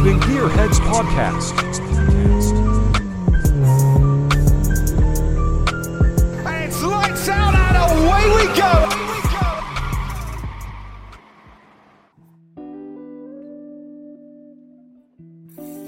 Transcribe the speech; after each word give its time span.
listening 0.00 0.20
Gearheads 0.20 0.78
Podcast. 0.80 1.54
And 6.46 6.64
it's 6.64 6.82
lights 6.82 7.28
out 7.28 7.54
and 7.54 7.76
away 7.76 8.24
we 8.36 8.46
go! 8.56 8.88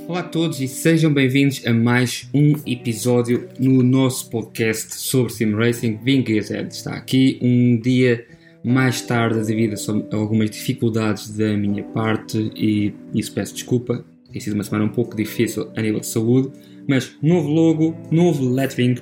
Olá 0.09 0.21
a 0.21 0.23
todos 0.23 0.61
e 0.61 0.69
sejam 0.69 1.11
bem-vindos 1.11 1.67
a 1.67 1.73
mais 1.73 2.29
um 2.35 2.53
episódio 2.67 3.49
no 3.59 3.83
nosso 3.83 4.29
podcast 4.29 4.95
sobre 4.97 5.33
Sim 5.33 5.55
Racing 5.55 5.99
Gearhead. 6.05 6.69
Está 6.75 6.93
aqui 6.95 7.39
um 7.41 7.81
dia 7.81 8.27
mais 8.65 9.01
tarde 9.01 9.45
devido 9.45 9.75
a 9.75 10.17
algumas 10.17 10.51
dificuldades 10.51 11.31
da 11.37 11.57
minha 11.57 11.83
parte 11.83 12.51
e 12.55 12.95
isso 13.15 13.33
peço 13.33 13.55
desculpa. 13.55 14.05
Tem 14.31 14.41
sido 14.41 14.55
uma 14.55 14.65
semana 14.65 14.85
um 14.85 14.89
pouco 14.89 15.17
difícil 15.17 15.71
a 15.77 15.83
nível 15.83 16.01
de 16.01 16.07
saúde, 16.07 16.51
mas 16.89 17.17
novo 17.23 17.49
logo, 17.49 17.97
novo 18.11 18.49
lettering, 18.49 18.97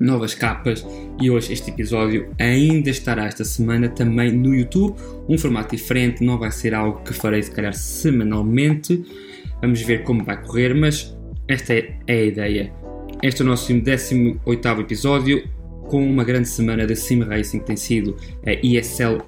novas 0.00 0.34
capas 0.34 0.86
e 1.20 1.30
hoje 1.30 1.52
este 1.52 1.70
episódio 1.70 2.32
ainda 2.38 2.88
estará 2.88 3.26
esta 3.26 3.44
semana 3.44 3.88
também 3.88 4.32
no 4.32 4.54
YouTube, 4.54 4.96
um 5.28 5.36
formato 5.36 5.74
diferente, 5.74 6.24
não 6.24 6.38
vai 6.38 6.50
ser 6.50 6.72
algo 6.74 7.02
que 7.02 7.12
farei 7.12 7.42
se 7.42 7.50
calhar 7.50 7.74
semanalmente. 7.74 9.04
Vamos 9.60 9.82
ver 9.82 10.04
como 10.04 10.24
vai 10.24 10.40
correr, 10.40 10.72
mas 10.74 11.16
esta 11.48 11.74
é 11.74 11.98
a 12.06 12.22
ideia. 12.22 12.72
Este 13.22 13.42
é 13.42 13.44
o 13.44 13.48
nosso 13.48 13.72
18 13.72 14.68
episódio 14.80 15.57
com 15.88 16.04
uma 16.04 16.24
grande 16.24 16.48
semana 16.48 16.86
de 16.86 16.94
sim 16.94 17.22
racing 17.22 17.60
que 17.60 17.66
tem 17.66 17.76
sido 17.76 18.16
a 18.46 18.52
ESL 18.52 19.22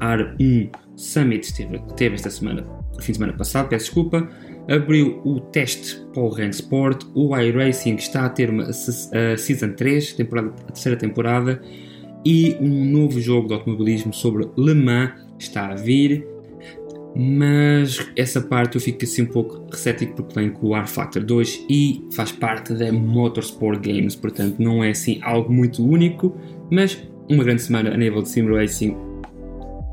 R1 0.00 0.70
Summit 0.96 1.54
teve, 1.54 1.78
teve 1.96 2.14
esta 2.14 2.30
semana, 2.30 2.64
fim 3.00 3.12
de 3.12 3.18
semana 3.18 3.32
passado, 3.32 3.68
peço 3.68 3.86
desculpa. 3.86 4.28
Abriu 4.68 5.20
o 5.24 5.40
teste 5.40 6.00
para 6.12 6.22
o 6.22 6.28
Randsport. 6.28 7.04
O 7.14 7.36
iRacing 7.36 7.96
está 7.96 8.26
a 8.26 8.28
ter 8.28 8.48
uma 8.48 8.64
a 8.64 9.36
Season 9.36 9.72
3, 9.72 10.12
temporada, 10.12 10.48
a 10.68 10.72
terceira 10.72 10.96
temporada. 10.96 11.60
E 12.24 12.56
um 12.60 12.84
novo 12.84 13.20
jogo 13.20 13.48
de 13.48 13.54
automobilismo 13.54 14.12
sobre 14.12 14.48
Le 14.56 14.74
Mans 14.74 15.12
está 15.38 15.68
a 15.68 15.74
vir 15.74 16.24
mas 17.14 18.10
essa 18.16 18.40
parte 18.40 18.76
eu 18.76 18.80
fico 18.80 19.04
assim 19.04 19.22
um 19.22 19.26
pouco 19.26 19.66
recético 19.70 20.14
porque 20.14 20.34
vem 20.34 20.50
com 20.50 20.68
o 20.68 20.76
R 20.76 20.86
Factor 20.86 21.22
2 21.22 21.66
e 21.68 22.04
faz 22.12 22.32
parte 22.32 22.72
da 22.72 22.90
Motorsport 22.90 23.80
Games, 23.80 24.16
portanto 24.16 24.58
não 24.58 24.82
é 24.82 24.90
assim 24.90 25.18
algo 25.22 25.52
muito 25.52 25.86
único, 25.86 26.36
mas 26.70 27.02
uma 27.28 27.44
grande 27.44 27.62
semana 27.62 27.92
a 27.92 27.96
nível 27.96 28.22
de 28.22 28.28
Sim 28.28 28.50
Racing. 28.50 28.96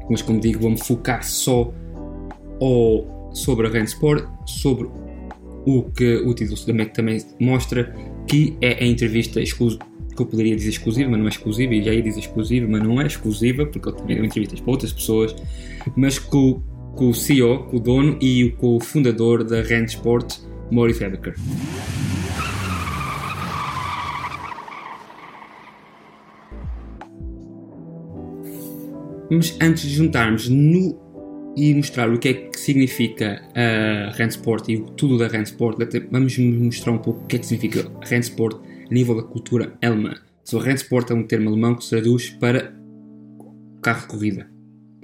Mas 0.10 0.22
como 0.22 0.40
digo, 0.40 0.60
vou-me 0.60 0.80
focar 0.80 1.24
só 1.24 1.74
ao, 2.62 3.32
sobre 3.34 3.68
a 3.68 3.70
Randsport, 3.70 4.26
sobre 4.46 4.90
o 5.66 5.84
que 5.84 6.16
o 6.18 6.34
título 6.34 6.60
também, 6.66 6.88
também 6.88 7.22
mostra, 7.40 7.94
que 8.28 8.58
é 8.62 8.84
a 8.84 8.88
entrevista 8.88 9.42
exclusiva 9.42 9.90
que 10.16 10.24
eu 10.24 10.26
poderia 10.26 10.54
dizer 10.54 10.70
exclusiva, 10.70 11.10
mas 11.10 11.20
não 11.20 11.28
é 11.28 11.30
exclusiva, 11.30 11.74
e 11.74 11.82
já 11.82 11.94
ia 11.94 12.02
dizer 12.02 12.20
exclusiva, 12.20 12.68
mas 12.70 12.84
não 12.84 13.00
é 13.00 13.08
exclusiva, 13.08 13.66
porque 13.66 13.88
eu 13.88 13.94
também 13.94 14.18
entrevistas 14.26 14.60
para 14.60 14.72
outras 14.72 14.92
pessoas, 14.92 15.34
mas 15.96 16.20
com 16.20 16.62
com 16.96 17.10
o 17.10 17.14
CEO, 17.14 17.66
com 17.66 17.78
o 17.78 17.80
dono 17.80 18.18
e 18.22 18.52
com 18.58 18.76
o 18.76 18.80
fundador 18.80 19.44
da 19.44 19.62
Rand 19.62 19.86
Sport, 19.86 20.40
Maurice 20.72 21.04
Ebecker. 21.04 21.36
Mas 29.32 29.56
antes 29.62 29.84
de 29.84 29.90
juntarmos 29.90 30.50
no 30.50 31.00
e 31.56 31.74
mostrar 31.76 32.10
o 32.10 32.18
que 32.18 32.30
é 32.30 32.34
que 32.34 32.60
significa 32.60 33.42
a 33.54 34.12
Rand 34.12 34.30
Sport 34.30 34.70
e 34.70 34.80
tudo 34.96 35.18
da 35.18 35.28
Rand 35.28 35.44
Sport, 35.44 35.78
vamos 36.12 36.38
mostrar 36.38 36.94
um 36.94 36.98
pouco 36.98 37.24
o 37.24 37.28
que 37.28 37.36
é 37.36 37.40
que 37.40 37.46
significa 37.46 37.90
Rand 38.10 38.22
Sport 38.22 38.58
a 38.90 38.94
nível 38.94 39.16
da 39.16 39.24
cultura 39.24 39.78
alemã. 39.82 40.16
So, 40.44 40.58
Rand 40.58 40.76
Sport 40.76 41.12
é 41.12 41.14
um 41.14 41.24
termo 41.24 41.50
alemão 41.50 41.76
que 41.76 41.84
se 41.84 41.92
traduz 41.92 42.30
para 42.30 42.74
carro 43.82 44.02
de 44.02 44.08
corrida, 44.08 44.52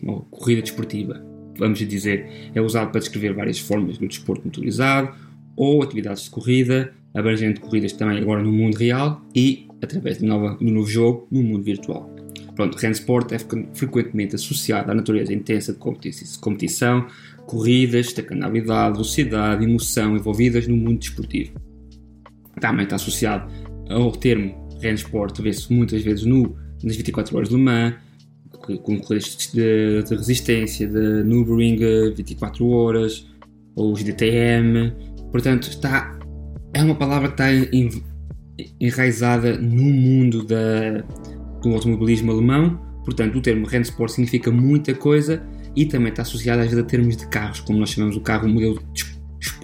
ou 0.04 0.22
corrida 0.24 0.62
desportiva 0.62 1.25
vamos 1.58 1.80
dizer, 1.80 2.52
é 2.54 2.62
usado 2.62 2.92
para 2.92 3.00
descrever 3.00 3.34
várias 3.34 3.60
formas 3.60 3.98
do 3.98 4.08
desporto 4.08 4.46
motorizado 4.46 5.14
ou 5.56 5.82
atividades 5.82 6.24
de 6.24 6.30
corrida, 6.30 6.94
abrangendo 7.14 7.62
corridas 7.62 7.94
também 7.94 8.18
agora 8.18 8.44
no 8.44 8.52
mundo 8.52 8.76
real 8.76 9.22
e 9.34 9.68
através 9.82 10.18
de, 10.18 10.26
nova, 10.26 10.58
um 10.62 10.72
novo 10.72 10.88
jogo 10.88 11.28
no 11.32 11.42
mundo 11.42 11.64
virtual. 11.64 12.14
Pronto, 12.56 12.78
Randsport 12.78 13.32
é 13.34 13.40
frequentemente 13.74 14.36
associado 14.36 14.90
à 14.90 14.96
natureza 14.96 15.34
intensa 15.34 15.74
de 15.74 15.80
competição, 16.40 17.06
corridas, 17.46 18.08
destacanabilidade, 18.08 18.94
velocidade, 18.94 19.64
emoção 19.64 20.16
envolvidas 20.16 20.66
no 20.68 20.76
mundo 20.76 21.00
desportivo. 21.00 21.52
Também 22.62 22.86
está 22.86 22.96
associado 22.96 23.52
ao 23.90 24.12
termo 24.14 24.70
Randsport, 24.82 25.42
vê-se 25.42 25.72
muitas 25.72 26.02
vezes 26.02 26.26
no, 26.26 26.56
nas 26.82 26.96
24 26.96 27.36
horas 27.36 27.50
de 27.50 27.56
Le 27.56 27.62
Mans, 27.62 27.96
com 28.58 28.96
de, 29.54 30.04
de, 30.04 30.16
resistência, 30.16 30.88
de 30.88 31.24
Nürburgring 31.24 32.14
24 32.16 32.68
horas, 32.68 33.28
ou 33.76 33.92
os 33.92 34.04
DTM. 34.04 34.94
Portanto, 35.32 35.68
está, 35.70 36.18
é 36.74 36.82
uma 36.82 36.96
palavra 36.96 37.30
que 37.30 37.42
está 37.42 37.48
enraizada 38.80 39.58
no 39.58 39.84
mundo 39.84 40.44
da, 40.44 41.04
do 41.62 41.74
automobilismo 41.74 42.32
alemão. 42.32 42.80
Portanto, 43.04 43.38
o 43.38 43.42
termo 43.42 43.68
Rennsport 43.68 44.12
significa 44.12 44.52
muita 44.52 44.94
coisa 44.94 45.44
e 45.76 45.86
também 45.86 46.10
está 46.10 46.22
associado 46.22 46.62
às 46.62 46.68
vezes 46.68 46.84
a 46.84 46.88
termos 46.88 47.18
de 47.18 47.28
carros, 47.28 47.60
como 47.60 47.80
nós 47.80 47.90
chamamos 47.90 48.16
o 48.16 48.22
carro 48.22 48.48
modelo 48.48 48.82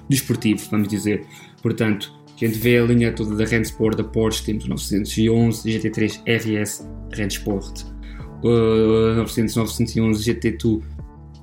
desportivo, 0.10 0.62
vamos 0.70 0.88
dizer. 0.88 1.26
Portanto, 1.62 2.12
a 2.36 2.46
gente 2.46 2.58
vê 2.58 2.78
a 2.78 2.84
linha 2.84 3.14
toda 3.14 3.36
da 3.36 3.46
Rennsport, 3.46 3.96
da 3.96 4.04
Porsche, 4.04 4.44
temos 4.44 4.66
o 4.66 4.70
911, 4.70 5.70
GT3 5.70 6.22
RS 6.26 6.88
Rennsport 7.14 7.91
uh, 8.44 9.16
900, 9.16 9.56
911 9.56 10.34
GT2, 10.34 10.82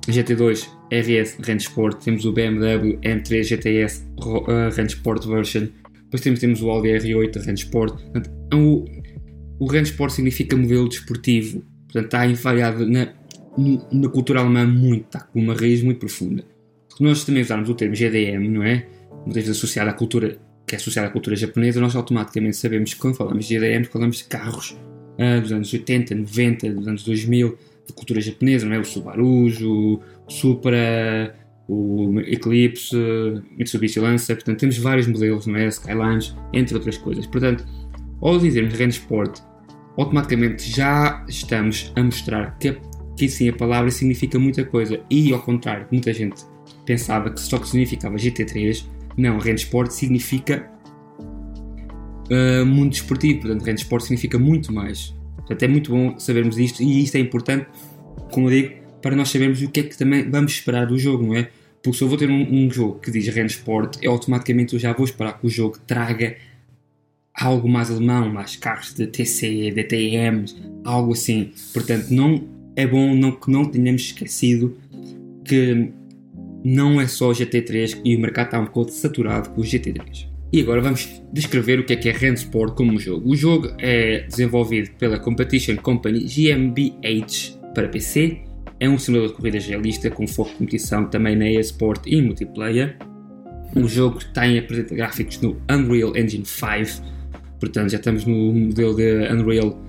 GT2 0.07 0.67
RS 0.91 1.37
Range 1.45 1.63
Sport, 1.63 2.03
temos 2.03 2.25
o 2.25 2.31
BMW 2.31 2.97
M3 3.01 3.43
GTS 3.43 4.03
uh, 4.17 4.75
Range 4.75 4.93
Sport 4.93 5.25
version, 5.27 5.67
depois 6.03 6.21
temos, 6.21 6.39
temos 6.39 6.61
o 6.61 6.69
Audi 6.71 6.89
R8 6.89 7.45
Range 7.45 7.63
Sport. 7.63 8.01
Portanto, 8.01 8.31
é 8.51 8.55
o, 8.55 8.85
o 9.59 9.65
Range 9.65 9.91
Sport 9.91 10.11
significa 10.11 10.55
modelo 10.55 10.89
desportivo, 10.89 11.63
portanto 11.83 12.05
está 12.05 12.25
invariado 12.25 12.89
na, 12.89 13.13
na 13.91 14.09
cultura 14.09 14.39
alemã 14.39 14.65
muito, 14.65 15.05
está 15.05 15.19
com 15.19 15.39
uma 15.39 15.53
raiz 15.53 15.83
muito 15.83 15.99
profunda. 15.99 16.43
Se 16.95 17.03
nós 17.03 17.23
também 17.23 17.43
usarmos 17.43 17.69
o 17.69 17.75
termo 17.75 17.95
GDM, 17.95 18.49
não 18.49 18.63
é? 18.63 18.87
Muitas 19.25 19.47
associado 19.47 19.89
à 19.89 19.93
cultura, 19.93 20.39
que 20.65 20.75
é 20.75 20.77
associado 20.77 21.07
à 21.07 21.11
cultura 21.11 21.35
japonesa, 21.35 21.79
nós 21.79 21.95
automaticamente 21.95 22.57
sabemos 22.57 22.93
que 22.93 22.99
quando 22.99 23.15
falamos 23.15 23.45
de 23.45 23.55
GDM, 23.55 23.85
falamos 23.85 24.17
de 24.17 24.23
carros 24.23 24.75
uh, 25.19 25.41
dos 25.41 25.51
anos 25.51 25.71
80, 25.71 26.15
90, 26.15 26.69
dos 26.71 26.87
anos 26.87 27.03
2000, 27.03 27.57
de 27.87 27.93
cultura 27.93 28.21
japonesa, 28.21 28.65
não 28.65 28.75
é? 28.75 28.79
O 28.79 28.85
Subaru, 28.85 29.47
o 29.47 30.01
Supra, 30.27 31.35
o 31.67 32.19
Eclipse, 32.21 32.95
Mitsubishi 33.57 33.99
Lancer, 33.99 34.35
portanto 34.35 34.59
temos 34.59 34.77
vários 34.77 35.07
modelos, 35.07 35.45
não 35.45 35.55
é? 35.55 35.69
Entre 36.53 36.75
outras 36.75 36.97
coisas. 36.97 37.27
Portanto, 37.27 37.65
ao 38.21 38.39
dizermos 38.39 38.73
Rand 38.73 38.89
Sport, 38.89 39.39
automaticamente 39.97 40.69
já 40.69 41.23
estamos 41.27 41.91
a 41.95 42.03
mostrar 42.03 42.57
que, 42.57 42.77
que 43.15 43.27
sim 43.27 43.49
a 43.49 43.53
palavra 43.53 43.91
significa 43.91 44.39
muita 44.39 44.63
coisa 44.63 44.99
e 45.09 45.31
ao 45.31 45.41
contrário, 45.41 45.87
muita 45.91 46.13
gente 46.13 46.43
pensava 46.85 47.29
que 47.29 47.39
só 47.39 47.59
que 47.59 47.67
significava 47.67 48.15
GT3, 48.15 48.85
não, 49.17 49.37
Rand 49.37 49.55
Sport 49.55 49.91
significa 49.91 50.71
uh, 52.31 52.65
mundo 52.65 52.91
desportivo. 52.91 53.41
Portanto, 53.41 53.63
rende 53.63 53.81
esporte 53.81 54.03
significa 54.03 54.37
muito 54.39 54.71
mais. 54.73 55.13
Portanto, 55.37 55.63
é 55.63 55.67
muito 55.67 55.91
bom 55.91 56.17
sabermos 56.19 56.57
isto 56.57 56.83
e 56.83 57.03
isto 57.03 57.15
é 57.15 57.19
importante, 57.19 57.67
como 58.31 58.49
eu 58.49 58.61
digo, 58.61 58.75
para 59.01 59.15
nós 59.15 59.29
sabermos 59.29 59.61
o 59.61 59.69
que 59.69 59.79
é 59.79 59.83
que 59.83 59.97
também 59.97 60.29
vamos 60.29 60.51
esperar 60.51 60.87
do 60.87 60.97
jogo, 60.97 61.25
não 61.25 61.35
é? 61.35 61.49
Porque 61.81 61.97
se 61.97 62.03
eu 62.03 62.09
vou 62.09 62.17
ter 62.17 62.29
um, 62.29 62.65
um 62.65 62.69
jogo 62.69 62.99
que 62.99 63.09
diz 63.09 63.27
rende 63.27 63.53
esporte, 63.53 63.99
eu 64.01 64.11
automaticamente 64.11 64.73
eu 64.73 64.79
já 64.79 64.93
vou 64.93 65.05
esperar 65.05 65.39
que 65.39 65.47
o 65.47 65.49
jogo 65.49 65.77
traga 65.87 66.35
algo 67.33 67.69
mais 67.69 67.89
alemão, 67.89 68.29
mais 68.29 68.55
carros 68.55 68.93
de 68.93 69.07
TC, 69.07 69.71
DTMs, 69.71 70.55
algo 70.83 71.13
assim. 71.13 71.51
Portanto, 71.73 72.09
não 72.11 72.47
é 72.75 72.85
bom 72.85 73.15
não, 73.15 73.31
que 73.31 73.49
não 73.49 73.65
tenhamos 73.65 74.03
esquecido 74.03 74.77
que 75.45 75.91
não 76.63 76.99
é 76.99 77.07
só 77.07 77.29
o 77.29 77.31
GT3 77.31 78.01
e 78.03 78.15
o 78.15 78.19
mercado 78.19 78.47
está 78.47 78.59
um 78.59 78.65
pouco 78.65 78.91
saturado 78.91 79.49
com 79.49 79.61
o 79.61 79.63
GT3. 79.63 80.28
E 80.51 80.61
agora 80.61 80.81
vamos 80.81 81.21
descrever 81.31 81.79
o 81.79 81.85
que 81.85 81.93
é 81.93 81.95
que 81.95 82.09
é 82.09 82.11
Randsport 82.11 82.75
como 82.75 82.99
jogo. 82.99 83.29
O 83.29 83.35
jogo 83.35 83.71
é 83.77 84.21
desenvolvido 84.27 84.89
pela 84.97 85.19
Competition 85.19 85.75
Company 85.75 86.21
GmbH 86.21 87.59
para 87.75 87.87
PC. 87.87 88.41
É 88.79 88.89
um 88.89 88.97
simulador 88.97 89.29
de 89.29 89.35
corridas 89.35 89.67
realista 89.67 90.09
com 90.09 90.25
foco 90.25 90.49
de 90.49 90.55
competição 90.55 91.05
também 91.05 91.35
na 91.35 91.49
eSport 91.51 92.01
e 92.07 92.19
multiplayer. 92.21 92.97
O 93.75 93.87
jogo 93.87 94.19
tem 94.33 94.57
apresenta 94.57 94.95
gráficos 94.95 95.39
no 95.39 95.61
Unreal 95.69 96.17
Engine 96.17 96.45
5, 96.45 97.05
portanto 97.59 97.91
já 97.91 97.97
estamos 97.97 98.25
no 98.25 98.51
modelo 98.51 98.95
de 98.95 99.31
Unreal 99.31 99.79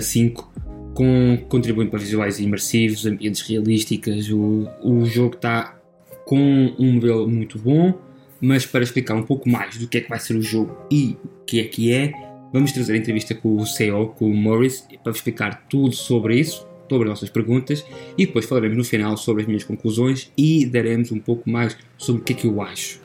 5, 0.00 0.52
eh, 0.56 0.60
com, 0.94 1.38
contribuindo 1.48 1.90
para 1.90 2.00
visuais 2.00 2.40
imersivos, 2.40 3.06
ambientes 3.06 3.42
realísticos. 3.42 4.28
O, 4.30 4.68
o 4.82 5.04
jogo 5.04 5.36
está 5.36 5.78
com 6.24 6.74
um 6.78 6.94
modelo 6.94 7.28
muito 7.28 7.56
bom, 7.58 7.94
mas 8.40 8.64
para 8.64 8.82
explicar 8.82 9.14
um 9.14 9.22
pouco 9.22 9.48
mais 9.48 9.76
do 9.76 9.86
que 9.86 9.98
é 9.98 10.00
que 10.00 10.08
vai 10.08 10.18
ser 10.18 10.34
o 10.34 10.42
jogo 10.42 10.76
e 10.90 11.16
o 11.24 11.44
que 11.44 11.60
é 11.60 11.64
que 11.64 11.92
é, 11.92 12.12
vamos 12.52 12.72
trazer 12.72 12.94
a 12.94 12.96
entrevista 12.96 13.34
com 13.34 13.56
o 13.56 13.66
CEO, 13.66 14.08
com 14.08 14.30
o 14.30 14.34
Morris, 14.34 14.86
para 15.02 15.12
explicar 15.12 15.66
tudo 15.68 15.94
sobre 15.94 16.38
isso, 16.40 16.66
sobre 16.88 17.04
as 17.04 17.10
nossas 17.10 17.30
perguntas 17.30 17.84
e 18.16 18.26
depois 18.26 18.46
falaremos 18.46 18.76
no 18.76 18.84
final 18.84 19.16
sobre 19.16 19.42
as 19.42 19.46
minhas 19.46 19.64
conclusões 19.64 20.32
e 20.36 20.66
daremos 20.66 21.12
um 21.12 21.18
pouco 21.18 21.48
mais 21.48 21.76
sobre 21.96 22.22
o 22.22 22.24
que 22.24 22.32
é 22.32 22.36
que 22.36 22.46
eu 22.46 22.60
acho. 22.62 23.00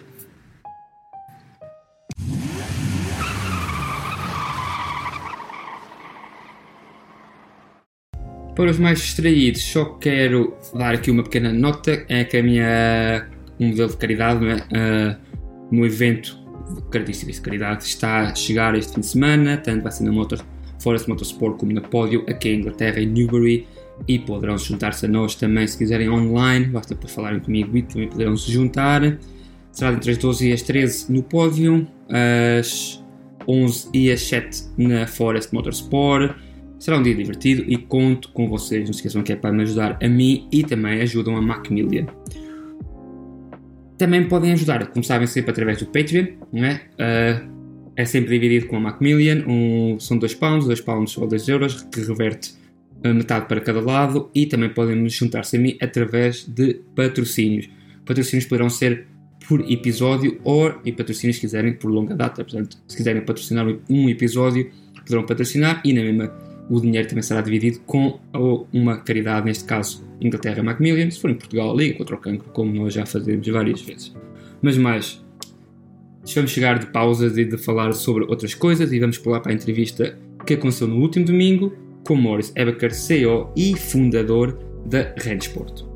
Para 8.56 8.72
os 8.72 8.80
mais 8.80 9.00
distraídos, 9.00 9.64
só 9.64 9.84
quero 9.84 10.56
dar 10.74 10.94
aqui 10.94 11.12
uma 11.12 11.24
pequena 11.24 11.52
nota: 11.52 12.06
é 12.08 12.24
que 12.24 12.38
a 12.38 12.42
minha 12.42 13.28
um 13.60 13.68
modelo 13.68 13.90
de 13.90 13.98
caridade 13.98 14.46
uh, 14.46 15.25
no 15.72 15.86
evento 15.86 16.40
Cardice 16.90 17.26
de 17.26 17.42
Caridade 17.42 17.84
está 17.84 18.30
a 18.30 18.36
chegar 18.36 18.76
este 18.76 18.94
fim 18.94 19.02
de 19.02 19.08
semana, 19.08 19.58
tanto 19.58 19.84
vai 19.84 19.92
ser 19.92 20.04
na 20.04 20.12
Motor, 20.12 20.44
Forest 20.82 21.08
Motorsport 21.08 21.58
como 21.58 21.74
na 21.74 21.82
Pódio, 21.82 22.26
aqui 22.28 22.50
em 22.50 22.60
Inglaterra, 22.60 23.00
em 23.00 23.08
Newbury, 23.08 23.68
e 24.08 24.20
poderão 24.20 24.58
juntar-se 24.58 25.06
a 25.06 25.10
nós 25.10 25.36
também 25.36 25.66
se 25.68 25.78
quiserem 25.78 26.10
online, 26.10 26.66
basta 26.66 26.94
depois 26.94 27.14
falarem 27.14 27.40
comigo 27.40 27.78
e 27.78 27.82
também 27.82 28.10
poderão 28.10 28.36
se 28.36 28.52
juntar. 28.52 29.18
Será 29.72 29.94
entre 29.94 30.12
as 30.12 30.18
12 30.18 30.50
e 30.50 30.54
as 30.54 30.62
13 30.62 31.12
no 31.12 31.24
pódio, 31.24 31.88
às 32.60 33.04
11 33.48 33.90
e 33.94 34.12
às 34.12 34.22
7 34.22 34.64
na 34.78 35.08
Forest 35.08 35.54
Motorsport 35.54 36.36
Será 36.86 36.98
um 36.98 37.02
dia 37.02 37.16
divertido 37.16 37.64
e 37.68 37.78
conto 37.78 38.30
com 38.30 38.48
vocês. 38.48 38.86
Não 38.86 38.94
se 38.94 39.00
esqueçam 39.00 39.24
que 39.24 39.34
é 39.34 39.36
para 39.36 39.52
me 39.52 39.64
ajudar 39.64 39.98
a 40.02 40.08
mim 40.08 40.48
e 40.52 40.64
também 40.64 41.02
ajudam 41.02 41.36
a 41.36 41.42
Macmillian. 41.42 42.06
Também 43.98 44.28
podem 44.28 44.52
ajudar, 44.54 44.88
como 44.88 45.04
sabem, 45.04 45.28
sempre 45.28 45.52
através 45.52 45.80
do 45.80 45.86
Patreon. 45.86 46.28
Não 46.52 46.66
é? 46.66 46.82
Uh, 46.94 47.56
é 47.96 48.06
sempre 48.06 48.32
dividido 48.32 48.68
com 48.68 48.76
a 48.76 48.80
Macmillian. 48.80 49.46
Um, 49.48 49.98
são 50.00 50.18
2 50.18 50.34
pounds, 50.36 50.66
2 50.66 50.82
pounds 50.82 51.18
ou 51.18 51.28
2 51.28 51.48
euros, 51.48 51.82
que 51.84 52.02
reverte 52.02 52.54
metade 53.04 53.48
para 53.48 53.62
cada 53.62 53.80
lado. 53.80 54.30
E 54.34 54.46
também 54.46 54.70
podem 54.70 55.08
juntar-se 55.08 55.58
a 55.58 55.60
mim 55.60 55.78
através 55.82 56.46
de 56.46 56.82
patrocínios. 56.96 57.70
Patrocínios 58.06 58.46
poderão 58.46 58.70
ser 58.70 59.08
por 59.48 59.62
episódio 59.72 60.40
ou, 60.44 60.74
e 60.84 60.92
patrocínios 60.92 61.38
se 61.38 61.42
quiserem, 61.42 61.74
por 61.74 61.90
longa 61.90 62.16
data. 62.16 62.44
Portanto, 62.44 62.78
se 62.88 62.98
quiserem 62.98 63.22
patrocinar 63.24 63.66
um 63.90 64.10
episódio, 64.10 64.72
poderão 65.06 65.26
patrocinar 65.26 65.82
e 65.86 65.94
na 65.94 66.02
mesma 66.02 66.28
o 66.70 66.80
dinheiro 66.80 67.08
também 67.08 67.22
será 67.22 67.42
dividido 67.42 67.80
com 67.82 68.20
uma 68.74 68.98
caridade, 68.98 69.46
neste 69.46 69.66
caso 69.66 70.04
Inglaterra 70.20 70.64
Macmillan, 70.64 71.10
se 71.12 71.20
for 71.20 71.30
em 71.30 71.36
Portugal, 71.36 71.76
Liga 71.76 71.98
contra 71.98 72.16
o 72.16 72.20
Cancro, 72.20 72.50
como 72.52 72.74
nós 72.74 72.94
já 72.94 73.06
fazemos 73.06 73.48
várias 73.48 73.82
vezes. 73.82 74.16
Mas 74.62 74.78
mais, 74.78 75.24
vamos 76.34 76.52
chegar 76.52 76.80
de 76.80 76.88
pausas 76.88 77.38
e 77.38 77.46
de 77.46 77.58
falar 77.58 77.94
sobre 77.94 78.24
outras 78.26 78.54
coisas 78.54 78.92
e 78.92 79.00
vamos 79.00 79.18
pular 79.18 79.40
para 79.42 79.52
a 79.52 79.56
entrevista 79.56 80.18
que 80.46 80.54
aconteceu 80.54 80.88
no 80.88 80.98
último 80.98 81.26
domingo 81.26 81.74
com 82.04 82.16
Morris 82.16 82.52
Ebecker, 82.56 82.94
CEO 82.94 83.52
e 83.56 83.76
fundador 83.76 84.58
da 84.86 85.14
Randsport. 85.24 85.95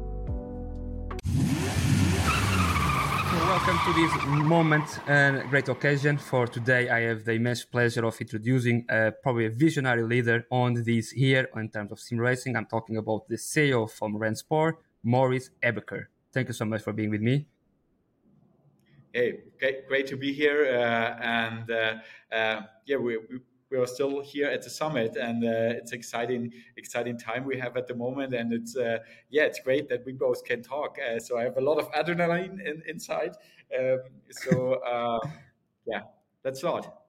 Welcome 3.70 3.94
to 3.94 4.02
this 4.02 4.26
moment 4.26 5.00
and 5.06 5.48
great 5.52 5.70
occasion. 5.70 6.18
For 6.18 6.48
today, 6.48 6.90
I 6.90 7.02
have 7.02 7.24
the 7.24 7.34
immense 7.34 7.64
pleasure 7.64 8.04
of 8.04 8.20
introducing 8.20 8.84
uh, 8.90 9.12
probably 9.22 9.46
a 9.46 9.52
visionary 9.52 10.02
leader 10.02 10.48
on 10.50 10.74
this 10.84 11.12
here 11.12 11.48
in 11.56 11.70
terms 11.70 11.92
of 11.92 12.00
sim 12.00 12.18
racing. 12.18 12.56
I'm 12.56 12.66
talking 12.66 12.98
about 12.98 13.28
the 13.28 13.36
CEO 13.36 13.88
from 13.88 14.18
Rennsport, 14.18 14.78
Maurice 15.04 15.52
Ebecker. 15.62 16.06
Thank 16.34 16.48
you 16.48 16.56
so 16.56 16.66
much 16.66 16.82
for 16.82 16.94
being 16.94 17.12
with 17.12 17.22
me. 17.22 17.46
Hey, 19.14 19.42
great, 19.60 19.88
great 19.88 20.08
to 20.08 20.18
be 20.18 20.34
here. 20.34 20.66
Uh, 20.66 21.22
and 21.22 21.70
uh, 21.70 21.94
uh 22.36 22.62
yeah, 22.88 22.98
we, 22.98 23.18
we 23.18 23.40
we 23.72 23.78
are 23.78 23.86
still 23.86 24.22
here 24.22 24.48
at 24.48 24.64
the 24.64 24.70
summit, 24.70 25.16
and 25.16 25.44
uh, 25.44 25.78
it's 25.78 25.92
exciting, 25.92 26.52
exciting 26.78 27.18
time 27.18 27.46
we 27.46 27.58
have 27.60 27.78
at 27.78 27.88
the 27.88 27.94
moment. 27.94 28.34
And 28.34 28.52
it's 28.52 28.76
uh, 28.76 29.00
yeah, 29.30 29.44
it's 29.44 29.60
great 29.60 29.88
that 29.90 30.06
we 30.06 30.14
both 30.14 30.44
can 30.44 30.64
talk. 30.64 30.98
Uh, 31.00 31.20
so 31.20 31.38
I 31.38 31.44
have 31.44 31.58
a 31.58 31.62
lot 31.62 31.78
of 31.78 31.92
adrenaline 31.92 32.66
in, 32.66 32.82
inside. 32.88 33.36
Um, 33.78 34.00
so 34.32 34.74
uh, 34.74 35.20
yeah, 35.86 36.02
that's 36.44 36.64
all. 36.64 37.08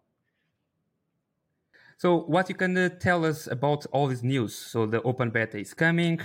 So 1.97 2.21
what 2.21 2.49
you 2.49 2.55
can 2.55 2.77
uh, 2.77 2.89
tell 2.89 3.25
us 3.25 3.47
about 3.47 3.87
all 3.93 4.09
this 4.09 4.23
news? 4.23 4.55
So 4.57 4.87
the 4.87 5.03
open 5.03 5.31
beta 5.31 5.59
is 5.59 5.75
coming. 5.75 6.21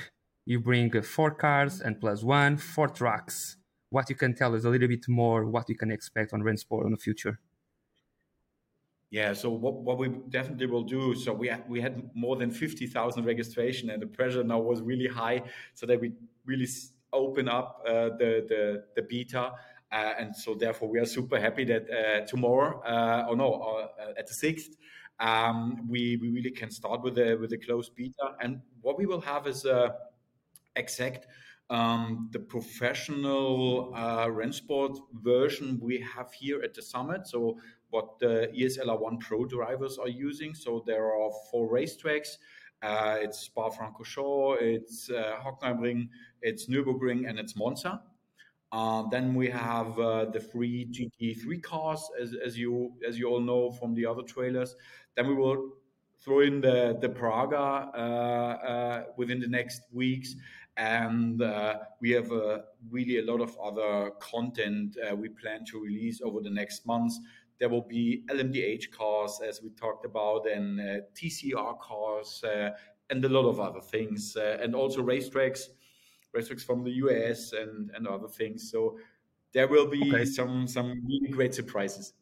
You 0.45 0.59
bring 0.59 0.95
uh, 0.95 1.01
four 1.01 1.31
cars 1.31 1.81
and 1.81 1.99
plus 1.99 2.23
one, 2.23 2.57
four 2.57 2.87
trucks. 2.87 3.57
What 3.89 4.09
you 4.09 4.15
can 4.15 4.35
tell 4.35 4.55
us 4.55 4.63
a 4.63 4.69
little 4.69 4.87
bit 4.87 5.05
more? 5.07 5.45
What 5.45 5.69
you 5.69 5.75
can 5.75 5.91
expect 5.91 6.33
on 6.33 6.41
Rennsport 6.41 6.85
in 6.85 6.91
the 6.91 6.97
future? 6.97 7.39
Yeah, 9.11 9.33
so 9.33 9.49
what, 9.49 9.75
what 9.75 9.97
we 9.97 10.09
definitely 10.29 10.65
will 10.65 10.83
do. 10.83 11.15
So 11.15 11.31
we 11.31 11.47
had, 11.47 11.69
we 11.69 11.79
had 11.79 12.09
more 12.13 12.35
than 12.35 12.51
fifty 12.51 12.87
thousand 12.87 13.25
registration, 13.25 13.89
and 13.89 14.01
the 14.01 14.07
pressure 14.07 14.43
now 14.43 14.59
was 14.59 14.81
really 14.81 15.07
high, 15.07 15.43
so 15.73 15.85
that 15.85 16.01
we 16.01 16.13
really 16.45 16.67
open 17.13 17.47
up 17.47 17.81
uh, 17.87 18.09
the, 18.17 18.45
the 18.49 18.83
the 18.95 19.01
beta. 19.03 19.53
Uh, 19.91 20.13
and 20.19 20.35
so 20.35 20.53
therefore 20.55 20.89
we 20.89 20.99
are 20.99 21.05
super 21.05 21.39
happy 21.39 21.63
that 21.63 21.85
uh, 21.89 22.25
tomorrow, 22.25 22.81
uh, 22.81 23.27
or 23.29 23.35
no, 23.35 23.89
at 24.17 24.27
the 24.27 24.33
sixth, 24.33 24.75
um, 25.19 25.87
we 25.87 26.17
we 26.17 26.29
really 26.29 26.51
can 26.51 26.69
start 26.69 27.01
with 27.01 27.15
the 27.15 27.37
with 27.39 27.51
the 27.51 27.57
closed 27.57 27.95
beta. 27.95 28.35
And 28.41 28.61
what 28.81 28.97
we 28.97 29.05
will 29.05 29.21
have 29.21 29.47
is 29.47 29.65
a 29.65 29.95
exact 30.75 31.27
um, 31.69 32.29
the 32.31 32.39
professional 32.39 33.91
uh, 33.95 34.27
Rennsport 34.27 34.97
version 35.13 35.79
we 35.81 35.99
have 35.99 36.31
here 36.31 36.61
at 36.61 36.73
the 36.73 36.81
summit. 36.81 37.27
So 37.27 37.57
what 37.89 38.19
the 38.19 38.51
ESLR1 38.55 39.19
Pro 39.19 39.45
drivers 39.45 39.97
are 39.97 40.09
using. 40.09 40.53
So 40.53 40.83
there 40.85 41.05
are 41.05 41.31
four 41.49 41.69
racetracks. 41.69 42.37
Uh, 42.81 43.17
it's 43.19 43.39
Spa-Francorchamps, 43.39 44.61
it's 44.61 45.09
uh, 45.09 45.37
Hockenheimring, 45.43 46.09
it's 46.41 46.67
Nürburgring, 46.67 47.27
and 47.27 47.39
it's 47.39 47.55
Monza. 47.55 48.01
Uh, 48.75 49.07
then 49.07 49.33
we 49.33 49.49
have 49.49 49.97
uh, 49.97 50.25
the 50.25 50.39
three 50.39 50.85
GT3 50.87 51.63
cars, 51.63 52.09
as, 52.21 52.35
as 52.45 52.57
you 52.57 52.91
as 53.07 53.17
you 53.17 53.25
all 53.29 53.39
know 53.39 53.71
from 53.71 53.93
the 53.93 54.05
other 54.05 54.21
trailers. 54.21 54.75
Then 55.15 55.29
we 55.29 55.33
will 55.33 55.69
throw 56.19 56.41
in 56.41 56.59
the 56.59 56.97
the 56.99 57.07
Praga 57.07 57.57
uh, 57.57 57.97
uh, 57.97 59.03
within 59.15 59.39
the 59.39 59.47
next 59.47 59.83
weeks, 59.93 60.35
and 60.75 61.41
uh, 61.41 61.75
we 62.01 62.11
have 62.11 62.29
uh, 62.33 62.63
really 62.89 63.19
a 63.19 63.23
lot 63.23 63.39
of 63.39 63.57
other 63.59 64.11
content 64.19 64.97
we 65.15 65.29
plan 65.29 65.63
to 65.67 65.79
release 65.79 66.19
over 66.21 66.41
the 66.41 66.49
next 66.49 66.85
months. 66.85 67.17
There 67.61 67.69
will 67.69 67.87
be 67.87 68.25
LMDH 68.29 68.91
cars, 68.91 69.39
as 69.39 69.61
we 69.63 69.69
talked 69.69 70.05
about, 70.05 70.49
and 70.49 70.81
TCR 71.15 71.79
cars, 71.79 72.43
and 73.09 73.23
a 73.23 73.29
lot 73.29 73.47
of 73.47 73.61
other 73.61 73.79
things, 73.79 74.35
and 74.35 74.75
also 74.75 75.01
racetracks, 75.01 75.69
racetracks 76.35 76.63
from 76.63 76.83
the 76.83 76.91
US 77.03 77.53
and, 77.53 77.91
and 77.95 78.07
other 78.07 78.27
things. 78.27 78.69
So 78.71 78.97
there 79.53 79.67
will 79.67 79.87
be 79.87 80.13
okay. 80.13 80.25
some 80.25 80.67
some 80.67 81.01
really 81.07 81.29
great 81.29 81.53
surprises. 81.53 82.13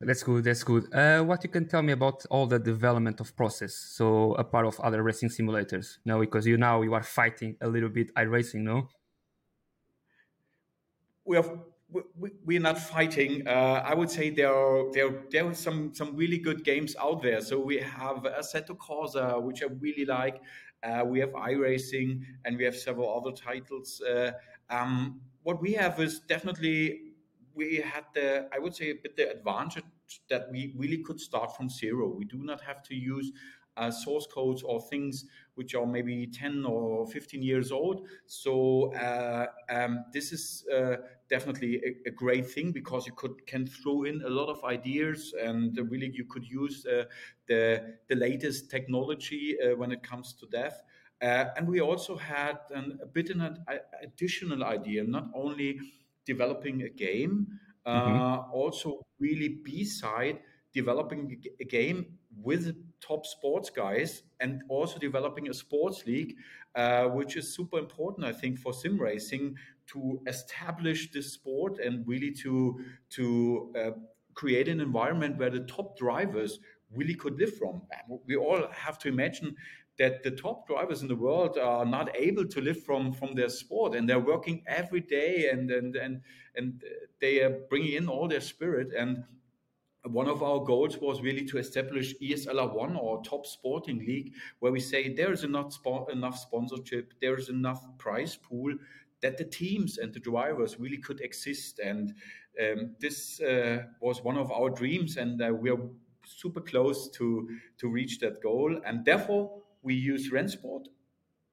That's 0.00 0.22
good. 0.22 0.44
That's 0.44 0.64
good. 0.64 0.92
Uh, 0.94 1.22
what 1.22 1.44
you 1.44 1.50
can 1.50 1.68
tell 1.68 1.82
me 1.82 1.92
about 1.92 2.24
all 2.30 2.46
the 2.46 2.58
development 2.58 3.20
of 3.20 3.36
process? 3.36 3.74
So 3.74 4.32
a 4.34 4.44
part 4.44 4.66
of 4.66 4.80
other 4.80 5.02
racing 5.02 5.28
simulators, 5.28 5.98
no? 6.06 6.20
Because 6.20 6.46
you 6.46 6.56
now 6.56 6.80
you 6.80 6.94
are 6.94 7.02
fighting 7.02 7.56
a 7.60 7.68
little 7.68 7.90
bit 7.90 8.14
iRacing, 8.14 8.62
no? 8.62 8.88
We 11.26 11.36
have 11.36 11.50
we, 12.44 12.56
are 12.56 12.60
not 12.60 12.78
fighting. 12.78 13.46
Uh, 13.46 13.82
I 13.84 13.94
would 13.94 14.10
say 14.10 14.30
there 14.30 14.54
are 14.54 14.90
there 14.92 15.10
there 15.30 15.46
are 15.46 15.54
some 15.54 15.92
some 15.94 16.16
really 16.16 16.38
good 16.38 16.64
games 16.64 16.96
out 16.96 17.22
there. 17.22 17.40
So 17.40 17.58
we 17.58 17.78
have 17.78 18.18
Assetto 18.22 18.76
Corsa, 18.76 19.42
which 19.42 19.62
I 19.62 19.66
really 19.66 20.04
like. 20.04 20.40
Uh, 20.82 21.04
we 21.04 21.20
have 21.20 21.30
iRacing, 21.30 22.22
and 22.44 22.56
we 22.56 22.64
have 22.64 22.76
several 22.76 23.14
other 23.14 23.36
titles. 23.36 24.00
Uh, 24.00 24.32
um, 24.70 25.20
what 25.42 25.60
we 25.60 25.72
have 25.72 26.00
is 26.00 26.20
definitely 26.20 27.00
we 27.54 27.76
had 27.76 28.04
the 28.14 28.48
I 28.52 28.58
would 28.58 28.74
say 28.74 28.90
a 28.90 28.94
bit 28.94 29.16
the 29.16 29.30
advantage 29.30 29.84
that 30.28 30.50
we 30.50 30.72
really 30.76 30.98
could 30.98 31.20
start 31.20 31.56
from 31.56 31.68
zero. 31.68 32.08
We 32.08 32.24
do 32.24 32.38
not 32.38 32.60
have 32.62 32.82
to 32.84 32.94
use 32.94 33.32
uh, 33.76 33.90
source 33.90 34.26
codes 34.26 34.62
or 34.62 34.80
things 34.80 35.24
which 35.54 35.74
are 35.74 35.86
maybe 35.86 36.26
10 36.26 36.64
or 36.64 37.06
15 37.06 37.42
years 37.42 37.70
old. 37.70 38.06
So 38.26 38.92
uh, 38.94 39.46
um, 39.68 40.04
this 40.12 40.32
is 40.32 40.64
uh, 40.74 40.96
definitely 41.28 41.82
a, 41.84 42.08
a, 42.08 42.10
great 42.12 42.48
thing 42.50 42.72
because 42.72 43.06
you 43.06 43.12
could 43.12 43.46
can 43.46 43.66
throw 43.66 44.04
in 44.04 44.22
a 44.22 44.28
lot 44.28 44.48
of 44.48 44.64
ideas 44.64 45.34
and 45.42 45.78
really 45.90 46.10
you 46.14 46.24
could 46.24 46.44
use 46.44 46.86
uh, 46.86 47.04
the 47.46 47.94
the 48.08 48.14
latest 48.14 48.70
technology 48.70 49.56
uh, 49.60 49.76
when 49.76 49.92
it 49.92 50.02
comes 50.02 50.32
to 50.34 50.46
dev. 50.46 50.72
Uh, 51.22 51.44
and 51.56 51.68
we 51.68 51.80
also 51.80 52.16
had 52.16 52.58
an, 52.74 52.98
a 53.02 53.06
bit 53.06 53.28
an 53.28 53.58
additional 54.02 54.64
idea, 54.64 55.04
not 55.04 55.26
only 55.34 55.78
developing 56.24 56.82
a 56.82 56.88
game, 56.88 57.46
mm-hmm. 57.86 58.50
also 58.50 59.04
really 59.18 59.60
beside 59.62 60.40
developing 60.72 61.42
a 61.60 61.64
game 61.64 62.18
with 62.42 62.74
top 63.00 63.26
sports 63.26 63.70
guys 63.70 64.22
and 64.40 64.62
also 64.68 64.98
developing 64.98 65.48
a 65.48 65.54
sports 65.54 66.06
league, 66.06 66.36
uh, 66.74 67.04
which 67.04 67.36
is 67.36 67.54
super 67.54 67.78
important, 67.78 68.26
I 68.26 68.32
think, 68.32 68.58
for 68.58 68.72
sim 68.72 68.98
racing 68.98 69.56
to 69.88 70.20
establish 70.26 71.10
this 71.10 71.32
sport 71.32 71.78
and 71.78 72.06
really 72.06 72.30
to 72.42 72.80
to 73.10 73.72
uh, 73.76 73.90
create 74.34 74.68
an 74.68 74.80
environment 74.80 75.38
where 75.38 75.50
the 75.50 75.60
top 75.60 75.98
drivers 75.98 76.60
really 76.94 77.14
could 77.14 77.38
live 77.38 77.56
from. 77.56 77.82
We 78.26 78.36
all 78.36 78.66
have 78.72 78.98
to 79.00 79.08
imagine 79.08 79.56
that 79.98 80.22
the 80.22 80.30
top 80.30 80.66
drivers 80.66 81.02
in 81.02 81.08
the 81.08 81.16
world 81.16 81.58
are 81.58 81.84
not 81.84 82.08
able 82.16 82.46
to 82.46 82.60
live 82.60 82.82
from 82.84 83.12
from 83.12 83.34
their 83.34 83.50
sport 83.50 83.94
and 83.94 84.08
they're 84.08 84.18
working 84.34 84.62
every 84.66 85.00
day 85.00 85.50
and 85.50 85.70
and 85.70 85.96
and 85.96 86.22
and 86.56 86.82
they 87.20 87.42
are 87.42 87.60
bringing 87.68 87.92
in 87.92 88.08
all 88.08 88.26
their 88.26 88.40
spirit 88.40 88.92
and 88.96 89.24
one 90.04 90.28
of 90.28 90.42
our 90.42 90.64
goals 90.64 90.98
was 90.98 91.20
really 91.20 91.44
to 91.46 91.58
establish 91.58 92.14
ESLR 92.20 92.74
One 92.74 92.96
or 92.96 93.22
top 93.22 93.46
sporting 93.46 93.98
league, 93.98 94.32
where 94.60 94.72
we 94.72 94.80
say 94.80 95.12
there 95.12 95.32
is 95.32 95.44
enough 95.44 95.76
enough 96.10 96.38
sponsorship, 96.38 97.12
there 97.20 97.36
is 97.36 97.48
enough 97.48 97.84
prize 97.98 98.36
pool 98.36 98.74
that 99.20 99.36
the 99.36 99.44
teams 99.44 99.98
and 99.98 100.14
the 100.14 100.20
drivers 100.20 100.80
really 100.80 100.96
could 100.96 101.20
exist. 101.20 101.78
And 101.80 102.14
um, 102.60 102.96
this 102.98 103.40
uh, 103.40 103.84
was 104.00 104.24
one 104.24 104.38
of 104.38 104.50
our 104.50 104.70
dreams, 104.70 105.18
and 105.18 105.40
uh, 105.42 105.52
we 105.52 105.70
are 105.70 105.80
super 106.24 106.60
close 106.60 107.10
to 107.10 107.48
to 107.78 107.88
reach 107.88 108.20
that 108.20 108.42
goal. 108.42 108.80
And 108.86 109.04
therefore, 109.04 109.62
we 109.82 109.94
use 109.94 110.30
Rennsport. 110.30 110.86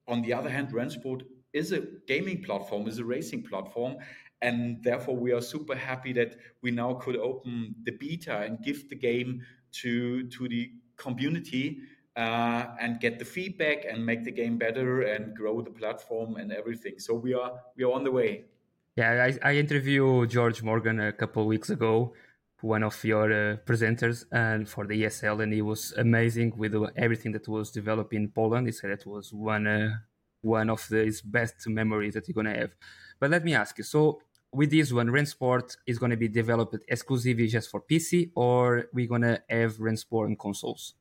On 0.08 0.22
the 0.22 0.34
other 0.34 0.50
hand, 0.50 0.70
Rennsport 0.72 1.24
is 1.52 1.74
a 1.74 1.82
gaming 2.08 2.44
platform, 2.44 2.88
is 2.88 3.00
a 3.00 3.06
racing 3.06 3.44
platform, 3.44 3.98
and 4.42 4.84
therefore 4.84 5.16
we 5.16 5.32
are 5.32 5.42
super 5.42 5.76
happy 5.76 6.14
that 6.14 6.36
we 6.62 6.72
now 6.72 6.94
could 6.94 7.18
open 7.18 7.76
the 7.84 7.92
beta 7.92 8.38
and 8.40 8.62
give 8.64 8.90
the 8.90 8.96
game 8.96 9.42
to 9.72 10.28
to 10.28 10.48
the 10.48 10.72
community 10.98 11.80
uh, 12.18 12.66
and 12.82 13.00
get 13.00 13.20
the 13.20 13.26
feedback 13.26 13.86
and 13.86 14.04
make 14.06 14.24
the 14.24 14.32
game 14.32 14.58
better 14.58 15.04
and 15.04 15.36
grow 15.36 15.62
the 15.62 15.70
platform 15.70 16.36
and 16.38 16.52
everything. 16.52 16.96
So 16.98 17.14
we 17.14 17.34
are 17.34 17.54
we 17.76 17.84
are 17.84 17.94
on 17.94 18.04
the 18.04 18.12
way. 18.12 18.46
Yeah, 18.96 19.30
I, 19.30 19.50
I 19.52 19.56
interviewed 19.56 20.32
George 20.32 20.64
Morgan 20.64 21.00
a 21.00 21.14
couple 21.14 21.44
of 21.44 21.48
weeks 21.48 21.70
ago, 21.70 22.14
one 22.62 22.82
of 22.82 23.04
your 23.04 23.32
uh, 23.32 23.58
presenters 23.58 24.26
and 24.32 24.68
for 24.68 24.88
the 24.88 25.04
ESL, 25.04 25.44
and 25.44 25.54
he 25.54 25.62
was 25.62 25.94
amazing 25.98 26.54
with 26.58 26.74
everything 26.96 27.32
that 27.34 27.48
was 27.48 27.70
developed 27.70 28.14
in 28.14 28.30
Poland. 28.30 28.66
He 28.66 28.74
said 28.74 28.90
it 28.90 29.06
was 29.06 29.32
one 29.32 29.68
uh, 29.68 29.90
one 30.42 30.72
of 30.72 30.88
the, 30.90 31.06
his 31.06 31.22
best 31.22 31.68
memories 31.68 32.16
that 32.16 32.28
you're 32.28 32.34
gonna 32.34 32.58
have. 32.58 32.72
But 33.20 33.30
let 33.30 33.44
me 33.44 33.54
ask 33.54 33.78
you: 33.78 33.84
so 33.84 34.22
with 34.52 34.72
this 34.72 34.92
one, 34.92 35.08
Rennsport 35.08 35.78
is 35.86 35.98
gonna 36.00 36.18
be 36.18 36.28
developed 36.28 36.78
exclusively 36.88 37.48
just 37.48 37.70
for 37.70 37.82
PC, 37.82 38.32
or 38.36 38.86
we're 38.94 39.08
gonna 39.08 39.40
have 39.50 39.78
Rennsport 39.78 40.26
on 40.26 40.36
consoles? 40.36 40.96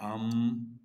Um, 0.00 0.78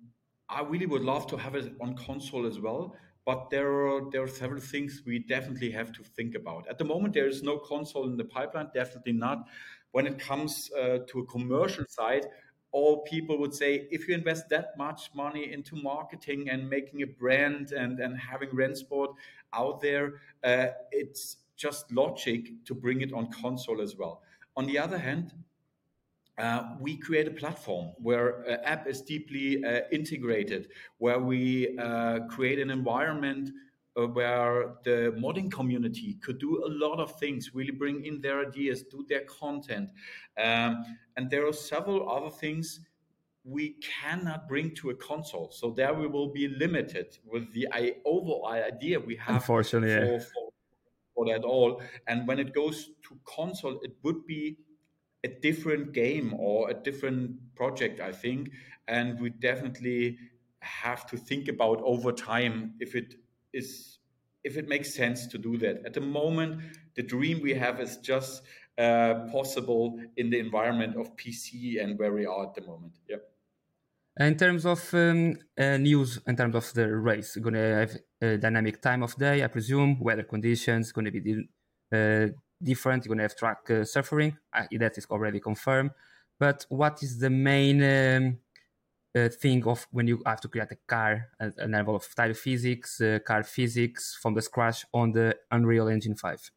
I 0.48 0.62
really 0.62 0.86
would 0.86 1.02
love 1.02 1.26
to 1.28 1.36
have 1.36 1.54
it 1.54 1.72
on 1.80 1.96
console 1.96 2.46
as 2.46 2.58
well 2.58 2.96
but 3.24 3.48
there 3.50 3.86
are 3.88 4.10
there 4.10 4.22
are 4.22 4.28
several 4.28 4.60
things 4.60 5.02
we 5.06 5.18
definitely 5.18 5.70
have 5.70 5.92
to 5.92 6.02
think 6.02 6.34
about. 6.34 6.68
At 6.68 6.78
the 6.78 6.84
moment, 6.84 7.14
there 7.14 7.26
is 7.26 7.42
no 7.42 7.58
console 7.58 8.04
in 8.04 8.16
the 8.16 8.24
pipeline, 8.24 8.68
definitely 8.74 9.12
not. 9.12 9.46
When 9.92 10.06
it 10.06 10.18
comes 10.18 10.70
uh, 10.78 10.98
to 11.08 11.20
a 11.20 11.26
commercial 11.26 11.84
side, 11.88 12.26
all 12.72 13.02
people 13.02 13.38
would 13.38 13.54
say 13.54 13.86
if 13.90 14.08
you 14.08 14.14
invest 14.14 14.48
that 14.50 14.76
much 14.76 15.10
money 15.14 15.52
into 15.52 15.76
marketing 15.76 16.50
and 16.50 16.68
making 16.68 17.02
a 17.02 17.06
brand 17.06 17.72
and, 17.72 18.00
and 18.00 18.18
having 18.18 18.50
Rennsport 18.50 19.14
out 19.56 19.80
there, 19.80 20.20
uh, 20.42 20.66
it's 20.90 21.36
just 21.56 21.90
logic 21.92 22.64
to 22.64 22.74
bring 22.74 23.00
it 23.00 23.12
on 23.12 23.30
console 23.30 23.80
as 23.80 23.96
well. 23.96 24.22
On 24.56 24.66
the 24.66 24.78
other 24.78 24.98
hand, 24.98 25.32
uh, 26.36 26.74
we 26.80 26.96
create 26.96 27.28
a 27.28 27.30
platform 27.30 27.92
where 27.98 28.42
an 28.42 28.58
app 28.64 28.88
is 28.88 29.00
deeply 29.00 29.64
uh, 29.64 29.82
integrated, 29.92 30.68
where 30.98 31.20
we 31.20 31.78
uh, 31.78 32.20
create 32.28 32.58
an 32.58 32.70
environment 32.70 33.50
uh, 33.96 34.06
where 34.08 34.74
the 34.84 35.14
modding 35.16 35.50
community 35.50 36.14
could 36.20 36.38
do 36.38 36.64
a 36.64 36.68
lot 36.68 36.98
of 36.98 37.16
things, 37.20 37.54
really 37.54 37.70
bring 37.70 38.04
in 38.04 38.20
their 38.20 38.44
ideas, 38.44 38.82
do 38.82 39.04
their 39.08 39.24
content. 39.24 39.88
Um, 40.36 40.84
and 41.16 41.30
there 41.30 41.46
are 41.46 41.52
several 41.52 42.10
other 42.10 42.30
things 42.30 42.80
we 43.44 43.76
cannot 44.02 44.48
bring 44.48 44.74
to 44.76 44.90
a 44.90 44.94
console. 44.94 45.50
So 45.52 45.70
there 45.70 45.92
we 45.92 46.06
will 46.06 46.32
be 46.32 46.48
limited 46.48 47.18
with 47.24 47.52
the 47.52 47.68
overall 48.04 48.48
idea 48.48 48.98
we 48.98 49.16
have 49.16 49.36
Unfortunately, 49.36 49.94
for, 49.94 50.12
yeah. 50.12 50.18
for, 50.18 50.52
for 51.14 51.26
that 51.26 51.44
all. 51.44 51.82
And 52.06 52.26
when 52.26 52.38
it 52.38 52.54
goes 52.54 52.90
to 53.08 53.18
console, 53.24 53.80
it 53.82 53.92
would 54.02 54.26
be 54.26 54.56
a 55.24 55.28
different 55.28 55.92
game 55.92 56.34
or 56.34 56.70
a 56.70 56.74
different 56.74 57.54
project, 57.54 58.00
I 58.00 58.12
think. 58.12 58.50
And 58.88 59.20
we 59.20 59.30
definitely 59.30 60.18
have 60.60 61.06
to 61.06 61.18
think 61.18 61.48
about 61.48 61.82
over 61.82 62.12
time 62.12 62.74
if 62.80 62.94
it 62.94 63.14
is 63.52 63.98
if 64.42 64.58
it 64.58 64.68
makes 64.68 64.94
sense 64.94 65.26
to 65.28 65.38
do 65.38 65.56
that. 65.56 65.82
At 65.86 65.94
the 65.94 66.02
moment, 66.02 66.62
the 66.96 67.02
dream 67.02 67.40
we 67.40 67.54
have 67.54 67.80
is 67.80 67.96
just 67.96 68.42
uh, 68.76 69.26
possible 69.32 69.98
in 70.18 70.28
the 70.28 70.38
environment 70.38 70.96
of 70.96 71.16
PC 71.16 71.82
and 71.82 71.98
where 71.98 72.12
we 72.12 72.26
are 72.26 72.46
at 72.46 72.54
the 72.54 72.60
moment. 72.60 72.98
Yeah. 73.08 73.16
In 74.16 74.36
terms 74.36 74.64
of 74.64 74.94
um, 74.94 75.36
uh, 75.58 75.76
news, 75.76 76.20
in 76.26 76.36
terms 76.36 76.54
of 76.54 76.72
the 76.72 76.86
race, 76.88 77.34
going 77.36 77.54
to 77.54 77.60
have 77.60 77.96
a 78.22 78.36
dynamic 78.38 78.80
time 78.80 79.02
of 79.02 79.16
day, 79.16 79.42
I 79.42 79.48
presume, 79.48 79.98
weather 79.98 80.22
conditions, 80.22 80.92
going 80.92 81.06
to 81.06 81.10
be 81.10 81.48
uh, 81.92 82.28
different. 82.62 83.04
You're 83.04 83.10
going 83.10 83.18
to 83.18 83.24
have 83.24 83.36
track 83.36 83.68
uh, 83.70 83.84
suffering. 83.84 84.36
That 84.52 84.96
is 84.98 85.06
already 85.10 85.40
confirmed. 85.40 85.90
But 86.38 86.64
what 86.68 87.02
is 87.02 87.18
the 87.18 87.30
main 87.30 87.82
um, 87.82 88.38
uh, 89.16 89.30
thing 89.30 89.66
of 89.66 89.86
when 89.90 90.06
you 90.06 90.22
have 90.24 90.40
to 90.42 90.48
create 90.48 90.70
a 90.70 90.78
car, 90.86 91.30
a, 91.40 91.50
a 91.58 91.66
level 91.66 91.96
of 91.96 92.14
tire 92.14 92.34
physics, 92.34 93.00
uh, 93.00 93.18
car 93.26 93.42
physics 93.42 94.16
from 94.22 94.34
the 94.34 94.42
scratch 94.42 94.84
on 94.94 95.10
the 95.10 95.36
Unreal 95.50 95.88
Engine 95.88 96.14
5? 96.14 96.50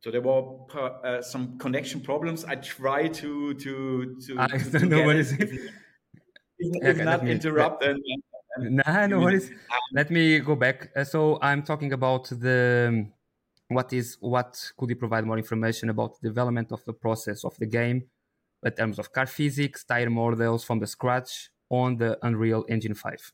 So 0.00 0.10
there 0.10 0.20
were 0.20 0.42
uh, 0.74 1.22
some 1.22 1.58
connection 1.58 2.00
problems. 2.00 2.44
I 2.44 2.56
try 2.56 3.08
to 3.08 3.54
to 3.54 4.16
to. 4.26 4.38
I 4.38 4.46
to, 4.46 4.78
don't 4.78 4.88
know 4.88 5.02
what 5.04 5.16
is 5.16 5.32
it. 5.32 5.40
If, 5.40 5.60
if 6.58 6.96
okay, 6.96 7.04
not 7.04 7.26
interrupt, 7.26 7.82
then 7.82 8.00
Nah, 8.58 9.06
no 9.06 9.20
worries. 9.20 9.50
Let 9.92 10.10
me 10.10 10.40
go 10.40 10.56
back. 10.56 10.90
Uh, 10.96 11.04
so 11.04 11.38
I'm 11.40 11.62
talking 11.62 11.92
about 11.92 12.28
the 12.28 13.06
what 13.68 13.92
is 13.92 14.16
what 14.20 14.72
could 14.76 14.90
you 14.90 14.96
provide 14.96 15.24
more 15.24 15.38
information 15.38 15.90
about 15.90 16.20
the 16.20 16.28
development 16.28 16.72
of 16.72 16.84
the 16.84 16.92
process 16.92 17.44
of 17.44 17.56
the 17.58 17.66
game 17.66 18.04
in 18.64 18.72
terms 18.72 18.98
of 18.98 19.12
car 19.12 19.26
physics, 19.26 19.84
tire 19.84 20.10
models 20.10 20.64
from 20.64 20.80
the 20.80 20.86
scratch 20.86 21.50
on 21.70 21.96
the 21.96 22.18
Unreal 22.22 22.64
Engine 22.68 22.94
5? 22.94 23.32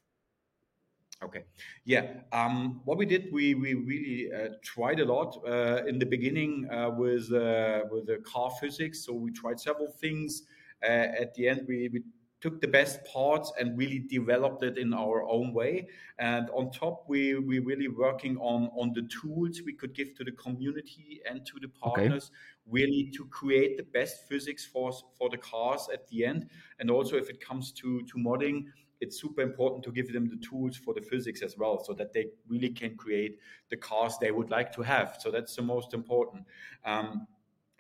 Okay. 1.25 1.45
Yeah. 1.85 2.21
Um, 2.33 2.81
what 2.85 2.99
we 2.99 3.07
did, 3.07 3.33
we 3.33 3.55
we 3.55 3.75
really 3.75 4.31
uh, 4.33 4.49
tried 4.63 5.01
a 5.01 5.05
lot 5.05 5.43
uh, 5.47 5.85
in 5.87 5.99
the 5.99 6.07
beginning 6.07 6.69
uh, 6.71 6.91
with 6.91 7.33
uh, 7.33 7.83
with 7.91 8.07
the 8.07 8.19
car 8.25 8.51
physics. 8.61 9.05
So 9.05 9.13
we 9.13 9.31
tried 9.33 9.59
several 9.59 9.89
things. 9.89 10.43
Uh, 10.83 11.23
at 11.23 11.33
the 11.35 11.49
end, 11.49 11.65
we, 11.67 11.89
we 11.89 12.03
took 12.45 12.61
the 12.61 12.69
best 12.69 13.03
parts 13.07 13.51
and 13.59 13.79
really 13.79 14.01
developed 14.01 14.63
it 14.63 14.77
in 14.77 14.93
our 14.93 15.27
own 15.27 15.55
way. 15.55 15.89
And 16.19 16.51
on 16.51 16.71
top, 16.71 17.05
we 17.09 17.39
we 17.39 17.59
really 17.59 17.89
working 17.89 18.37
on 18.37 18.69
on 18.77 18.93
the 18.93 19.09
tools 19.09 19.63
we 19.65 19.73
could 19.73 19.95
give 19.95 20.15
to 20.17 20.25
the 20.25 20.33
community 20.33 21.23
and 21.29 21.47
to 21.47 21.59
the 21.59 21.69
partners, 21.69 22.31
okay. 22.31 22.73
really 22.77 23.11
to 23.17 23.25
create 23.27 23.79
the 23.79 23.85
best 23.99 24.29
physics 24.29 24.67
for 24.67 24.93
for 25.17 25.31
the 25.31 25.39
cars 25.39 25.89
at 25.91 26.07
the 26.09 26.27
end. 26.27 26.51
And 26.81 26.91
also, 26.91 27.17
if 27.17 27.31
it 27.31 27.41
comes 27.41 27.73
to 27.81 28.03
to 28.03 28.19
modding, 28.19 28.67
it's 29.05 29.21
super 29.21 29.43
important 29.43 29.85
to 29.85 29.93
give 29.93 30.13
them 30.13 30.27
the 30.29 30.41
tools 30.49 30.77
for 30.77 30.93
the 30.95 31.01
physics 31.03 31.41
as 31.43 31.57
well 31.57 31.77
so 31.85 31.93
that 31.93 32.13
they 32.13 32.27
really 32.49 32.71
can 32.71 32.97
create 32.97 33.39
the 33.71 33.77
cars 33.77 34.15
they 34.19 34.33
would 34.33 34.51
like 34.51 34.73
to 34.75 34.83
have. 34.83 35.19
So 35.21 35.31
that's 35.31 35.55
the 35.55 35.63
most 35.63 35.95
important. 35.95 36.43
Um, 36.85 37.27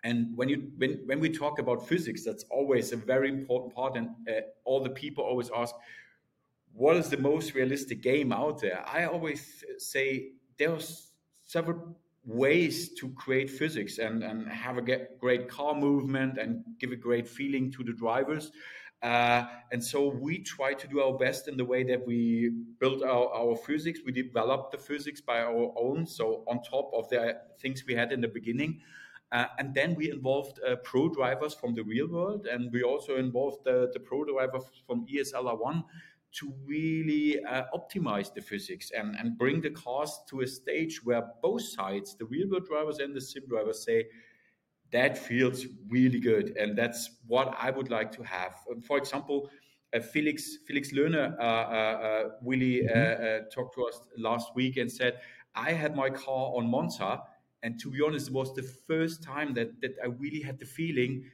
and 0.05 0.37
when 0.37 0.49
you 0.51 0.71
when, 0.77 0.93
when 1.07 1.19
we 1.19 1.31
talk 1.31 1.59
about 1.59 1.89
physics 1.89 2.25
that's 2.25 2.45
always 2.51 2.93
a 2.93 2.97
very 2.97 3.31
important 3.31 3.75
part 3.75 3.97
and 3.97 4.09
uh, 4.29 4.43
all 4.65 4.81
the 4.83 4.91
people 4.91 5.25
always 5.25 5.51
ask 5.63 5.75
what 6.75 6.97
is 6.97 7.09
the 7.09 7.17
most 7.17 7.55
realistic 7.55 8.03
game 8.03 8.33
out 8.33 8.61
there? 8.61 8.85
I 8.87 9.05
always 9.05 9.65
say 9.79 10.33
there's 10.59 11.13
several 11.45 11.97
ways 12.27 12.95
to 12.95 13.11
create 13.11 13.51
physics 13.51 13.99
and, 13.99 14.25
and 14.25 14.49
have 14.49 14.79
a 14.79 14.83
great 15.21 15.49
car 15.49 15.75
movement 15.75 16.39
and 16.39 16.65
give 16.81 16.91
a 16.91 16.97
great 16.97 17.29
feeling 17.29 17.71
to 17.73 17.85
the 17.85 17.93
drivers 17.93 18.51
uh, 19.05 19.47
and 19.71 19.85
so 19.85 20.09
we 20.09 20.39
try 20.39 20.73
to 20.73 20.89
do 20.89 21.03
our 21.03 21.13
best 21.13 21.47
in 21.47 21.59
the 21.59 21.65
way 21.65 21.85
that 21.85 22.07
we 22.07 22.51
build 22.81 23.03
our, 23.03 23.29
our 23.35 23.55
physics. 23.55 24.01
We 24.05 24.13
develop 24.13 24.71
the 24.73 24.79
physics 24.79 25.21
by 25.21 25.41
our 25.43 25.75
own 25.79 26.07
so 26.07 26.43
on 26.47 26.63
top 26.63 26.91
of 26.95 27.11
the 27.11 27.37
things 27.61 27.85
we 27.87 27.95
had 27.95 28.13
in 28.13 28.23
the 28.23 28.29
beginning. 28.29 28.81
Uh, 29.31 29.45
and 29.59 29.75
then 29.75 29.95
we 29.95 30.11
involved 30.11 30.59
uh, 30.67 30.77
pro 30.77 31.11
drivers 31.11 31.53
from 31.53 31.75
the 31.75 31.83
real 31.83 32.09
world, 32.09 32.47
and 32.47 32.73
we 32.73 32.83
also 32.83 33.17
involved 33.17 33.59
the, 33.65 33.91
the 33.93 34.01
pro 34.01 34.25
driver 34.25 34.61
from 34.87 35.05
ESLR1 35.07 35.83
to 36.33 36.55
really 36.65 37.45
uh, 37.45 37.65
optimize 37.75 38.33
the 38.33 38.41
physics 38.41 38.91
and, 38.97 39.17
and 39.17 39.37
bring 39.37 39.61
the 39.61 39.71
cars 39.71 40.21
to 40.31 40.41
a 40.41 40.47
stage 40.47 41.05
where 41.05 41.27
both 41.43 41.63
sides, 41.63 42.17
the 42.17 42.25
real 42.25 42.49
world 42.49 42.67
drivers 42.67 42.99
and 43.01 43.15
the 43.15 43.21
sim 43.21 43.43
drivers, 43.49 43.85
say, 43.85 44.07
that 44.95 45.19
feels 45.19 45.67
really 45.89 46.21
good. 46.21 46.57
And 46.57 46.79
that's 46.79 47.11
what 47.27 47.53
I 47.59 47.71
would 47.71 47.91
like 47.91 48.13
to 48.13 48.23
have. 48.23 48.55
Um, 48.71 48.81
for 48.81 48.97
example, 48.97 49.51
uh, 49.93 50.01
Felix 50.01 50.59
Felix 50.67 50.93
Lerner 50.93 51.37
uh, 51.39 51.43
uh, 51.43 52.29
really 52.43 52.83
mm-hmm. 52.83 53.49
talked 53.55 53.75
to 53.75 53.87
us 53.87 54.01
last 54.17 54.55
week 54.55 54.77
and 54.77 54.91
said, 54.91 55.21
"I 55.55 55.73
had 55.73 55.97
my 55.97 56.11
car 56.11 56.53
on 56.57 56.71
Monza, 56.71 57.23
and 57.63 57.79
to 57.81 57.91
be 57.91 58.01
honest, 58.07 58.29
it 58.29 58.33
was 58.33 58.55
the 58.55 58.63
first 58.63 59.23
time 59.23 59.53
that 59.55 59.81
that 59.83 59.95
I 60.03 60.07
really 60.07 60.41
had 60.41 60.59
the 60.59 60.67
feeling 60.67 61.25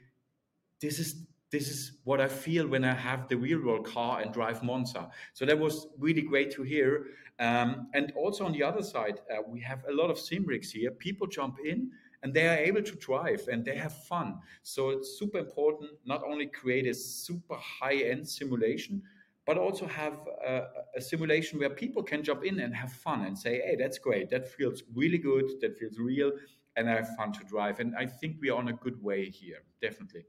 this 0.81 0.99
is 0.99 1.27
this 1.51 1.69
is 1.69 1.99
what 2.05 2.21
I 2.21 2.29
feel 2.29 2.67
when 2.67 2.85
I 2.85 2.95
have 2.95 3.29
the 3.29 3.37
real 3.37 3.63
world 3.63 3.87
car 3.87 4.21
and 4.21 4.33
drive 4.33 4.63
Monza. 4.63 5.11
So 5.35 5.45
that 5.45 5.59
was 5.59 5.89
really 5.99 6.23
great 6.23 6.51
to 6.53 6.63
hear. 6.63 7.07
Um, 7.41 7.89
and 7.93 8.13
also 8.17 8.45
on 8.45 8.53
the 8.53 8.63
other 8.63 8.83
side, 8.83 9.21
uh, 9.31 9.43
we 9.47 9.61
have 9.61 9.85
a 9.89 9.93
lot 9.93 10.11
of 10.11 10.19
sim 10.19 10.45
rigs 10.47 10.71
here. 10.71 10.91
People 10.93 11.27
jump 11.27 11.57
in 11.65 11.91
and 12.23 12.35
they 12.35 12.47
are 12.47 12.57
able 12.57 12.83
to 12.83 12.95
drive 12.97 13.49
and 13.51 13.65
they 13.65 13.77
have 13.77 13.95
fun. 14.05 14.39
So 14.63 14.91
it's 14.91 15.19
super 15.19 15.39
important 15.39 15.91
not 16.05 16.23
only 16.25 16.47
create 16.47 16.87
a 16.87 16.95
super 16.95 17.57
high 17.57 17.97
end 17.97 18.29
simulation, 18.29 19.03
but 19.47 19.57
also 19.59 19.87
have 19.87 20.15
a, 20.47 20.63
a, 20.97 21.01
simulation 21.01 21.59
where 21.59 21.71
people 21.71 22.03
can 22.03 22.23
jump 22.23 22.45
in 22.45 22.61
and 22.61 22.75
have 22.75 22.93
fun 22.93 23.25
and 23.25 23.37
say, 23.37 23.61
hey, 23.65 23.75
that's 23.77 23.99
great. 23.99 24.31
That 24.31 24.47
feels 24.47 24.83
really 24.95 25.19
good. 25.19 25.45
That 25.61 25.77
feels 25.79 25.99
real. 25.99 26.33
And 26.77 26.89
I 26.89 26.95
have 26.97 27.17
fun 27.17 27.33
to 27.33 27.45
drive. 27.45 27.81
And 27.81 27.97
I 27.97 28.07
think 28.07 28.37
we 28.41 28.51
are 28.51 28.59
on 28.59 28.69
a 28.69 28.75
good 28.75 29.03
way 29.03 29.29
here, 29.29 29.63
definitely. 29.81 30.27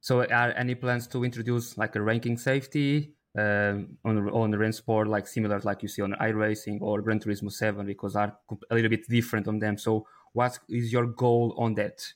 So, 0.00 0.24
are 0.24 0.52
any 0.52 0.74
plans 0.74 1.06
to 1.08 1.24
introduce 1.24 1.78
like 1.78 1.94
a 1.94 2.00
ranking 2.00 2.36
safety 2.36 3.12
um, 3.38 3.98
on 4.04 4.28
on 4.30 4.50
the 4.50 4.56
Rennsport, 4.56 5.06
like 5.06 5.28
similar 5.28 5.60
like 5.60 5.82
you 5.82 5.88
see 5.88 6.02
on 6.02 6.12
iRacing 6.20 6.80
or 6.80 7.00
Gran 7.02 7.20
Turismo 7.20 7.52
Seven, 7.52 7.86
because 7.86 8.16
are 8.16 8.36
a 8.70 8.74
little 8.74 8.90
bit 8.90 9.06
different 9.08 9.46
on 9.46 9.60
them. 9.60 9.78
So, 9.78 10.06
what 10.32 10.58
is 10.68 10.92
your 10.92 11.06
goal 11.06 11.54
on 11.58 11.74
that? 11.74 12.12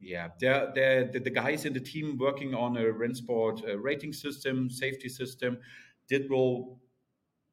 Yeah, 0.00 0.28
they're, 0.38 1.10
the, 1.12 1.20
the 1.20 1.30
guys 1.30 1.66
in 1.66 1.74
the 1.74 1.80
team 1.80 2.16
working 2.18 2.54
on 2.54 2.76
a 2.76 2.84
Rennsport 2.84 3.68
uh, 3.68 3.78
rating 3.78 4.12
system, 4.12 4.70
safety 4.70 5.08
system. 5.08 5.58
That 6.08 6.28
will 6.28 6.80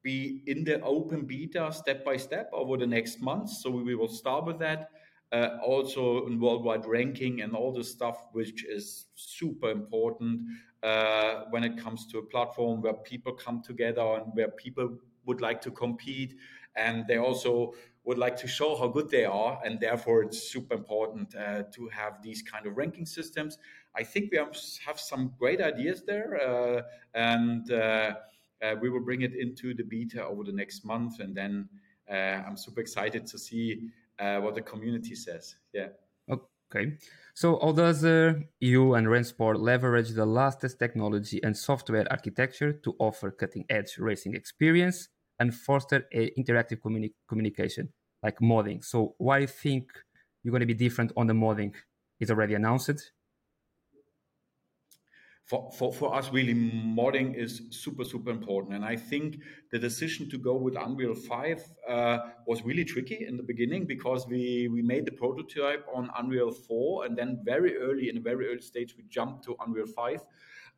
be 0.02 0.42
in 0.46 0.64
the 0.64 0.80
open 0.80 1.26
beta 1.26 1.70
step 1.72 2.04
by 2.04 2.16
step 2.16 2.50
over 2.52 2.76
the 2.76 2.86
next 2.86 3.20
months. 3.20 3.62
So 3.62 3.70
we 3.70 3.94
will 3.94 4.08
start 4.08 4.46
with 4.46 4.58
that 4.60 4.90
uh, 5.32 5.58
also 5.64 6.26
in 6.26 6.40
worldwide 6.40 6.86
ranking 6.86 7.42
and 7.42 7.54
all 7.54 7.72
the 7.72 7.84
stuff 7.84 8.24
which 8.32 8.64
is 8.64 9.06
super 9.14 9.70
important 9.70 10.40
uh, 10.82 11.44
when 11.50 11.64
it 11.64 11.76
comes 11.76 12.06
to 12.06 12.18
a 12.18 12.22
platform 12.22 12.80
where 12.80 12.94
people 12.94 13.32
come 13.32 13.62
together 13.62 14.00
and 14.00 14.32
where 14.34 14.48
people 14.48 14.96
would 15.26 15.40
like 15.40 15.60
to 15.60 15.70
compete 15.70 16.34
and 16.76 17.06
they 17.06 17.18
also 17.18 17.74
would 18.08 18.18
like 18.18 18.36
to 18.38 18.48
show 18.48 18.74
how 18.74 18.88
good 18.88 19.08
they 19.10 19.26
are 19.26 19.60
and 19.64 19.78
therefore 19.78 20.22
it's 20.22 20.50
super 20.50 20.74
important 20.74 21.34
uh, 21.34 21.62
to 21.70 21.88
have 21.88 22.22
these 22.22 22.40
kind 22.42 22.66
of 22.66 22.76
ranking 22.76 23.06
systems 23.06 23.58
i 23.94 24.02
think 24.02 24.32
we 24.32 24.38
have, 24.38 24.98
some 24.98 25.32
great 25.38 25.60
ideas 25.60 26.02
there 26.06 26.30
uh, 26.48 26.80
and 27.14 27.70
uh, 27.70 28.14
uh, 28.62 28.74
we 28.80 28.88
will 28.88 29.04
bring 29.04 29.22
it 29.22 29.34
into 29.34 29.74
the 29.74 29.84
beta 29.84 30.24
over 30.24 30.42
the 30.42 30.56
next 30.62 30.84
month 30.84 31.20
and 31.20 31.36
then 31.36 31.68
i'm 32.46 32.56
super 32.56 32.80
excited 32.80 33.26
to 33.26 33.38
see 33.38 33.66
what 34.44 34.54
the 34.54 34.62
community 34.62 35.14
says. 35.14 35.56
Yeah. 35.72 35.88
Okay. 36.70 36.98
So 37.34 37.58
how 37.62 37.72
does 37.72 38.04
uh, 38.04 38.34
you 38.60 38.94
and 38.94 39.06
Rennsport 39.06 39.58
leverage 39.58 40.10
the 40.10 40.26
latest 40.26 40.78
technology 40.78 41.42
and 41.42 41.56
software 41.56 42.06
architecture 42.10 42.72
to 42.84 42.94
offer 42.98 43.30
cutting-edge 43.30 43.96
racing 43.98 44.34
experience 44.34 45.08
and 45.38 45.54
foster 45.54 46.06
a 46.12 46.30
interactive 46.38 46.80
communi- 46.80 47.14
communication, 47.28 47.88
like 48.22 48.38
modding? 48.40 48.84
So 48.84 49.14
why 49.18 49.38
do 49.38 49.42
you 49.42 49.48
think 49.48 49.90
you're 50.42 50.52
going 50.52 50.60
to 50.60 50.66
be 50.66 50.74
different 50.74 51.12
on 51.16 51.26
the 51.26 51.34
modding? 51.34 51.74
Is 52.20 52.30
already 52.32 52.54
announced 52.54 53.12
for, 55.48 55.72
for, 55.72 55.94
for 55.94 56.14
us, 56.14 56.30
really, 56.30 56.54
modding 56.54 57.34
is 57.34 57.62
super, 57.70 58.04
super 58.04 58.28
important. 58.28 58.74
And 58.74 58.84
I 58.84 58.96
think 58.96 59.40
the 59.72 59.78
decision 59.78 60.28
to 60.28 60.36
go 60.36 60.54
with 60.54 60.76
Unreal 60.76 61.14
5 61.14 61.64
uh, 61.88 62.18
was 62.46 62.62
really 62.64 62.84
tricky 62.84 63.24
in 63.26 63.38
the 63.38 63.42
beginning 63.42 63.86
because 63.86 64.26
we, 64.26 64.68
we 64.70 64.82
made 64.82 65.06
the 65.06 65.12
prototype 65.12 65.86
on 65.94 66.10
Unreal 66.18 66.52
4 66.52 67.06
and 67.06 67.16
then 67.16 67.40
very 67.44 67.78
early, 67.78 68.10
in 68.10 68.18
a 68.18 68.20
very 68.20 68.46
early 68.46 68.60
stage, 68.60 68.94
we 68.98 69.04
jumped 69.08 69.42
to 69.44 69.56
Unreal 69.66 69.86
5. 69.86 70.22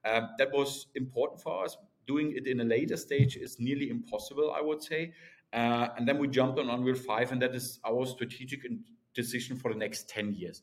Uh, 0.05 0.21
that 0.39 0.53
was 0.53 0.87
important 0.95 1.43
for 1.43 1.65
us. 1.65 1.77
Doing 2.07 2.33
it 2.37 2.47
in 2.47 2.61
a 2.61 2.65
later 2.65 2.97
stage 2.97 3.37
is 3.37 3.59
nearly 3.59 3.91
impossible, 3.91 4.55
I 4.57 4.61
would 4.61 4.85
say. 4.85 5.13
Uh, 5.53 5.89
and 5.97 6.07
then 6.07 6.19
we 6.19 6.29
jumped 6.29 6.59
on 6.59 6.71
Unreal 6.71 6.95
5, 6.95 7.33
and 7.33 7.43
that 7.43 7.55
is 7.55 7.81
our 7.85 8.07
strategic 8.07 8.67
decision 9.15 9.57
for 9.57 9.73
the 9.73 9.79
next 9.79 10.09
10 10.09 10.35
years. 10.35 10.63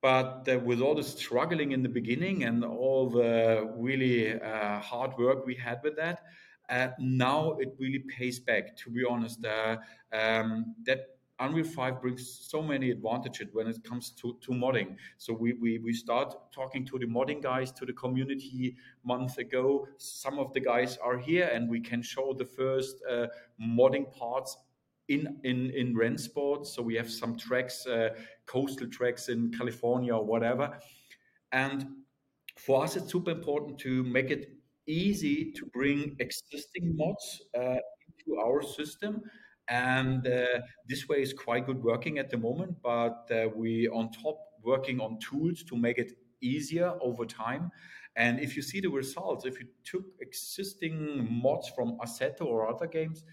But 0.00 0.48
uh, 0.48 0.58
with 0.60 0.80
all 0.80 0.94
the 0.94 1.02
struggling 1.02 1.72
in 1.72 1.82
the 1.82 1.88
beginning 1.88 2.44
and 2.44 2.64
all 2.64 3.10
the 3.10 3.72
really 3.76 4.40
uh, 4.40 4.78
hard 4.80 5.16
work 5.18 5.44
we 5.44 5.56
had 5.56 5.80
with 5.82 5.96
that, 5.96 6.22
uh, 6.68 6.88
now 6.98 7.56
it 7.58 7.74
really 7.78 8.00
pays 8.00 8.38
back. 8.38 8.76
To 8.76 8.90
be 8.90 9.04
honest, 9.08 9.44
uh, 9.44 9.78
um, 10.12 10.74
that 10.84 11.17
Unreal 11.40 11.64
5 11.64 12.00
brings 12.00 12.46
so 12.48 12.62
many 12.62 12.90
advantages 12.90 13.48
when 13.52 13.68
it 13.68 13.82
comes 13.84 14.10
to, 14.10 14.36
to 14.40 14.52
modding. 14.52 14.96
So 15.18 15.32
we, 15.32 15.52
we, 15.52 15.78
we 15.78 15.92
start 15.92 16.34
talking 16.52 16.84
to 16.86 16.98
the 16.98 17.06
modding 17.06 17.42
guys, 17.42 17.70
to 17.72 17.86
the 17.86 17.92
community 17.92 18.76
month 19.04 19.38
ago. 19.38 19.86
Some 19.98 20.38
of 20.38 20.52
the 20.52 20.60
guys 20.60 20.96
are 20.98 21.16
here 21.16 21.50
and 21.52 21.68
we 21.68 21.80
can 21.80 22.02
show 22.02 22.34
the 22.36 22.44
first 22.44 22.96
uh, 23.08 23.26
modding 23.60 24.12
parts 24.12 24.56
in 25.08 25.38
in 25.42 25.70
in 25.70 25.94
Rennsport. 25.94 26.66
So 26.66 26.82
we 26.82 26.94
have 26.96 27.10
some 27.10 27.36
tracks, 27.36 27.86
uh, 27.86 28.10
coastal 28.46 28.88
tracks 28.88 29.28
in 29.28 29.50
California 29.50 30.14
or 30.14 30.24
whatever. 30.24 30.78
And 31.52 31.86
for 32.56 32.84
us, 32.84 32.96
it's 32.96 33.10
super 33.10 33.30
important 33.30 33.78
to 33.80 34.02
make 34.04 34.30
it 34.30 34.50
easy 34.86 35.52
to 35.52 35.66
bring 35.66 36.16
existing 36.18 36.96
mods 36.96 37.42
uh, 37.56 37.76
into 38.08 38.40
our 38.40 38.62
system. 38.62 39.22
And 39.68 40.26
uh, 40.26 40.60
this 40.88 41.08
way 41.08 41.22
is 41.22 41.32
quite 41.32 41.66
good 41.66 41.82
working 41.82 42.18
at 42.18 42.30
the 42.30 42.38
moment. 42.38 42.76
But 42.82 43.28
uh, 43.30 43.48
we 43.54 43.88
on 43.88 44.10
top 44.10 44.38
working 44.62 45.00
on 45.00 45.18
tools 45.18 45.62
to 45.64 45.76
make 45.76 45.98
it 45.98 46.12
easier 46.40 46.94
over 47.00 47.24
time. 47.24 47.70
And 48.16 48.40
if 48.40 48.56
you 48.56 48.62
see 48.62 48.80
the 48.80 48.88
results, 48.88 49.44
if 49.44 49.60
you 49.60 49.66
took 49.84 50.04
existing 50.20 51.28
mods 51.30 51.68
from 51.68 51.98
Assetto 51.98 52.42
or 52.42 52.68
other 52.68 52.86
games, 52.86 53.24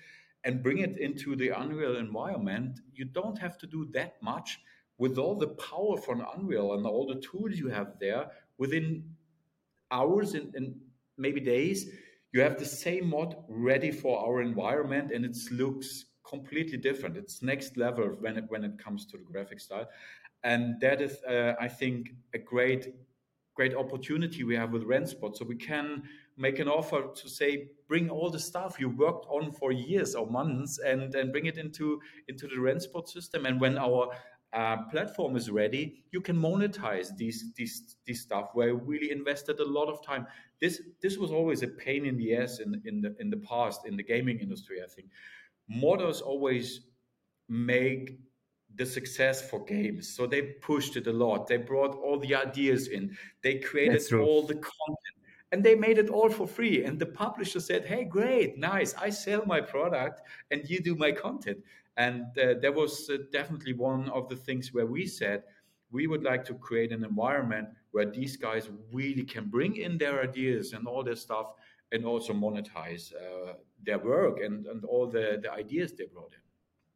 and 0.45 0.62
bring 0.62 0.78
it 0.78 0.98
into 0.98 1.36
the 1.36 1.50
Unreal 1.50 1.98
environment, 1.98 2.80
you 2.93 3.04
don't 3.04 3.38
have 3.39 3.58
to 3.58 3.67
do 3.67 3.88
that 3.93 4.13
much 4.21 4.60
with 4.98 5.17
all 5.17 5.36
the 5.36 5.48
power 5.48 5.98
from 5.98 6.24
Unreal 6.38 6.74
and 6.76 6.86
all 6.86 7.08
the 7.08 7.19
tools 7.19 7.58
you 7.58 7.67
have 7.67 7.93
there 8.00 8.28
within 8.58 9.04
hours 9.91 10.36
and, 10.36 10.54
and 10.56 10.76
maybe 11.17 11.39
days. 11.39 11.89
You 12.32 12.41
have 12.41 12.60
the 12.60 12.65
same 12.65 13.10
mod 13.10 13.36
ready 13.50 13.91
for 13.91 14.19
our 14.19 14.41
environment 14.41 15.12
and 15.12 15.26
it 15.26 15.36
looks 15.52 16.06
completely 16.28 16.78
different. 16.78 17.18
It's 17.18 17.42
next 17.42 17.78
level 17.78 18.08
when 18.20 18.38
it 18.38 18.46
when 18.48 18.64
it 18.64 18.78
comes 18.78 19.06
to 19.08 19.18
the 19.18 19.24
graphic 19.24 19.60
style, 19.60 19.88
and 20.44 20.80
that 20.82 21.02
is, 21.02 21.22
uh, 21.24 21.54
I 21.60 21.68
think, 21.68 22.12
a 22.34 22.40
great 22.40 22.94
great 23.56 23.74
opportunity 23.74 24.44
we 24.44 24.56
have 24.56 24.72
with 24.72 24.84
Rennsport. 24.84 25.38
So 25.38 25.46
we 25.46 25.56
can 25.56 26.04
make 26.38 26.60
an 26.60 26.68
offer 26.68 27.04
to 27.16 27.30
say 27.30 27.70
bring 27.88 28.10
all 28.10 28.30
the 28.30 28.40
stuff 28.40 28.78
you 28.80 28.90
worked 28.90 29.26
on 29.30 29.52
for 29.52 29.72
years 29.72 30.16
or 30.16 30.28
months 30.28 30.80
and 30.80 31.12
then 31.12 31.32
bring 31.32 31.46
it 31.46 31.58
into 31.58 32.02
into 32.28 32.48
the 32.48 32.56
Rennsport 32.56 33.08
system 33.08 33.46
and 33.46 33.62
when 33.62 33.78
our 33.78 34.10
uh, 34.54 34.78
platform 34.90 35.36
is 35.36 35.50
ready 35.50 36.06
you 36.12 36.22
can 36.22 36.36
monetize 36.36 37.16
these 37.18 37.54
these 37.56 37.96
these 38.06 38.22
stuff 38.22 38.50
where 38.54 38.70
I 38.70 38.72
really 38.72 39.12
invested 39.12 39.60
a 39.60 39.66
lot 39.66 39.90
of 39.90 40.06
time 40.06 40.28
this 40.62 40.82
this 41.02 41.18
was 41.18 41.32
always 41.32 41.62
a 41.64 41.68
pain 41.68 42.06
in 42.06 42.18
the 42.18 42.36
ass 42.36 42.60
in 42.60 42.82
in 42.86 43.02
the 43.02 43.16
in 43.20 43.30
the 43.30 43.38
past 43.38 43.86
in 43.86 43.98
the 43.98 44.04
gaming 44.04 44.40
industry 44.40 44.78
i 44.84 44.88
think 44.88 45.10
modders 45.71 46.21
always 46.21 46.82
make 47.47 48.19
the 48.75 48.86
success 48.86 49.49
for 49.49 49.63
games. 49.63 50.13
So 50.13 50.28
they 50.28 50.41
pushed 50.41 50.97
it 50.97 51.08
a 51.08 51.13
lot. 51.13 51.47
They 51.47 51.58
brought 51.58 51.95
all 51.95 52.19
the 52.19 52.36
ideas 52.36 52.88
in. 52.88 53.17
They 53.41 53.60
created 53.60 54.12
all 54.13 54.43
the 54.43 54.56
content 54.56 55.15
and 55.51 55.63
they 55.63 55.75
made 55.75 55.97
it 55.97 56.10
all 56.10 56.30
for 56.30 56.47
free 56.47 56.84
and 56.84 56.99
the 56.99 57.06
publisher 57.06 57.60
said 57.60 57.86
hey 57.86 58.04
great 58.04 58.58
nice 58.58 58.93
i 58.95 59.10
sell 59.10 59.45
my 59.45 59.62
product 59.62 60.21
and 60.51 60.69
you 60.69 60.82
do 60.82 60.95
my 60.95 61.12
content 61.12 61.58
and 61.97 62.23
uh, 62.38 62.56
that 62.62 62.73
was 62.73 63.10
uh, 63.10 63.17
definitely 63.32 63.73
one 63.73 64.10
of 64.10 64.28
the 64.28 64.36
things 64.36 64.73
where 64.73 64.86
we 64.86 65.06
said 65.06 65.43
we 65.91 66.08
would 66.08 66.23
like 66.23 66.43
to 66.43 66.56
create 66.56 66.91
an 66.91 67.06
environment 67.06 67.69
where 67.91 68.06
these 68.06 68.36
guys 68.36 68.69
really 68.91 69.23
can 69.23 69.45
bring 69.45 69.78
in 69.78 69.97
their 69.97 70.21
ideas 70.21 70.73
and 70.73 70.88
all 70.88 71.04
their 71.04 71.15
stuff 71.15 71.54
and 71.91 72.06
also 72.06 72.34
monetize 72.34 73.13
uh, 73.13 73.54
their 73.86 74.00
work 74.00 74.39
and, 74.39 74.65
and 74.65 74.84
all 74.86 75.08
the, 75.08 75.39
the 75.41 75.52
ideas 75.52 75.93
they 75.93 76.06
brought 76.06 76.34
in 76.34 76.45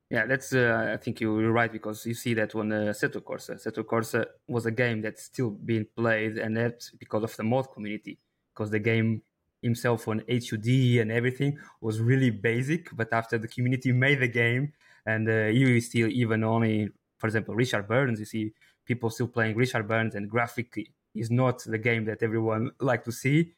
yeah, 0.10 0.26
that's. 0.26 0.54
Uh, 0.54 0.92
I 0.94 0.98
think 0.98 1.22
you're 1.22 1.52
right 1.52 1.72
because 1.72 2.06
you 2.06 2.16
see 2.16 2.34
that 2.34 2.56
on 2.56 2.72
uh, 2.72 2.78
Assetto 2.94 3.22
Corsa. 3.22 3.56
Assetto 3.56 3.84
Corsa 3.84 4.26
was 4.48 4.66
a 4.66 4.72
game 4.72 5.02
that's 5.02 5.24
still 5.24 5.52
being 5.52 5.86
played, 5.96 6.38
and 6.40 6.58
that's 6.58 6.90
because 6.92 7.24
of 7.24 7.36
the 7.38 7.44
mod 7.44 7.72
community 7.72 8.18
because 8.52 8.72
the 8.72 8.80
game 8.80 9.22
himself 9.62 10.08
on 10.08 10.24
HUD 10.28 10.68
and 11.00 11.12
everything 11.12 11.60
was 11.80 12.00
really 12.00 12.32
basic. 12.32 12.96
But 12.96 13.14
after 13.14 13.38
the 13.38 13.48
community 13.48 13.92
made 13.92 14.20
the 14.20 14.28
game, 14.28 14.74
and 15.06 15.30
uh, 15.30 15.46
you 15.46 15.80
still 15.80 16.10
even 16.10 16.44
only, 16.44 16.90
for 17.20 17.28
example, 17.28 17.54
Richard 17.54 17.88
Burns, 17.88 18.20
you 18.20 18.26
see 18.26 18.54
people 18.86 19.12
still 19.12 19.28
playing 19.28 19.58
Richard 19.58 19.88
Burns, 19.88 20.16
and 20.16 20.28
graphically 20.28 20.92
is 21.14 21.30
not 21.30 21.64
the 21.64 21.78
game 21.78 22.06
that 22.06 22.24
everyone 22.24 22.72
like 22.80 23.04
to 23.04 23.12
see. 23.12 23.54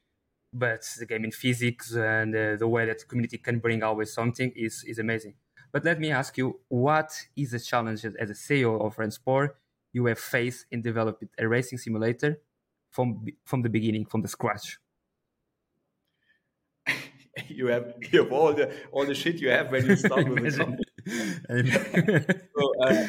But 0.54 0.84
the 1.00 1.06
game 1.06 1.24
in 1.26 1.32
physics 1.32 1.94
and 1.94 2.36
uh, 2.36 2.56
the 2.58 2.68
way 2.68 2.86
that 2.86 3.00
the 3.00 3.06
community 3.06 3.38
can 3.38 3.60
bring 3.60 3.84
always 3.84 4.14
something 4.14 4.52
is 4.56 4.84
is 4.88 5.00
amazing. 5.00 5.36
But 5.72 5.86
let 5.86 6.00
me 6.00 6.12
ask 6.12 6.38
you, 6.38 6.60
what 6.68 7.14
is 7.38 7.52
the 7.52 7.60
challenge 7.60 8.04
as 8.06 8.30
a 8.30 8.34
CEO 8.34 8.82
of 8.86 8.98
Rennsport 8.98 9.52
you 9.94 10.06
have 10.06 10.20
faced 10.20 10.66
in 10.72 10.82
developing 10.82 11.30
a 11.38 11.48
racing 11.48 11.78
simulator 11.78 12.42
from 12.90 13.26
from 13.46 13.62
the 13.62 13.70
beginning, 13.70 14.06
from 14.06 14.22
the 14.22 14.28
scratch? 14.28 14.80
you 17.48 17.68
have 17.68 17.94
you 18.12 18.24
have 18.24 18.32
all 18.34 18.54
the 18.54 18.74
all 18.92 19.06
the 19.06 19.16
shit 19.16 19.40
you 19.40 19.50
have 19.50 19.72
when 19.72 19.86
you 19.86 19.96
start 19.96 20.28
with 20.30 20.54
a 20.54 20.58
company. 20.58 20.84
so, 22.56 22.74
uh, 22.84 23.06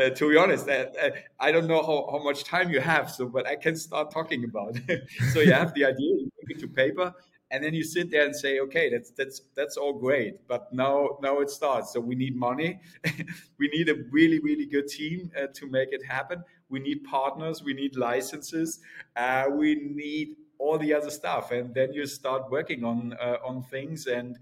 uh, 0.00 0.10
to 0.10 0.30
be 0.30 0.36
honest, 0.36 0.68
uh, 0.68 0.86
uh, 1.00 1.10
I 1.38 1.52
don't 1.52 1.66
know 1.66 1.82
how, 1.82 2.08
how 2.10 2.24
much 2.24 2.44
time 2.44 2.70
you 2.70 2.80
have, 2.80 3.10
so 3.10 3.26
but 3.26 3.46
I 3.46 3.56
can 3.56 3.76
start 3.76 4.10
talking 4.10 4.44
about. 4.44 4.76
It. 4.88 5.02
so 5.32 5.40
you 5.40 5.52
have 5.52 5.74
the 5.74 5.84
idea, 5.84 6.14
you 6.16 6.30
put 6.40 6.56
it 6.56 6.60
to 6.60 6.68
paper, 6.68 7.14
and 7.50 7.62
then 7.62 7.74
you 7.74 7.84
sit 7.84 8.10
there 8.10 8.24
and 8.24 8.34
say, 8.34 8.60
okay, 8.60 8.88
that's 8.90 9.10
that's 9.10 9.42
that's 9.54 9.76
all 9.76 9.92
great, 9.92 10.46
but 10.48 10.72
now 10.72 11.18
now 11.22 11.40
it 11.40 11.50
starts. 11.50 11.92
So 11.92 12.00
we 12.00 12.14
need 12.14 12.36
money, 12.36 12.80
we 13.58 13.68
need 13.68 13.90
a 13.90 13.96
really 14.10 14.40
really 14.40 14.66
good 14.66 14.88
team 14.88 15.30
uh, 15.36 15.48
to 15.54 15.66
make 15.66 15.92
it 15.92 16.04
happen. 16.04 16.42
We 16.70 16.80
need 16.80 17.04
partners, 17.04 17.62
we 17.62 17.74
need 17.74 17.96
licenses, 17.96 18.80
uh, 19.16 19.44
we 19.50 19.74
need 19.74 20.36
all 20.58 20.78
the 20.78 20.94
other 20.94 21.10
stuff, 21.10 21.50
and 21.50 21.74
then 21.74 21.92
you 21.92 22.06
start 22.06 22.50
working 22.50 22.82
on 22.82 23.12
on 23.44 23.62
things 23.64 24.06
and 24.06 24.36
uh, 24.36 24.38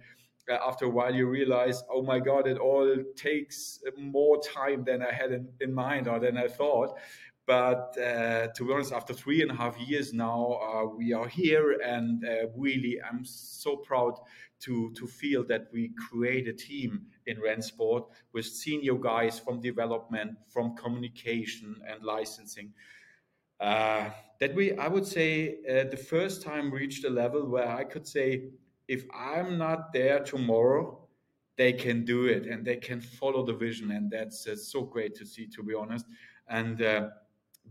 after 0.50 0.86
a 0.86 0.88
while 0.88 1.14
you 1.14 1.26
realize, 1.26 1.82
oh 1.92 2.02
my 2.02 2.18
God, 2.18 2.46
it 2.46 2.58
all 2.58 2.96
takes 3.16 3.80
more 3.96 4.40
time 4.42 4.84
than 4.84 5.02
I 5.02 5.12
had 5.12 5.32
in, 5.32 5.48
in 5.60 5.72
mind 5.72 6.08
or 6.08 6.18
than 6.18 6.36
I 6.36 6.48
thought. 6.48 6.98
But 7.46 7.96
uh, 7.98 8.48
to 8.54 8.64
be 8.64 8.72
honest, 8.72 8.92
after 8.92 9.12
three 9.12 9.42
and 9.42 9.50
a 9.50 9.54
half 9.54 9.76
years 9.80 10.12
now, 10.12 10.60
uh, 10.62 10.84
we 10.86 11.12
are 11.12 11.26
here, 11.26 11.80
and 11.84 12.24
uh, 12.24 12.46
really, 12.56 13.00
I'm 13.02 13.24
so 13.24 13.76
proud 13.76 14.14
to 14.60 14.92
to 14.92 15.06
feel 15.08 15.42
that 15.46 15.66
we 15.72 15.90
create 16.08 16.46
a 16.46 16.52
team 16.52 17.06
in 17.26 17.38
Rennsport 17.38 18.04
with 18.32 18.46
senior 18.46 18.94
guys 18.94 19.40
from 19.40 19.60
development, 19.60 20.36
from 20.48 20.76
communication 20.76 21.74
and 21.88 22.04
licensing. 22.04 22.72
Uh, 23.58 24.10
that 24.38 24.54
we, 24.54 24.76
I 24.78 24.86
would 24.86 25.06
say, 25.06 25.56
uh, 25.68 25.90
the 25.90 25.96
first 25.96 26.42
time 26.42 26.70
reached 26.72 27.04
a 27.04 27.10
level 27.10 27.46
where 27.46 27.68
I 27.68 27.84
could 27.84 28.06
say 28.06 28.44
if 28.90 29.05
I'm 29.14 29.57
not 29.57 29.92
there 29.92 30.18
tomorrow, 30.18 30.98
they 31.57 31.72
can 31.72 32.05
do 32.05 32.26
it 32.26 32.46
and 32.46 32.64
they 32.64 32.76
can 32.76 33.00
follow 33.00 33.46
the 33.46 33.53
vision, 33.53 33.92
and 33.92 34.11
that's 34.11 34.48
uh, 34.48 34.57
so 34.57 34.83
great 34.83 35.14
to 35.14 35.24
see, 35.24 35.46
to 35.46 35.62
be 35.62 35.74
honest. 35.74 36.07
And 36.48 36.83
uh, 36.83 37.11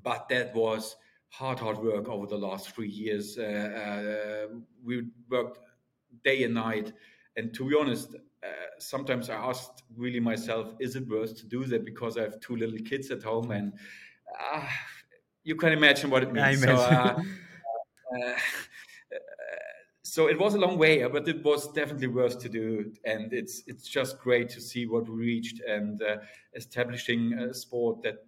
but 0.01 0.29
that 0.29 0.55
was 0.55 0.95
hard, 1.27 1.59
hard 1.59 1.77
work 1.79 2.07
over 2.07 2.25
the 2.25 2.37
last 2.37 2.71
three 2.73 2.87
years. 2.87 3.37
Uh, 3.37 3.43
uh 3.43 4.55
we 4.81 5.07
worked 5.29 5.59
day 6.23 6.43
and 6.43 6.53
night, 6.53 6.93
and 7.35 7.53
to 7.53 7.67
be 7.67 7.75
honest, 7.75 8.15
uh, 8.15 8.47
sometimes 8.77 9.29
I 9.29 9.35
asked 9.35 9.83
really 9.97 10.21
myself, 10.21 10.73
is 10.79 10.95
it 10.95 11.05
worth 11.09 11.35
to 11.41 11.45
do 11.45 11.65
that 11.65 11.83
because 11.83 12.17
I 12.17 12.21
have 12.21 12.39
two 12.39 12.55
little 12.55 12.79
kids 12.79 13.11
at 13.11 13.21
home 13.21 13.51
and 13.51 13.73
uh, 14.53 14.65
you 15.43 15.55
can 15.57 15.73
imagine 15.73 16.09
what 16.09 16.23
it 16.23 16.31
means. 16.31 16.63
So, 16.63 16.75
uh, 16.75 17.21
so 18.15 18.35
it 20.17 20.39
was 20.39 20.55
a 20.55 20.57
long 20.57 20.77
way, 20.77 21.05
but 21.07 21.27
it 21.27 21.43
was 21.43 21.71
definitely 21.73 22.07
worth 22.07 22.39
to 22.39 22.49
do. 22.49 22.91
And 23.05 23.33
it's 23.33 23.63
it's 23.67 23.87
just 23.87 24.19
great 24.19 24.49
to 24.49 24.61
see 24.61 24.85
what 24.85 25.09
we 25.09 25.15
reached 25.15 25.61
and 25.61 26.01
uh, 26.01 26.17
establishing 26.55 27.33
a 27.33 27.53
sport 27.53 28.01
that 28.03 28.25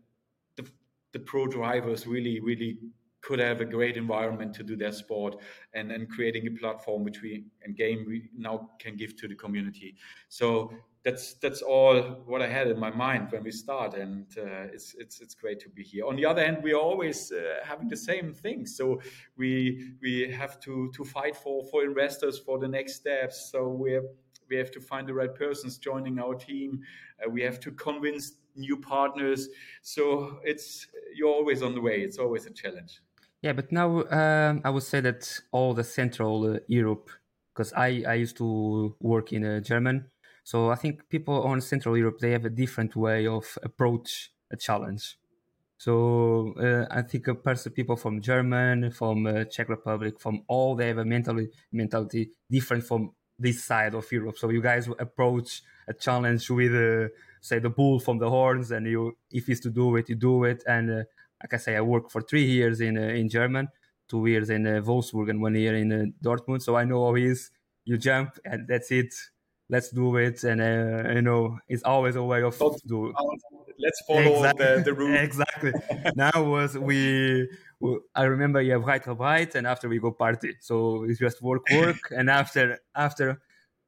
the, 0.56 0.68
the 1.14 1.20
pro 1.20 1.48
drivers 1.48 2.06
really 2.06 2.40
really 2.40 2.78
could 3.22 3.40
have 3.40 3.62
a 3.62 3.66
great 3.66 3.98
environment 3.98 4.54
to 4.56 4.64
do 4.64 4.76
their 4.76 4.92
sport 4.92 5.36
and 5.74 5.92
and 5.92 6.10
creating 6.10 6.48
a 6.48 6.52
platform 6.52 7.04
which 7.04 7.22
we 7.22 7.46
and 7.64 7.76
game 7.76 8.06
we 8.08 8.30
now 8.38 8.70
can 8.80 8.96
give 8.96 9.16
to 9.16 9.28
the 9.28 9.36
community. 9.36 9.96
So 10.30 10.74
that's 11.04 11.34
that's 11.36 11.62
all 11.62 12.00
what 12.26 12.42
I 12.42 12.48
had 12.48 12.68
in 12.68 12.80
my 12.80 12.92
mind 12.92 13.32
when 13.32 13.44
we 13.44 13.52
start, 13.52 13.96
and 13.96 14.28
uh, 14.38 14.74
it's 14.74 14.94
it's 14.98 15.20
it's 15.20 15.34
great 15.34 15.60
to 15.62 15.70
be 15.70 15.84
here. 15.84 16.06
On 16.06 16.16
the 16.16 16.26
other 16.26 16.44
hand, 16.46 16.58
we 16.62 16.74
are 16.74 16.80
always 16.80 17.32
uh, 17.32 17.60
having 17.64 17.88
the 17.88 17.98
same 17.98 18.34
thing, 18.34 18.66
so 18.66 19.02
we 19.36 19.94
we 20.02 20.32
have 20.32 20.60
to 20.62 20.92
to 20.96 21.04
fight 21.04 21.36
for 21.36 21.66
for 21.66 21.84
investors 21.84 22.38
for 22.38 22.60
the 22.60 22.68
next 22.68 22.96
steps. 22.96 23.50
So 23.52 23.68
we 23.68 23.94
have 23.94 24.06
we 24.50 24.58
have 24.58 24.70
to 24.72 24.82
find 24.82 25.08
the 25.08 25.14
right 25.14 25.34
persons 25.34 25.78
joining 25.80 26.20
our 26.20 26.36
team. 26.36 26.82
Uh, 27.24 27.30
we 27.30 27.42
have 27.42 27.60
to 27.62 27.72
convince 27.72 28.34
new 28.56 28.78
partners. 28.78 29.50
So 29.82 30.40
it's 30.44 30.88
you're 31.16 31.34
always 31.34 31.64
on 31.64 31.74
the 31.74 31.82
way. 31.82 32.02
It's 32.02 32.20
always 32.20 32.46
a 32.46 32.52
challenge. 32.52 33.02
Yeah, 33.42 33.54
but 33.54 33.72
now 33.72 34.04
um, 34.12 34.62
I 34.64 34.70
would 34.70 34.84
say 34.84 35.02
that 35.02 35.42
all 35.52 35.74
the 35.74 35.84
Central 35.84 36.58
uh, 36.58 36.60
Europe, 36.68 37.10
because 37.54 37.74
I 37.74 38.04
I 38.08 38.14
used 38.14 38.38
to 38.38 38.96
work 39.00 39.34
in 39.34 39.44
uh, 39.44 39.62
German 39.62 40.12
so 40.52 40.70
I 40.70 40.76
think 40.76 41.08
people 41.08 41.44
on 41.44 41.62
Central 41.62 41.98
Europe 41.98 42.20
they 42.20 42.32
have 42.32 42.44
a 42.44 42.50
different 42.50 42.94
way 42.98 43.26
of 43.26 43.58
approach 43.64 44.32
a 44.52 44.58
challenge. 44.58 45.18
So 45.78 45.94
uh, 46.60 46.86
I 46.92 47.04
think 47.04 47.30
a 47.30 47.36
person, 47.36 47.72
people 47.72 47.96
from 47.96 48.20
German, 48.20 48.92
from 48.92 49.26
uh, 49.26 49.46
Czech 49.46 49.70
Republic, 49.70 50.20
from 50.20 50.44
all 50.50 50.76
they 50.76 50.90
have 50.90 50.98
a 50.98 51.06
mentality 51.06 51.48
mentality 51.72 52.32
different 52.50 52.84
from 52.84 53.14
this 53.40 53.64
side 53.64 53.94
of 53.96 54.12
Europe. 54.12 54.38
So 54.38 54.50
you 54.50 54.62
guys 54.62 54.90
approach 55.00 55.64
a 55.88 55.94
challenge 55.94 56.50
with 56.50 56.74
uh, 56.76 57.08
say 57.40 57.60
the 57.60 57.70
bull 57.70 58.02
from 58.02 58.18
the 58.18 58.30
horns, 58.30 58.72
and 58.72 58.86
you 58.86 59.16
if 59.32 59.48
it's 59.48 59.62
to 59.62 59.70
do 59.70 59.96
it, 59.96 60.10
you 60.10 60.16
do 60.16 60.44
it. 60.44 60.66
And 60.68 60.92
uh, 60.92 61.04
like 61.42 61.54
I 61.54 61.58
say, 61.66 61.78
I 61.78 61.82
worked 61.82 62.12
for 62.12 62.22
three 62.22 62.44
years 62.44 62.82
in 62.82 62.98
uh, 62.98 63.20
in 63.22 63.30
German, 63.30 63.70
two 64.10 64.26
years 64.26 64.50
in 64.50 64.68
uh, 64.68 64.82
Wolfsburg, 64.82 65.30
and 65.30 65.42
one 65.42 65.56
year 65.56 65.76
in 65.76 66.14
Dortmund. 66.22 66.62
So 66.62 66.76
I 66.76 66.84
know 66.84 67.06
how 67.06 67.16
it 67.16 67.24
is. 67.24 67.52
You 67.86 67.98
jump, 67.98 68.38
and 68.44 68.68
that's 68.68 68.92
it 68.92 69.14
let's 69.72 69.90
do 69.90 70.18
it. 70.18 70.44
And 70.44 70.62
uh, 70.62 71.12
you 71.12 71.24
know 71.24 71.58
it's 71.68 71.84
always 71.84 72.16
a 72.16 72.24
way 72.24 72.44
of 72.44 72.56
do 72.86 73.14
let's 73.80 74.02
follow 74.08 74.44
exactly. 74.44 74.66
the, 74.66 74.82
the 74.84 74.94
route. 74.94 75.20
Exactly. 75.32 75.74
Now 76.16 76.44
was 76.44 76.78
we 76.78 77.50
i 78.14 78.24
remember 78.26 78.62
you 78.62 78.74
have 78.74 78.84
right 78.84 79.02
right 79.08 79.56
and 79.56 79.66
after 79.66 79.90
we 79.90 79.98
go 80.00 80.12
party. 80.12 80.56
So 80.60 81.04
it's 81.06 81.20
just 81.20 81.42
work 81.42 81.64
work. 81.72 82.12
And 82.12 82.30
after 82.30 82.80
after 82.96 83.42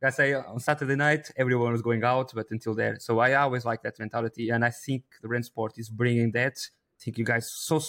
I 0.03 0.09
say 0.09 0.33
on 0.33 0.59
Saturday 0.59 0.95
night 0.95 1.31
everyone 1.37 1.71
was 1.71 1.81
going 1.81 2.03
out, 2.03 2.31
but 2.33 2.47
until 2.51 2.73
there, 2.75 2.97
so 2.99 3.19
I 3.19 3.35
always 3.35 3.63
like 3.63 3.83
that 3.83 3.97
mentality, 3.99 4.49
and 4.49 4.65
I 4.65 4.69
think 4.69 5.03
the 5.21 5.29
Rennsport 5.29 5.77
is 5.77 5.89
bringing 5.89 6.31
that. 6.33 6.57
I 6.57 6.99
think 7.03 7.17
you 7.17 7.23
guys 7.25 7.49
so 7.49 7.79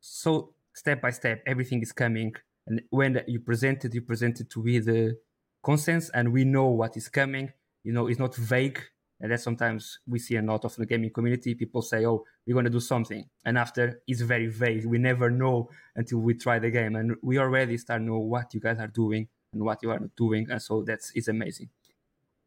so 0.00 0.54
step 0.72 1.00
by 1.00 1.10
step 1.10 1.42
everything 1.46 1.80
is 1.82 1.92
coming, 1.92 2.34
and 2.66 2.82
when 2.90 3.22
you 3.28 3.38
present 3.38 3.84
it, 3.84 3.94
you 3.94 4.02
present 4.02 4.40
it 4.40 4.50
to 4.50 4.62
be 4.62 4.80
the 4.80 5.16
consensus 5.62 6.10
and 6.10 6.32
we 6.32 6.44
know 6.44 6.66
what 6.66 6.96
is 6.96 7.08
coming. 7.08 7.52
You 7.82 7.92
know, 7.92 8.06
it's 8.06 8.18
not 8.18 8.34
vague. 8.36 8.80
And 9.22 9.30
that 9.30 9.40
sometimes 9.40 9.98
we 10.06 10.18
see 10.18 10.36
a 10.36 10.42
lot 10.42 10.64
of 10.64 10.74
the 10.76 10.86
gaming 10.86 11.10
community. 11.10 11.54
People 11.54 11.82
say, 11.82 12.06
"Oh, 12.06 12.24
we're 12.46 12.54
going 12.54 12.64
to 12.64 12.70
do 12.70 12.80
something," 12.80 13.28
and 13.44 13.58
after 13.58 14.00
it's 14.06 14.22
very 14.22 14.46
vague. 14.46 14.86
We 14.86 14.96
never 14.96 15.30
know 15.30 15.68
until 15.94 16.20
we 16.20 16.32
try 16.32 16.58
the 16.58 16.70
game, 16.70 16.96
and 16.96 17.14
we 17.22 17.36
already 17.36 17.76
start 17.76 18.00
know 18.00 18.18
what 18.18 18.54
you 18.54 18.60
guys 18.60 18.78
are 18.78 18.86
doing 18.86 19.28
and 19.52 19.62
what 19.62 19.82
you 19.82 19.90
are 19.90 19.98
not 19.98 20.16
doing, 20.16 20.50
and 20.50 20.62
so 20.62 20.82
that's 20.82 21.12
it's 21.14 21.28
amazing. 21.28 21.68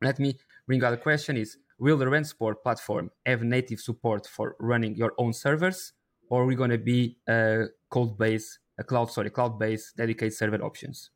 Let 0.02 0.17
me 0.17 0.36
bring 0.65 0.84
out 0.84 0.93
a 0.93 0.97
question: 0.97 1.38
Is 1.38 1.58
will 1.78 1.97
the 1.97 2.06
Rennsport 2.06 2.63
platform 2.63 3.12
have 3.23 3.43
native 3.43 3.80
support 3.80 4.26
for 4.26 4.56
running 4.60 4.95
your 4.95 5.13
own 5.19 5.34
servers, 5.34 5.93
or 6.30 6.41
are 6.41 6.47
we 6.47 6.56
going 6.56 6.71
to 6.71 6.80
be 6.80 7.17
a 7.28 7.65
code 7.91 8.17
base, 8.17 8.58
a 8.80 8.84
cloud, 8.84 9.12
sorry, 9.12 9.30
cloud 9.30 9.60
based 9.60 9.95
dedicated 9.95 10.34
server 10.34 10.63
options? 10.63 11.12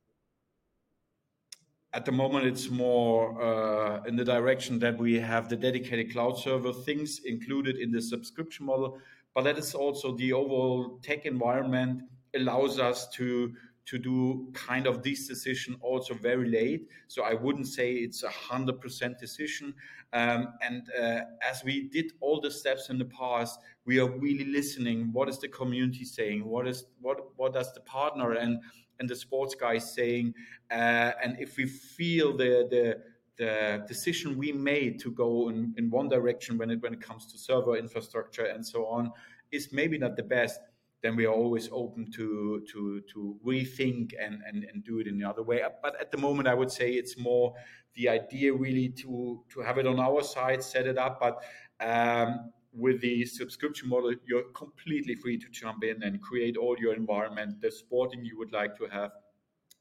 At 1.93 2.05
the 2.05 2.11
moment 2.11 2.45
it's 2.45 2.69
more 2.69 3.41
uh, 3.41 4.03
in 4.03 4.15
the 4.15 4.25
direction 4.25 4.79
that 4.79 4.97
we 4.97 5.19
have 5.19 5.49
the 5.49 5.55
dedicated 5.55 6.11
cloud 6.11 6.37
server 6.37 6.73
things 6.73 7.21
included 7.25 7.77
in 7.77 7.91
the 7.91 8.01
subscription 8.01 8.65
model. 8.65 8.99
But 9.33 9.43
that 9.43 9.57
is 9.57 9.73
also 9.73 10.15
the 10.15 10.33
overall 10.33 10.99
tech 11.01 11.25
environment 11.25 12.03
allows 12.35 12.79
us 12.79 13.07
to 13.09 13.53
to 13.85 13.97
do 13.97 14.49
kind 14.53 14.85
of 14.85 15.01
this 15.01 15.29
decision 15.29 15.77
also 15.79 16.13
very 16.13 16.49
late. 16.49 16.89
So 17.07 17.23
i 17.23 17.33
wouldn't 17.33 17.67
say 17.67 17.93
it's 17.93 18.23
a 18.23 18.29
hundred 18.29 18.81
percent 18.81 19.17
decision. 19.17 19.73
Um, 20.11 20.53
and 20.61 20.83
uh, 20.99 21.21
as 21.41 21.63
we 21.63 21.87
did 21.87 22.11
all 22.19 22.41
the 22.41 22.51
steps 22.51 22.89
in 22.89 22.97
the 22.97 23.05
past 23.05 23.59
we 23.85 23.99
are 23.99 24.09
really 24.19 24.45
listening. 24.45 25.09
What 25.13 25.29
is 25.29 25.39
the 25.39 25.47
community 25.47 26.03
saying? 26.03 26.45
What 26.45 26.67
is 26.67 26.85
what 27.01 27.17
what 27.37 27.53
does 27.53 27.73
the 27.73 27.79
partner 27.81 28.33
and 28.33 28.59
and 28.99 29.09
the 29.09 29.15
sports 29.15 29.55
guys 29.55 29.93
saying, 29.93 30.33
uh, 30.71 31.11
and 31.23 31.37
if 31.39 31.57
we 31.57 31.65
feel 31.65 32.35
the 32.35 32.67
the 32.69 32.97
the 33.37 33.85
decision 33.87 34.37
we 34.37 34.51
made 34.51 34.99
to 34.99 35.11
go 35.11 35.49
in, 35.49 35.73
in 35.77 35.91
one 35.91 36.09
direction 36.09 36.57
when 36.57 36.71
it 36.71 36.81
when 36.81 36.93
it 36.93 37.01
comes 37.01 37.31
to 37.31 37.37
server 37.37 37.77
infrastructure 37.77 38.45
and 38.45 38.65
so 38.65 38.87
on 38.87 39.11
is 39.51 39.71
maybe 39.71 39.97
not 39.97 40.15
the 40.15 40.23
best, 40.23 40.59
then 41.03 41.15
we 41.15 41.25
are 41.25 41.33
always 41.33 41.69
open 41.71 42.11
to 42.11 42.63
to 42.71 43.01
to 43.13 43.37
rethink 43.45 44.11
and 44.19 44.41
and, 44.47 44.63
and 44.63 44.83
do 44.83 44.99
it 44.99 45.07
in 45.07 45.17
the 45.17 45.27
other 45.27 45.43
way. 45.43 45.61
But 45.81 45.99
at 46.01 46.11
the 46.11 46.17
moment, 46.17 46.47
I 46.47 46.53
would 46.53 46.71
say 46.71 46.91
it's 46.91 47.17
more 47.17 47.53
the 47.95 48.09
idea 48.09 48.53
really 48.53 48.89
to 48.89 49.43
to 49.49 49.61
have 49.61 49.77
it 49.77 49.87
on 49.87 49.99
our 49.99 50.23
side, 50.23 50.63
set 50.63 50.87
it 50.87 50.97
up, 50.97 51.19
but 51.19 51.43
um, 51.79 52.51
with 52.73 53.01
the 53.01 53.25
subscription 53.25 53.89
model, 53.89 54.13
you're 54.27 54.49
completely 54.53 55.15
free 55.15 55.37
to 55.37 55.49
jump 55.49 55.83
in 55.83 56.03
and 56.03 56.21
create 56.21 56.57
all 56.57 56.75
your 56.79 56.93
environment, 56.93 57.61
the 57.61 57.71
sporting 57.71 58.23
you 58.25 58.37
would 58.37 58.51
like 58.51 58.77
to 58.77 58.85
have. 58.85 59.11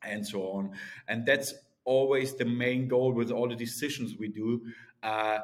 and 0.02 0.26
so 0.26 0.42
on. 0.50 0.70
And 1.08 1.26
that's 1.26 1.54
always 1.84 2.34
the 2.34 2.44
main 2.44 2.88
goal 2.88 3.12
with 3.12 3.30
all 3.30 3.48
the 3.48 3.56
decisions 3.56 4.16
we 4.18 4.28
do. 4.28 4.62
Uh, 5.02 5.38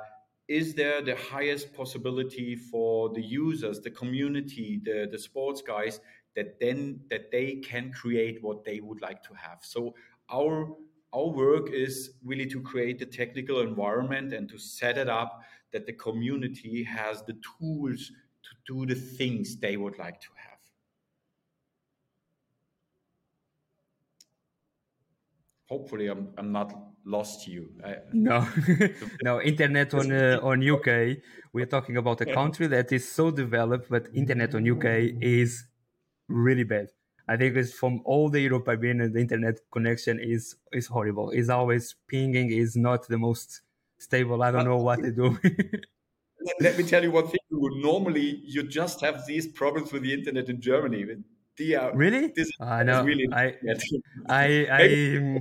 is 0.49 0.75
there 0.75 1.01
the 1.03 1.17
highest 1.17 1.73
possibility 1.75 2.57
for 2.57 3.11
the 3.11 3.23
users, 3.23 3.81
the 3.81 3.91
community, 3.91 4.81
the, 4.85 5.09
the 5.11 5.19
sports 5.19 5.63
guys 5.63 6.01
that 6.37 6.59
then 6.61 7.01
that 7.11 7.31
they 7.31 7.57
can 7.57 7.93
create 7.93 8.43
what 8.43 8.65
they 8.65 8.81
would 8.81 9.01
like 9.01 9.23
to 9.25 9.35
have? 9.35 9.59
So 9.63 9.95
our 10.31 10.75
our 11.15 11.29
work 11.29 11.71
is 11.73 12.13
really 12.25 12.47
to 12.47 12.61
create 12.61 12.99
the 12.99 13.07
technical 13.07 13.61
environment 13.61 14.33
and 14.33 14.49
to 14.49 14.59
set 14.59 14.97
it 14.99 15.09
up 15.09 15.43
that 15.73 15.87
the 15.87 15.93
community 15.93 16.85
has 16.85 17.23
the 17.23 17.37
tools 17.59 18.11
to 18.43 18.51
do 18.67 18.87
the 18.87 18.95
things 18.95 19.57
they 19.57 19.77
would 19.77 19.99
like 19.99 20.21
to 20.21 20.29
have. 20.37 20.53
hopefully 25.73 26.07
I'm, 26.13 26.29
I'm 26.39 26.53
not 26.53 26.71
lost 27.05 27.49
you. 27.49 27.63
I, 27.85 27.97
no, 28.13 28.47
no. 29.23 29.41
Internet 29.41 29.95
on 30.01 30.13
uh, 30.13 30.39
on 30.51 30.57
UK. 30.77 30.89
We're 31.55 31.71
talking 31.77 31.97
about 32.03 32.21
a 32.21 32.29
country 32.41 32.67
that 32.75 32.93
is 32.93 33.05
so 33.19 33.25
developed, 33.31 33.87
but 33.95 34.03
internet 34.23 34.55
on 34.55 34.63
UK 34.75 34.89
is 35.21 35.51
really 36.29 36.67
bad. 36.75 36.89
I 37.33 37.37
think 37.37 37.57
it's 37.57 37.73
from 37.73 37.95
all 38.05 38.29
the 38.35 38.41
Europe 38.41 38.67
I've 38.69 38.81
been, 38.81 39.01
in 39.01 39.13
the 39.13 39.21
internet 39.27 39.57
connection 39.77 40.15
is 40.35 40.45
is 40.81 40.87
horrible. 40.95 41.31
It's 41.39 41.51
always 41.59 41.85
pinging. 42.13 42.47
Is 42.65 42.77
not 42.89 43.01
the 43.09 43.21
most 43.29 43.63
stable. 44.03 44.43
I 44.43 44.51
don't 44.51 44.65
know 44.65 44.79
what 44.79 45.01
to 45.01 45.13
do. 45.13 45.39
Let 46.61 46.77
me 46.77 46.85
tell 46.85 47.03
you 47.03 47.13
one 47.13 47.29
thing. 47.29 47.41
Normally, 47.51 48.43
you 48.45 48.65
just 48.65 49.01
have 49.01 49.27
these 49.27 49.47
problems 49.47 49.93
with 49.93 50.03
the 50.03 50.13
internet 50.13 50.49
in 50.49 50.61
Germany. 50.61 51.05
The, 51.57 51.91
really? 51.95 52.33
This 52.35 52.51
I 52.61 52.83
know. 52.83 53.05
Really 53.05 53.29
I, 53.33 53.55
I, 54.29 54.29
I, 54.29 55.41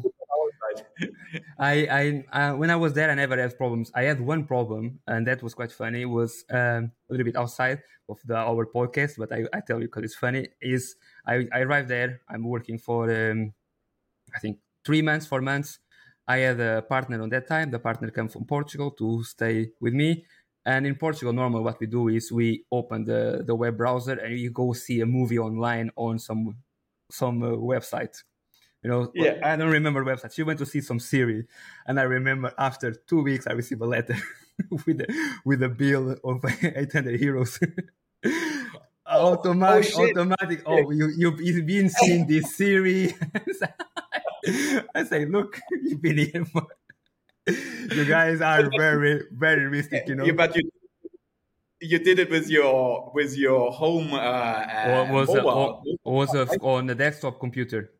I, 1.59 2.23
I 2.31 2.51
uh, 2.51 2.55
when 2.55 2.69
I 2.69 2.75
was 2.75 2.93
there, 2.93 3.09
I 3.09 3.15
never 3.15 3.37
had 3.37 3.57
problems. 3.57 3.91
I 3.95 4.03
had 4.03 4.21
one 4.21 4.45
problem, 4.45 4.99
and 5.07 5.25
that 5.27 5.41
was 5.41 5.53
quite 5.53 5.71
funny. 5.71 6.01
It 6.01 6.05
was 6.05 6.43
um, 6.51 6.91
a 7.09 7.13
little 7.13 7.25
bit 7.25 7.35
outside 7.35 7.81
of 8.09 8.19
the 8.25 8.35
our 8.35 8.65
podcast, 8.65 9.17
but 9.17 9.31
I, 9.31 9.45
I 9.53 9.61
tell 9.65 9.79
you 9.79 9.87
because 9.87 10.03
it's 10.03 10.15
funny. 10.15 10.49
Is 10.61 10.95
I, 11.25 11.47
I 11.53 11.61
arrived 11.61 11.89
there. 11.89 12.21
I'm 12.29 12.43
working 12.43 12.77
for 12.77 13.09
um, 13.09 13.53
I 14.35 14.39
think 14.39 14.59
three 14.85 15.01
months, 15.01 15.25
four 15.25 15.41
months. 15.41 15.79
I 16.33 16.37
had 16.47 16.59
a 16.59 16.81
partner 16.81 17.21
on 17.21 17.29
that 17.29 17.47
time. 17.47 17.71
The 17.71 17.79
partner 17.79 18.09
came 18.09 18.29
from 18.29 18.45
Portugal 18.45 18.91
to 18.91 19.23
stay 19.23 19.71
with 19.79 19.93
me. 19.93 20.25
And 20.65 20.85
in 20.85 20.95
Portugal, 20.95 21.33
normally 21.33 21.63
what 21.63 21.79
we 21.79 21.87
do 21.87 22.07
is 22.07 22.31
we 22.31 22.65
open 22.71 23.03
the, 23.03 23.43
the 23.45 23.55
web 23.55 23.75
browser 23.77 24.13
and 24.13 24.37
you 24.37 24.51
go 24.51 24.73
see 24.73 25.01
a 25.01 25.05
movie 25.05 25.39
online 25.39 25.91
on 25.95 26.19
some 26.19 26.43
some 27.09 27.43
uh, 27.43 27.49
website 27.73 28.15
you 28.83 28.89
know, 28.89 29.11
yeah. 29.13 29.37
I 29.43 29.55
don't 29.55 29.69
remember 29.69 30.03
website. 30.03 30.33
She 30.33 30.43
went 30.43 30.57
to 30.59 30.65
see 30.65 30.81
some 30.81 30.99
series, 30.99 31.45
and 31.85 31.99
I 31.99 32.03
remember 32.03 32.51
after 32.57 32.91
two 32.91 33.21
weeks, 33.21 33.45
I 33.45 33.53
received 33.53 33.81
a 33.81 33.85
letter 33.85 34.17
with 34.85 35.01
a, 35.01 35.37
with 35.45 35.61
a 35.61 35.69
bill 35.69 36.15
of 36.23 36.43
800 36.63 37.21
euros. 37.21 37.61
automatic, 39.05 39.93
oh, 39.95 40.09
automatic. 40.09 40.63
Oh, 40.65 40.89
you 40.89 41.11
you've 41.15 41.65
been 41.65 41.89
seeing 41.89 42.25
this 42.25 42.55
series. 42.55 43.13
I 44.95 45.03
say, 45.03 45.25
look, 45.25 45.59
you've 45.83 46.01
been 46.01 46.17
here. 46.17 46.45
For... 46.45 46.67
you 47.47 48.05
guys 48.05 48.41
are 48.41 48.69
very 48.77 49.23
very 49.31 49.65
risky, 49.67 50.01
you 50.07 50.15
know. 50.15 50.25
Yeah, 50.25 50.33
but 50.33 50.55
you 50.55 50.69
you 51.81 51.99
did 51.99 52.19
it 52.19 52.29
with 52.29 52.49
your 52.49 53.11
with 53.13 53.37
your 53.37 53.71
home 53.71 54.13
uh, 54.13 54.17
uh 54.17 55.07
was 55.11 55.27
mobile. 55.27 55.83
A, 56.05 56.09
was 56.09 56.35
a, 56.35 56.47
on 56.61 56.87
the 56.87 56.95
desktop 56.95 57.39
computer. 57.39 57.91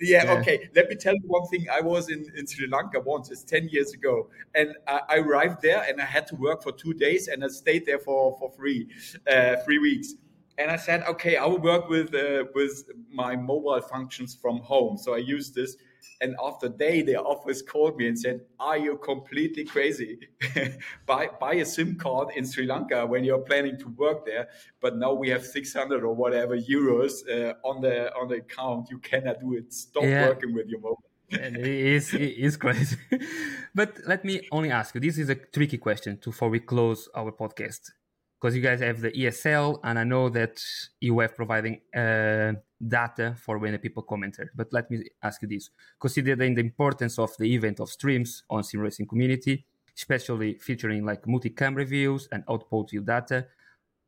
Yeah, 0.00 0.24
yeah, 0.24 0.40
okay. 0.40 0.70
Let 0.74 0.88
me 0.88 0.96
tell 0.96 1.14
you 1.14 1.22
one 1.26 1.46
thing. 1.48 1.66
I 1.70 1.82
was 1.82 2.08
in, 2.08 2.24
in 2.34 2.46
Sri 2.46 2.66
Lanka 2.66 3.00
once, 3.00 3.30
it's 3.30 3.44
10 3.44 3.68
years 3.68 3.92
ago. 3.92 4.30
And 4.54 4.74
I, 4.88 5.00
I 5.10 5.16
arrived 5.18 5.60
there 5.60 5.84
and 5.86 6.00
I 6.00 6.06
had 6.06 6.26
to 6.28 6.36
work 6.36 6.62
for 6.62 6.72
two 6.72 6.94
days 6.94 7.28
and 7.28 7.44
I 7.44 7.48
stayed 7.48 7.84
there 7.84 7.98
for, 7.98 8.34
for 8.38 8.50
three, 8.56 8.88
uh, 9.30 9.56
three 9.64 9.78
weeks. 9.78 10.14
And 10.60 10.70
I 10.70 10.76
said, 10.76 11.02
okay, 11.12 11.36
I 11.36 11.46
will 11.46 11.58
work 11.58 11.88
with, 11.88 12.14
uh, 12.14 12.44
with 12.54 12.84
my 13.10 13.34
mobile 13.34 13.80
functions 13.80 14.34
from 14.40 14.58
home. 14.58 14.98
So 14.98 15.14
I 15.14 15.18
used 15.18 15.54
this 15.54 15.76
and 16.20 16.36
after 16.42 16.68
day, 16.68 17.02
the 17.02 17.16
office 17.16 17.62
called 17.62 17.96
me 17.96 18.06
and 18.08 18.18
said, 18.18 18.40
"Are 18.58 18.76
you 18.76 18.98
completely 18.98 19.64
crazy? 19.64 20.18
buy 21.06 21.28
buy 21.40 21.54
a 21.54 21.64
SIM 21.64 21.96
card 21.96 22.28
in 22.36 22.44
Sri 22.44 22.66
Lanka 22.66 23.06
when 23.06 23.24
you're 23.24 23.44
planning 23.50 23.78
to 23.78 23.88
work 23.88 24.26
there, 24.26 24.48
but 24.80 24.96
now 24.96 25.14
we 25.14 25.30
have 25.30 25.44
600 25.44 26.04
or 26.04 26.14
whatever 26.14 26.56
euros 26.56 27.12
uh, 27.28 27.54
on 27.64 27.80
the 27.80 28.14
on 28.14 28.28
the 28.28 28.36
account. 28.36 28.90
You 28.90 28.98
cannot 28.98 29.40
do 29.40 29.54
it. 29.54 29.72
Stop 29.72 30.04
yeah. 30.04 30.28
working 30.28 30.54
with 30.54 30.68
your 30.68 30.80
mobile." 30.80 31.04
and 31.32 31.56
it 31.56 31.66
is 31.66 32.12
it 32.12 32.34
is 32.46 32.56
crazy. 32.56 32.96
but 33.74 33.98
let 34.06 34.24
me 34.24 34.46
only 34.52 34.70
ask 34.70 34.94
you. 34.94 35.00
This 35.00 35.16
is 35.16 35.30
a 35.30 35.36
tricky 35.36 35.78
question 35.78 36.18
to 36.18 36.30
before 36.30 36.50
we 36.50 36.60
close 36.60 37.08
our 37.14 37.32
podcast 37.32 37.92
because 38.40 38.56
you 38.56 38.62
guys 38.62 38.80
have 38.80 39.00
the 39.00 39.10
ESL, 39.10 39.80
and 39.84 39.98
I 39.98 40.04
know 40.04 40.28
that 40.30 40.62
you 41.00 41.18
have 41.18 41.36
providing 41.36 41.80
uh, 41.94 42.54
data 42.88 43.36
for 43.38 43.58
when 43.58 43.72
the 43.72 43.78
people 43.78 44.02
commented. 44.02 44.48
But 44.54 44.72
let 44.72 44.90
me 44.90 45.04
ask 45.22 45.42
you 45.42 45.48
this: 45.48 45.70
considering 46.00 46.54
the 46.54 46.62
importance 46.62 47.18
of 47.18 47.36
the 47.38 47.54
event 47.54 47.80
of 47.80 47.90
streams 47.90 48.42
on 48.48 48.64
sim 48.64 48.80
racing 48.80 49.06
community, 49.06 49.66
especially 49.96 50.54
featuring 50.54 51.04
like 51.04 51.26
multi-cam 51.26 51.74
reviews 51.74 52.28
and 52.32 52.42
output 52.48 52.90
view 52.90 53.02
data, 53.02 53.46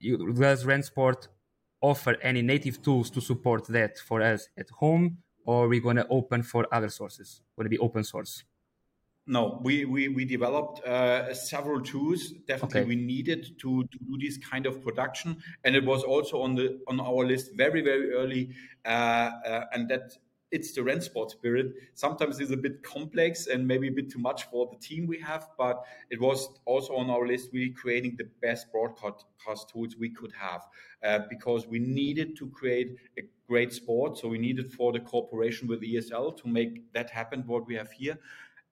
you, 0.01 0.33
does 0.33 0.65
Rennsport 0.65 1.29
offer 1.83 2.17
any 2.23 2.43
native 2.43 2.81
tools 2.81 3.11
to 3.11 3.21
support 3.21 3.67
that 3.67 3.99
for 3.99 4.23
us 4.23 4.49
at 4.57 4.71
home, 4.71 5.19
or 5.45 5.65
are 5.65 5.69
we 5.69 5.81
going 5.81 5.97
to 5.97 6.07
open 6.09 6.43
for 6.43 6.67
other 6.73 6.89
sources? 6.89 7.43
Going 7.57 7.67
to 7.67 7.71
be 7.71 7.79
open 7.79 8.05
source? 8.05 8.45
No, 9.27 9.61
we 9.63 9.85
we, 9.85 10.09
we 10.09 10.25
developed 10.25 10.85
uh, 10.85 11.33
several 11.33 11.81
tools. 11.81 12.33
Definitely, 12.49 12.81
okay. 12.81 12.89
we 12.89 12.97
needed 12.97 13.57
to, 13.61 13.85
to 13.85 13.99
do 13.99 14.19
this 14.19 14.37
kind 14.37 14.67
of 14.67 14.83
production, 14.83 15.37
and 15.63 15.77
it 15.77 15.85
was 15.85 16.03
also 16.03 16.43
on 16.43 16.57
the 16.57 16.81
on 16.89 16.99
our 17.01 17.25
list 17.25 17.53
very 17.55 17.83
very 17.83 18.13
early. 18.13 18.51
Uh, 18.85 19.31
uh, 19.47 19.65
and 19.73 19.89
that 19.89 20.17
it's 20.53 20.73
the 20.73 20.83
Rennsport 20.83 21.31
spirit. 21.31 21.73
Sometimes 21.95 22.39
it's 22.39 22.51
a 22.51 22.57
bit 22.57 22.83
complex 22.83 23.47
and 23.47 23.67
maybe 23.67 23.89
a 23.89 23.93
bit 23.93 24.11
too 24.11 24.19
much 24.19 24.45
for 24.51 24.69
the 24.71 24.77
team 24.77 25.07
we 25.07 25.19
have, 25.21 25.49
but 25.57 25.83
it 26.11 26.21
was 26.21 26.49
also 26.67 26.95
on 26.97 27.09
our 27.09 27.27
list 27.27 27.51
really 27.53 27.71
creating 27.71 28.17
the 28.19 28.29
best 28.43 28.71
broadcast 28.71 29.25
tools 29.73 29.97
we 29.99 30.11
could 30.11 30.33
have 30.39 30.63
uh, 31.03 31.21
because 31.31 31.67
we 31.67 31.79
needed 31.79 32.37
to 32.37 32.51
create 32.51 32.97
a 33.19 33.23
great 33.49 33.73
sport. 33.73 34.19
So 34.19 34.29
we 34.29 34.39
needed 34.39 34.71
for 34.71 34.93
the 34.93 35.01
cooperation 35.01 35.69
with 35.69 35.81
ESL 35.81 36.37
to 36.43 36.49
make 36.49 36.93
that 36.93 37.09
happen. 37.09 37.45
What 37.47 37.67
we 37.67 37.75
have 37.77 37.91
here 37.91 38.19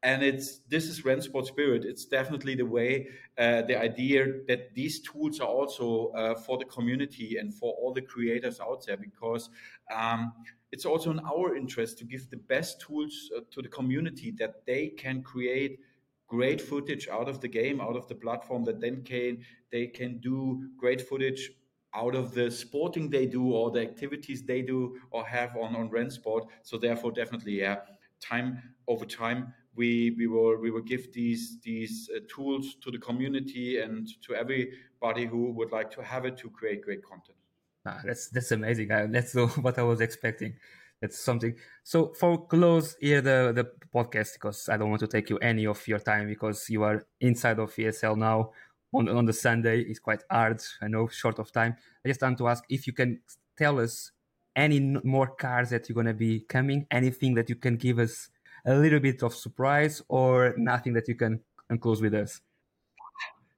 and 0.02 0.22
it's 0.22 0.60
this 0.68 0.86
is 0.86 1.02
Rennsport 1.02 1.46
spirit. 1.46 1.84
It's 1.84 2.06
definitely 2.06 2.54
the 2.54 2.64
way, 2.64 3.08
uh, 3.38 3.62
the 3.62 3.78
idea 3.78 4.26
that 4.48 4.74
these 4.74 5.00
tools 5.00 5.40
are 5.40 5.48
also 5.48 6.12
uh, 6.16 6.34
for 6.34 6.56
the 6.58 6.64
community 6.64 7.36
and 7.36 7.52
for 7.54 7.74
all 7.74 7.92
the 7.92 8.02
creators 8.02 8.60
out 8.60 8.86
there, 8.86 8.96
because 8.96 9.50
um, 9.94 10.32
it's 10.72 10.86
also 10.86 11.10
in 11.10 11.20
our 11.20 11.54
interest 11.54 11.98
to 11.98 12.04
give 12.04 12.30
the 12.30 12.38
best 12.38 12.80
tools 12.80 13.30
uh, 13.36 13.40
to 13.50 13.60
the 13.60 13.68
community 13.68 14.30
that 14.38 14.64
they 14.66 14.88
can 14.88 15.22
create 15.22 15.80
great 16.28 16.60
footage 16.60 17.08
out 17.08 17.28
of 17.28 17.40
the 17.40 17.48
game, 17.48 17.80
out 17.80 17.96
of 17.96 18.06
the 18.08 18.14
platform, 18.14 18.64
that 18.64 18.80
then 18.80 19.02
can 19.02 19.38
they 19.70 19.86
can 19.86 20.18
do 20.20 20.70
great 20.78 21.02
footage 21.02 21.50
out 21.94 22.14
of 22.14 22.32
the 22.32 22.50
sporting 22.50 23.10
they 23.10 23.26
do 23.26 23.52
or 23.52 23.70
the 23.70 23.80
activities 23.80 24.44
they 24.44 24.62
do 24.62 24.96
or 25.10 25.26
have 25.26 25.56
on 25.56 25.76
on 25.76 25.90
Rennsport. 25.90 26.46
So 26.62 26.78
therefore, 26.78 27.12
definitely, 27.12 27.60
yeah, 27.60 27.80
time 28.20 28.62
over 28.86 29.04
time 29.04 29.52
we 29.76 30.10
we 30.16 30.26
will 30.26 30.56
we 30.56 30.70
will 30.70 30.82
give 30.82 31.12
these 31.12 31.58
these 31.60 32.10
uh, 32.14 32.20
tools 32.28 32.76
to 32.82 32.90
the 32.90 32.98
community 32.98 33.80
and 33.80 34.08
to 34.22 34.34
everybody 34.34 35.26
who 35.26 35.52
would 35.52 35.72
like 35.72 35.90
to 35.92 36.02
have 36.02 36.24
it 36.24 36.36
to 36.38 36.50
create 36.50 36.82
great 36.82 37.02
content. 37.02 37.38
Ah, 37.86 38.00
that's 38.04 38.28
that's 38.28 38.52
amazing. 38.52 38.88
that's 38.88 39.34
what 39.62 39.78
I 39.78 39.82
was 39.82 40.00
expecting. 40.00 40.54
That's 41.00 41.18
something. 41.18 41.54
So 41.82 42.12
for 42.12 42.46
close 42.46 42.96
here 43.00 43.22
the 43.22 43.52
the 43.54 43.70
podcast 43.94 44.34
because 44.34 44.68
I 44.68 44.76
don't 44.76 44.90
want 44.90 45.00
to 45.00 45.06
take 45.06 45.30
you 45.30 45.38
any 45.38 45.66
of 45.66 45.86
your 45.88 45.98
time 45.98 46.26
because 46.28 46.68
you 46.68 46.82
are 46.82 47.06
inside 47.20 47.58
of 47.58 47.74
ESL 47.74 48.16
now 48.16 48.52
on 48.92 49.08
on 49.08 49.24
the 49.24 49.32
Sunday. 49.32 49.80
It's 49.80 49.98
quite 49.98 50.22
hard. 50.30 50.60
I 50.82 50.88
know, 50.88 51.08
short 51.08 51.38
of 51.38 51.52
time. 51.52 51.76
I 52.04 52.08
just 52.08 52.20
want 52.20 52.38
to 52.38 52.48
ask 52.48 52.64
if 52.68 52.86
you 52.86 52.92
can 52.92 53.20
tell 53.56 53.80
us 53.80 54.12
any 54.56 54.80
more 54.80 55.28
cars 55.28 55.70
that 55.70 55.88
you're 55.88 55.94
gonna 55.94 56.12
be 56.12 56.40
coming. 56.40 56.86
Anything 56.90 57.34
that 57.34 57.48
you 57.48 57.56
can 57.56 57.76
give 57.76 57.98
us 57.98 58.28
a 58.64 58.74
little 58.74 59.00
bit 59.00 59.22
of 59.22 59.34
surprise 59.34 60.02
or 60.08 60.54
nothing 60.56 60.92
that 60.94 61.08
you 61.08 61.14
can 61.14 61.40
close 61.80 62.00
with 62.00 62.14
us? 62.14 62.40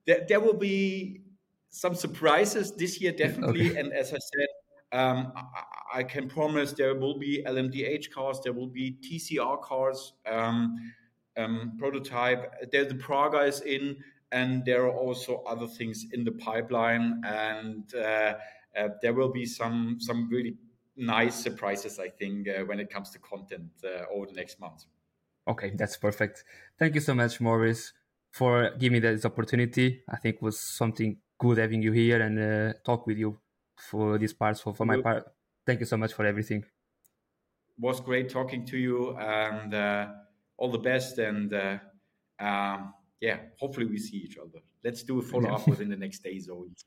There, 0.07 0.25
there 0.29 0.41
will 0.41 0.55
be 0.55 1.23
some 1.71 1.95
surprises 1.95 2.73
this 2.73 3.01
year, 3.01 3.13
definitely. 3.13 3.71
Okay. 3.71 3.81
And 3.81 3.93
as 3.93 4.13
I 4.13 4.19
said, 4.19 4.49
um, 4.93 5.33
I, 5.35 6.01
I, 6.01 6.03
can 6.03 6.29
promise 6.29 6.73
there 6.73 6.95
will 6.95 7.19
be 7.19 7.43
LMDH 7.47 8.11
cars, 8.11 8.41
there 8.45 8.53
will 8.53 8.67
be 8.67 8.99
TCR 9.01 9.63
cars, 9.63 10.13
um, 10.31 10.77
um, 11.39 11.73
prototype. 11.79 12.71
There 12.71 12.85
the 12.85 12.97
Praga 12.97 13.39
is 13.39 13.63
in, 13.63 13.97
and 14.33 14.65
there 14.67 14.85
are 14.85 14.93
also 14.93 15.43
other 15.47 15.67
things 15.67 16.07
in 16.13 16.25
the 16.25 16.33
pipeline. 16.33 17.23
And 17.25 17.91
uh, 17.95 18.35
uh, 18.77 18.89
there 19.01 19.15
will 19.15 19.33
be 19.33 19.47
some 19.47 19.97
some 19.99 20.29
really 20.31 20.57
nice 20.97 21.35
surprises, 21.35 21.99
I 21.99 22.09
think, 22.09 22.49
uh, 22.49 22.65
when 22.65 22.81
it 22.81 22.91
comes 22.91 23.11
to 23.11 23.19
content 23.19 23.71
uh, 23.85 24.05
over 24.13 24.27
the 24.27 24.35
next 24.35 24.61
month. 24.61 24.85
Okay, 25.49 25.73
that's 25.75 25.97
perfect. 25.97 26.45
Thank 26.79 26.95
you 26.95 27.01
so 27.01 27.15
much, 27.15 27.41
Maurice, 27.41 27.93
for 28.31 28.71
giving 28.79 28.95
me 28.95 29.01
this 29.01 29.25
opportunity. 29.25 30.03
I 30.09 30.17
think 30.17 30.41
was 30.41 30.61
something 30.61 31.17
good 31.39 31.59
having 31.59 31.83
you 31.83 31.93
here 31.93 32.21
and 32.23 32.39
uh, 32.39 32.73
talk 32.85 33.07
with 33.07 33.19
you 33.19 33.39
for 33.77 34.19
these 34.19 34.33
parts. 34.33 34.61
For, 34.61 34.75
for 34.75 34.87
my 34.87 35.01
part, 35.01 35.25
thank 35.67 35.81
you 35.81 35.87
so 35.87 35.97
much 35.97 36.13
for 36.13 36.25
everything. 36.25 36.65
Was 37.79 38.01
great 38.01 38.29
talking 38.29 38.65
to 38.67 38.79
you, 38.79 39.17
and 39.17 39.75
uh, 39.75 40.09
all 40.57 40.71
the 40.71 40.79
best. 40.79 41.19
And 41.19 41.53
uh, 41.53 41.79
um, 42.39 42.95
yeah, 43.21 43.39
hopefully 43.59 43.87
we 43.87 43.99
see 43.99 44.19
each 44.19 44.37
other. 44.39 44.61
Let's 44.85 45.03
do 45.03 45.19
a 45.19 45.23
follow 45.23 45.51
up 45.51 45.67
within 45.73 45.89
the 45.89 45.97
next 45.97 46.23
days 46.23 46.49
or 46.49 46.61
weeks. 46.61 46.85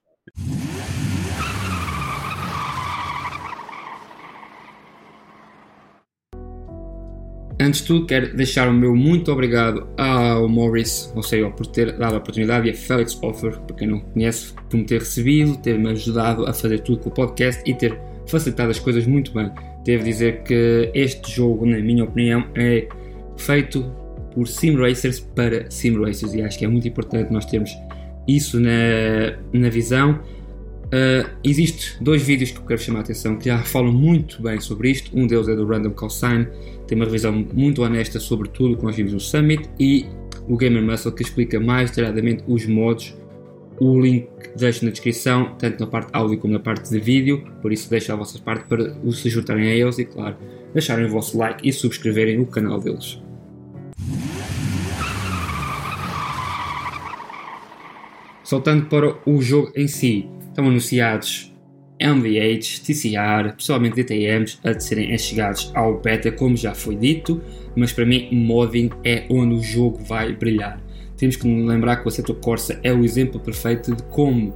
Antes 7.65 7.81
de 7.81 7.87
tudo, 7.87 8.05
quero 8.05 8.37
deixar 8.37 8.69
o 8.69 8.73
meu 8.73 8.95
muito 8.95 9.31
obrigado 9.31 9.87
ao 9.97 10.47
Maurice, 10.47 11.09
ou 11.15 11.23
seja, 11.23 11.49
por 11.49 11.65
ter 11.65 11.97
dado 11.97 12.13
a 12.13 12.17
oportunidade, 12.19 12.67
e 12.67 12.69
a 12.69 12.75
Felix 12.75 13.17
Offer, 13.23 13.59
para 13.61 13.75
quem 13.75 13.87
não 13.87 14.01
conhece, 14.01 14.53
por 14.69 14.77
me 14.77 14.85
ter 14.85 14.99
recebido, 14.99 15.57
ter-me 15.57 15.89
ajudado 15.89 16.45
a 16.45 16.53
fazer 16.53 16.81
tudo 16.81 16.99
com 16.99 17.09
o 17.09 17.11
podcast 17.11 17.63
e 17.65 17.73
ter 17.73 17.99
facilitado 18.27 18.69
as 18.69 18.77
coisas 18.77 19.07
muito 19.07 19.33
bem. 19.33 19.49
Devo 19.83 20.03
dizer 20.03 20.43
que 20.43 20.91
este 20.93 21.37
jogo, 21.37 21.65
na 21.65 21.79
minha 21.79 22.03
opinião, 22.03 22.45
é 22.53 22.87
feito 23.35 23.81
por 24.35 24.47
sim 24.47 24.77
racers 24.77 25.19
para 25.19 25.65
sim 25.71 25.99
racers 25.99 26.35
e 26.35 26.43
acho 26.43 26.59
que 26.59 26.65
é 26.65 26.67
muito 26.67 26.87
importante 26.87 27.33
nós 27.33 27.45
termos 27.47 27.71
isso 28.27 28.59
na, 28.59 29.39
na 29.51 29.69
visão. 29.69 30.19
Uh, 30.95 31.29
Existem 31.43 32.01
dois 32.01 32.23
vídeos 32.23 32.51
que 32.51 32.57
eu 32.57 32.63
quero 32.63 32.79
chamar 32.79 32.99
a 32.99 33.01
atenção 33.01 33.35
que 33.35 33.45
já 33.45 33.57
falam 33.57 33.91
muito 33.91 34.41
bem 34.41 34.61
sobre 34.61 34.91
isto. 34.91 35.11
Um 35.13 35.27
deles 35.27 35.49
é 35.49 35.55
do 35.55 35.65
Random 35.65 35.91
Call 35.91 36.09
Sign, 36.09 36.47
tem 36.87 36.95
uma 36.95 37.03
revisão 37.03 37.33
muito 37.33 37.83
honesta 37.83 38.17
sobre 38.17 38.47
tudo 38.47 38.75
o 38.75 38.77
que 38.77 38.83
nós 38.85 38.95
vimos 38.95 39.11
no 39.11 39.19
Summit, 39.19 39.69
e 39.77 40.05
o 40.47 40.55
Gamer 40.55 40.81
Muscle 40.81 41.11
que 41.11 41.21
explica 41.21 41.59
mais 41.59 41.89
detalhadamente 41.89 42.45
os 42.47 42.65
modos. 42.65 43.13
O 43.77 43.99
link 43.99 44.29
deixo 44.55 44.85
na 44.85 44.91
descrição, 44.91 45.53
tanto 45.59 45.81
na 45.81 45.87
parte 45.87 46.09
áudio 46.13 46.37
como 46.37 46.53
na 46.53 46.61
parte 46.61 46.89
de 46.89 46.97
vídeo, 46.97 47.43
por 47.61 47.73
isso 47.73 47.89
deixo 47.89 48.13
a 48.13 48.15
vossa 48.15 48.39
parte 48.39 48.63
para 48.65 48.95
se 49.11 49.29
juntarem 49.29 49.67
a 49.67 49.75
eles 49.75 49.99
e, 49.99 50.05
claro, 50.05 50.37
deixarem 50.71 51.07
o 51.07 51.09
vosso 51.09 51.37
like 51.37 51.67
e 51.67 51.73
subscreverem 51.73 52.39
o 52.39 52.45
canal 52.45 52.79
deles. 52.79 53.21
Saltando 58.45 58.85
para 58.85 59.13
o 59.25 59.41
jogo 59.41 59.71
em 59.75 59.89
si, 59.89 60.29
estão 60.55 60.69
anunciados 60.69 61.53
MVH, 61.99 62.79
TCR, 62.85 63.55
pessoalmente 63.57 63.95
DTMs 63.95 64.57
a 64.63 64.79
serem 64.79 65.17
chegados 65.17 65.69
ao 65.75 65.99
beta, 65.99 66.31
como 66.31 66.55
já 66.55 66.73
foi 66.73 66.95
dito, 66.95 67.41
mas 67.75 67.91
para 67.91 68.05
mim 68.05 68.29
modding 68.31 68.89
é 69.03 69.25
onde 69.29 69.55
o 69.55 69.61
jogo 69.61 70.01
vai 70.03 70.33
brilhar. 70.33 70.81
Temos 71.17 71.35
que 71.35 71.47
lembrar 71.47 71.97
que 71.97 72.05
o 72.05 72.07
Assetto 72.07 72.33
Corsa 72.35 72.79
é 72.83 72.93
o 72.93 73.03
exemplo 73.03 73.39
perfeito 73.39 73.93
de 73.93 74.03
como 74.03 74.53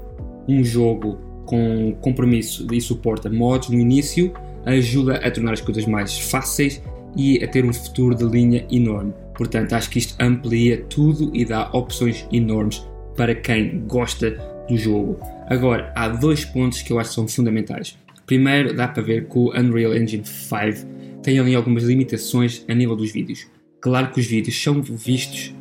um 0.47 0.63
jogo 0.63 1.19
com 1.45 1.93
compromisso 2.01 2.65
e 2.71 2.79
suporta 2.79 3.29
mods 3.29 3.69
no 3.69 3.77
início 3.77 4.33
ajuda 4.65 5.15
a 5.17 5.31
tornar 5.31 5.53
as 5.53 5.61
coisas 5.61 5.85
mais 5.85 6.17
fáceis 6.17 6.81
e 7.15 7.43
a 7.43 7.47
ter 7.47 7.65
um 7.65 7.73
futuro 7.73 8.15
de 8.15 8.23
linha 8.23 8.65
enorme. 8.71 9.13
Portanto, 9.35 9.73
acho 9.73 9.89
que 9.89 9.99
isto 9.99 10.15
amplia 10.21 10.77
tudo 10.89 11.31
e 11.33 11.43
dá 11.43 11.69
opções 11.71 12.25
enormes 12.31 12.85
para 13.15 13.33
quem 13.33 13.79
gosta 13.87 14.58
do 14.69 14.77
jogo. 14.77 15.19
Agora, 15.47 15.91
há 15.95 16.07
dois 16.07 16.45
pontos 16.45 16.81
que 16.81 16.93
eu 16.93 16.99
acho 16.99 17.09
que 17.09 17.15
são 17.15 17.27
fundamentais. 17.27 17.97
Primeiro, 18.25 18.73
dá 18.73 18.87
para 18.87 19.01
ver 19.01 19.25
que 19.25 19.37
o 19.37 19.49
Unreal 19.49 19.95
Engine 19.95 20.23
5 20.23 21.21
tem 21.23 21.39
ali 21.39 21.55
algumas 21.55 21.83
limitações 21.83 22.63
a 22.67 22.73
nível 22.73 22.95
dos 22.95 23.11
vídeos. 23.11 23.47
Claro 23.81 24.11
que 24.11 24.19
os 24.19 24.27
vídeos 24.27 24.61
são 24.61 24.81
vistos 24.81 25.53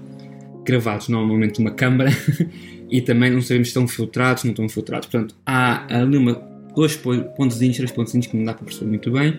gravados 0.64 1.08
normalmente 1.08 1.60
numa 1.60 1.70
câmara 1.70 2.10
e 2.90 3.00
também 3.00 3.30
não 3.30 3.40
sabemos 3.40 3.68
se 3.68 3.70
estão 3.70 3.88
filtrados, 3.88 4.44
não 4.44 4.50
estão 4.50 4.68
filtrados. 4.68 5.08
Portanto, 5.08 5.34
há 5.46 5.86
ali 5.88 6.18
uma, 6.18 6.34
dois 6.74 6.94
pontos, 6.94 7.58
três 7.58 7.90
pontos 7.90 8.12
que 8.12 8.36
não 8.36 8.44
dá 8.44 8.52
para 8.52 8.64
perceber 8.64 8.88
muito 8.88 9.10
bem, 9.10 9.38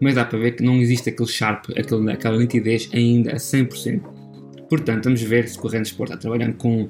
mas 0.00 0.14
dá 0.14 0.24
para 0.24 0.38
ver 0.38 0.52
que 0.52 0.62
não 0.62 0.76
existe 0.76 1.08
aquele 1.08 1.28
sharp, 1.28 1.66
aquele, 1.76 2.10
aquela 2.12 2.38
nitidez 2.38 2.88
ainda 2.92 3.32
a 3.32 3.36
100%. 3.36 4.00
Portanto, 4.68 5.04
vamos 5.04 5.20
ver 5.22 5.48
se 5.48 5.58
o 5.58 5.60
Corrente 5.60 5.86
Sport 5.90 6.10
está 6.10 6.20
trabalhando 6.20 6.54
com 6.54 6.88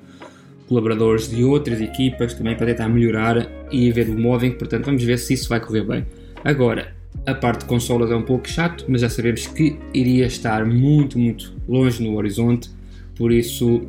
colaboradores 0.70 1.28
de 1.28 1.42
outras 1.42 1.80
equipas 1.80 2.32
também 2.32 2.56
para 2.56 2.66
tentar 2.66 2.88
melhorar 2.88 3.50
e 3.72 3.90
ver 3.90 4.08
o 4.08 4.16
modding, 4.16 4.52
portanto 4.52 4.84
vamos 4.84 5.02
ver 5.02 5.18
se 5.18 5.34
isso 5.34 5.48
vai 5.48 5.58
correr 5.58 5.82
bem. 5.82 6.06
Agora, 6.44 6.94
a 7.26 7.34
parte 7.34 7.62
de 7.62 7.64
consolas 7.66 8.08
é 8.08 8.14
um 8.14 8.22
pouco 8.22 8.48
chato, 8.48 8.84
mas 8.86 9.00
já 9.00 9.10
sabemos 9.10 9.48
que 9.48 9.76
iria 9.92 10.26
estar 10.26 10.64
muito, 10.64 11.18
muito 11.18 11.52
longe 11.68 12.00
no 12.00 12.16
horizonte, 12.16 12.70
por 13.16 13.32
isso 13.32 13.82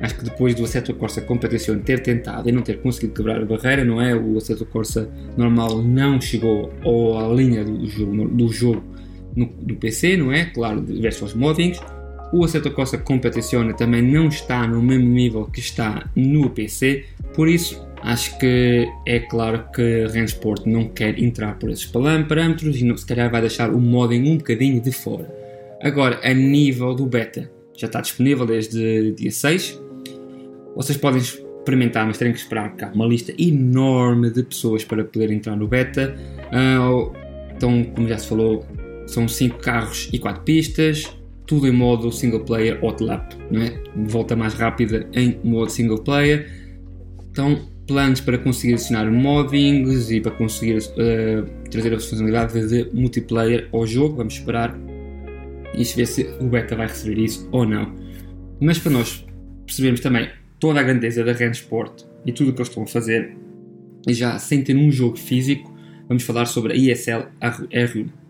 acho 0.00 0.16
que 0.16 0.24
depois 0.24 0.54
do 0.54 0.62
Assetto 0.62 0.94
Corsa 0.94 1.20
Competition 1.20 1.80
ter 1.80 2.00
tentado 2.00 2.48
e 2.48 2.52
não 2.52 2.62
ter 2.62 2.78
conseguido 2.78 3.14
quebrar 3.14 3.42
a 3.42 3.44
barreira, 3.44 3.84
não 3.84 4.00
é? 4.00 4.14
O 4.14 4.38
Assetto 4.38 4.64
Corsa 4.66 5.10
normal 5.36 5.82
não 5.82 6.20
chegou 6.20 6.70
à 7.18 7.26
linha 7.34 7.64
do 7.64 7.86
jogo, 7.86 8.28
do 8.28 8.48
jogo 8.52 8.84
no, 9.34 9.48
PC, 9.74 10.16
não 10.16 10.32
é? 10.32 10.44
Claro, 10.44 10.80
versus 10.80 11.34
moddings 11.34 11.80
o 12.34 12.44
Assetto 12.44 12.68
Corsa 12.72 12.98
Competizione 12.98 13.74
também 13.74 14.02
não 14.02 14.26
está 14.26 14.66
no 14.66 14.82
mesmo 14.82 15.08
nível 15.08 15.44
que 15.44 15.60
está 15.60 16.10
no 16.16 16.50
PC, 16.50 17.04
por 17.32 17.48
isso 17.48 17.80
acho 18.02 18.36
que 18.38 18.88
é 19.06 19.20
claro 19.20 19.70
que 19.72 20.08
Rensport 20.08 20.66
não 20.66 20.88
quer 20.88 21.16
entrar 21.22 21.56
por 21.60 21.70
esses 21.70 21.86
parâmetros 21.86 22.80
e 22.80 22.84
não, 22.84 22.96
se 22.96 23.06
calhar 23.06 23.30
vai 23.30 23.40
deixar 23.40 23.70
o 23.70 23.80
modding 23.80 24.28
um 24.28 24.36
bocadinho 24.36 24.80
de 24.80 24.90
fora. 24.90 25.32
Agora, 25.80 26.18
a 26.24 26.34
nível 26.34 26.92
do 26.92 27.06
beta, 27.06 27.48
já 27.76 27.86
está 27.86 28.00
disponível 28.00 28.44
desde 28.44 29.12
dia 29.12 29.30
6. 29.30 29.80
Vocês 30.74 30.98
podem 30.98 31.20
experimentar, 31.20 32.04
mas 32.04 32.18
terem 32.18 32.32
que 32.32 32.40
esperar 32.40 32.74
cá 32.74 32.90
uma 32.92 33.06
lista 33.06 33.32
enorme 33.38 34.28
de 34.30 34.42
pessoas 34.42 34.82
para 34.84 35.04
poder 35.04 35.30
entrar 35.30 35.54
no 35.54 35.68
beta. 35.68 36.16
Uh, 36.48 37.12
então, 37.54 37.84
como 37.94 38.08
já 38.08 38.18
se 38.18 38.26
falou, 38.26 38.66
são 39.06 39.28
5 39.28 39.58
carros 39.60 40.10
e 40.12 40.18
4 40.18 40.42
pistas 40.42 41.16
tudo 41.46 41.66
em 41.66 41.72
modo 41.72 42.10
single 42.10 42.40
player 42.40 42.82
hot 42.84 43.02
lap, 43.02 43.34
não 43.50 43.62
é? 43.62 43.82
Volta 44.06 44.34
mais 44.34 44.54
rápida 44.54 45.06
em 45.12 45.38
modo 45.44 45.70
single 45.70 45.98
player. 45.98 46.50
Então, 47.30 47.58
planos 47.86 48.20
para 48.20 48.38
conseguir 48.38 48.74
adicionar 48.74 49.10
moddings 49.10 50.10
e 50.10 50.20
para 50.20 50.32
conseguir 50.32 50.78
uh, 50.78 51.68
trazer 51.70 51.92
a 51.92 52.00
funcionalidade 52.00 52.68
de 52.68 52.90
multiplayer 52.94 53.68
ao 53.72 53.86
jogo. 53.86 54.16
Vamos 54.16 54.34
esperar 54.34 54.74
e 55.76 55.84
ver 55.84 56.06
se 56.06 56.22
o 56.40 56.44
beta 56.44 56.76
vai 56.76 56.86
receber 56.86 57.20
isso 57.20 57.48
ou 57.52 57.66
não. 57.66 57.92
Mas 58.60 58.78
para 58.78 58.92
nós 58.92 59.24
percebermos 59.66 60.00
também 60.00 60.28
toda 60.58 60.80
a 60.80 60.82
grandeza 60.82 61.24
da 61.24 61.32
Sport 61.32 62.04
e 62.24 62.32
tudo 62.32 62.50
o 62.50 62.52
que 62.54 62.60
eles 62.60 62.68
estão 62.68 62.84
a 62.84 62.86
fazer, 62.86 63.36
e 64.06 64.14
já 64.14 64.38
sem 64.38 64.62
ter 64.62 64.76
um 64.76 64.90
jogo 64.90 65.18
físico, 65.18 65.74
vamos 66.08 66.22
falar 66.22 66.46
sobre 66.46 66.72
a 66.72 66.76
ESL 66.76 67.26
R1. 67.40 68.23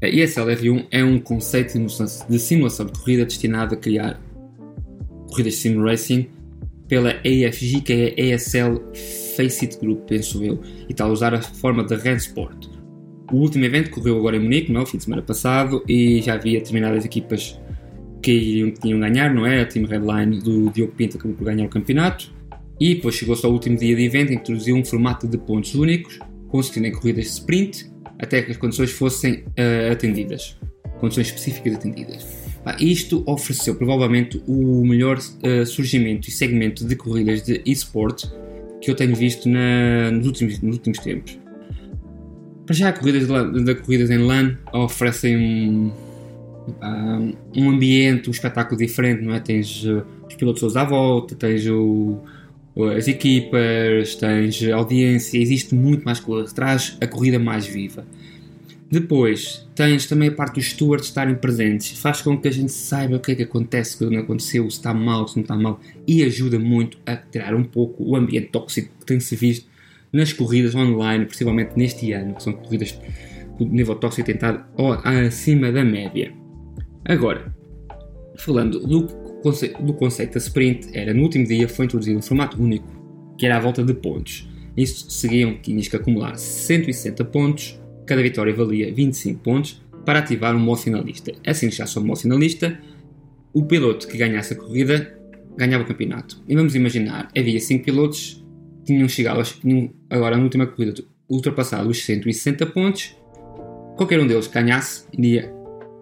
A 0.00 0.06
ESL-R1 0.06 0.86
é 0.92 1.02
um 1.02 1.18
conceito 1.18 1.76
de 2.28 2.38
simulação 2.38 2.86
de 2.86 2.92
corrida 2.92 3.24
destinado 3.24 3.74
a 3.74 3.76
criar 3.76 4.20
corridas 5.26 5.54
de 5.54 5.58
sim 5.58 5.82
racing 5.82 6.28
pela 6.86 7.10
AFG, 7.10 7.80
que 7.82 8.14
é 8.16 8.32
a 8.32 8.36
ESL 8.36 8.80
Faceit 9.36 9.76
Group, 9.80 10.06
penso 10.06 10.44
eu, 10.44 10.60
e 10.88 10.92
está 10.92 11.04
a 11.04 11.08
usar 11.08 11.34
a 11.34 11.42
forma 11.42 11.82
de 11.82 11.94
Sport. 12.14 12.68
O 13.32 13.38
último 13.38 13.64
evento 13.64 13.90
correu 13.90 14.16
agora 14.16 14.36
em 14.36 14.40
Munique, 14.40 14.70
no 14.70 14.86
fim 14.86 14.98
de 14.98 15.04
semana 15.04 15.20
passado, 15.20 15.82
e 15.88 16.22
já 16.22 16.34
havia 16.34 16.60
determinadas 16.60 17.04
equipas 17.04 17.58
que 18.22 18.30
iriam, 18.30 18.70
tinham 18.70 19.00
ganhar, 19.00 19.34
não 19.34 19.44
é? 19.44 19.62
A 19.62 19.66
Team 19.66 19.84
Redline 19.84 20.38
do 20.38 20.70
Diogo 20.70 20.92
Pinto 20.92 21.16
acabou 21.16 21.36
por 21.36 21.44
ganhar 21.44 21.66
o 21.66 21.68
campeonato, 21.68 22.32
e 22.80 22.94
depois 22.94 23.16
chegou-se 23.16 23.44
ao 23.44 23.52
último 23.52 23.76
dia 23.76 23.96
de 23.96 24.04
evento, 24.04 24.32
introduziu 24.32 24.76
um 24.76 24.84
formato 24.84 25.26
de 25.26 25.36
pontos 25.36 25.74
únicos, 25.74 26.20
consistindo 26.46 26.86
em 26.86 26.92
corridas 26.92 27.24
de 27.24 27.30
sprint, 27.30 27.90
até 28.18 28.42
que 28.42 28.50
as 28.50 28.56
condições 28.56 28.90
fossem 28.90 29.34
uh, 29.34 29.92
atendidas, 29.92 30.56
condições 31.00 31.28
específicas 31.28 31.74
atendidas. 31.74 32.26
Isto 32.78 33.22
ofereceu 33.26 33.74
provavelmente 33.76 34.42
o 34.46 34.84
melhor 34.84 35.18
uh, 35.18 35.64
surgimento 35.64 36.28
e 36.28 36.32
segmento 36.32 36.84
de 36.84 36.96
corridas 36.96 37.42
de 37.42 37.62
eSport 37.64 38.24
que 38.80 38.90
eu 38.90 38.94
tenho 38.94 39.14
visto 39.14 39.48
na, 39.48 40.10
nos, 40.10 40.26
últimos, 40.26 40.60
nos 40.60 40.76
últimos 40.76 40.98
tempos. 40.98 41.38
Para 42.66 42.74
já, 42.74 42.92
corridas 42.92 43.26
de, 43.26 43.64
de 43.64 43.74
corridas 43.76 44.10
em 44.10 44.18
LAN 44.18 44.58
oferecem 44.72 45.36
um, 45.36 45.92
um 47.56 47.70
ambiente, 47.70 48.28
um 48.28 48.32
espetáculo 48.32 48.78
diferente, 48.78 49.22
não 49.22 49.34
é? 49.34 49.40
Tens 49.40 49.84
uh, 49.84 50.04
os 50.28 50.34
pilotos 50.34 50.76
à 50.76 50.84
volta, 50.84 51.34
tens 51.34 51.66
o, 51.66 52.18
as 52.84 53.08
equipas, 53.08 54.14
tens 54.14 54.62
audiência, 54.68 55.38
existe 55.38 55.74
muito 55.74 56.04
mais 56.04 56.20
coisa, 56.20 56.54
traz 56.54 56.96
a 57.00 57.06
corrida 57.06 57.38
mais 57.38 57.66
viva. 57.66 58.06
Depois, 58.90 59.68
tens 59.74 60.06
também 60.06 60.28
a 60.28 60.32
parte 60.32 60.54
dos 60.54 60.70
stewards 60.70 61.08
estarem 61.08 61.34
presentes, 61.34 61.98
faz 61.98 62.22
com 62.22 62.38
que 62.38 62.48
a 62.48 62.50
gente 62.50 62.72
saiba 62.72 63.16
o 63.16 63.20
que 63.20 63.32
é 63.32 63.34
que 63.34 63.42
acontece, 63.42 63.96
o 63.96 64.08
que 64.08 64.14
não 64.14 64.22
aconteceu, 64.22 64.62
se 64.70 64.78
está 64.78 64.94
mal, 64.94 65.28
se 65.28 65.36
não 65.36 65.42
está 65.42 65.56
mal, 65.56 65.78
e 66.06 66.22
ajuda 66.22 66.58
muito 66.58 66.96
a 67.04 67.14
tirar 67.14 67.54
um 67.54 67.64
pouco 67.64 68.02
o 68.02 68.16
ambiente 68.16 68.48
tóxico 68.48 68.88
que 68.98 69.04
tem-se 69.04 69.36
visto 69.36 69.68
nas 70.10 70.32
corridas 70.32 70.74
online, 70.74 71.26
principalmente 71.26 71.72
neste 71.76 72.12
ano, 72.12 72.34
que 72.34 72.42
são 72.42 72.54
corridas 72.54 72.98
do 73.58 73.66
nível 73.66 73.94
tóxico 73.96 74.24
tentado 74.24 74.64
acima 75.04 75.70
da 75.70 75.84
média. 75.84 76.32
Agora, 77.04 77.54
falando 78.38 78.80
do, 78.80 79.06
do 79.80 79.92
conceito 79.94 80.34
da 80.34 80.38
sprint, 80.38 80.88
era 80.92 81.14
no 81.14 81.22
último 81.22 81.46
dia 81.46 81.68
foi 81.68 81.86
introduzido 81.86 82.18
um 82.18 82.22
formato 82.22 82.60
único, 82.60 82.88
que 83.38 83.46
era 83.46 83.56
à 83.56 83.60
volta 83.60 83.82
de 83.82 83.94
pontos. 83.94 84.48
Isto 84.76 85.12
seguiam 85.12 85.54
que 85.54 85.70
tinhas 85.70 85.88
que 85.88 85.96
acumular 85.96 86.36
160 86.36 87.24
pontos, 87.26 87.80
cada 88.06 88.22
vitória 88.22 88.54
valia 88.54 88.92
25 88.92 89.40
pontos, 89.40 89.82
para 90.04 90.20
ativar 90.20 90.54
um 90.56 90.58
modo 90.58 90.80
finalista. 90.80 91.32
Assim 91.46 91.68
que 91.68 91.76
já 91.76 91.86
sou 91.86 92.02
modo 92.02 92.20
finalista, 92.20 92.80
o 93.52 93.64
piloto 93.64 94.08
que 94.08 94.16
ganhasse 94.16 94.54
a 94.54 94.56
corrida 94.56 95.18
ganhava 95.56 95.84
o 95.84 95.86
campeonato. 95.86 96.42
E 96.48 96.54
vamos 96.54 96.74
imaginar, 96.74 97.28
havia 97.36 97.60
5 97.60 97.84
pilotos 97.84 98.44
tinham 98.84 99.08
chegado, 99.08 99.42
tinham, 99.42 99.92
agora 100.08 100.36
na 100.36 100.42
última 100.42 100.66
corrida, 100.66 101.02
ultrapassado 101.28 101.90
os 101.90 102.02
160 102.04 102.64
pontos, 102.66 103.14
qualquer 103.96 104.18
um 104.18 104.26
deles 104.26 104.46
ganhasse, 104.46 105.04
iria, 105.12 105.52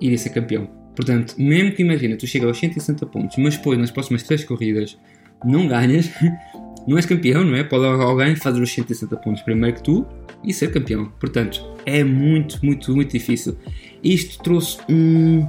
iria 0.00 0.16
ser 0.16 0.30
campeão. 0.30 0.70
Portanto, 0.96 1.34
mesmo 1.36 1.72
que 1.72 1.82
imagina, 1.82 2.16
tu 2.16 2.26
chegas 2.26 2.48
aos 2.48 2.58
160 2.58 3.04
pontos, 3.06 3.36
mas 3.36 3.56
depois 3.56 3.78
nas 3.78 3.90
próximas 3.90 4.22
3 4.22 4.44
corridas 4.44 4.98
não 5.44 5.68
ganhas, 5.68 6.10
não 6.88 6.96
és 6.96 7.04
campeão, 7.04 7.44
não 7.44 7.54
é? 7.54 7.62
Pode 7.62 7.84
alguém 7.84 8.34
fazer 8.34 8.60
os 8.60 8.72
160 8.72 9.14
pontos 9.18 9.42
primeiro 9.42 9.76
que 9.76 9.82
tu 9.82 10.06
e 10.42 10.54
ser 10.54 10.72
campeão. 10.72 11.12
Portanto, 11.20 11.62
é 11.84 12.02
muito, 12.02 12.64
muito, 12.64 12.94
muito 12.94 13.12
difícil. 13.12 13.58
Isto 14.02 14.42
trouxe 14.42 14.78
um, 14.88 15.46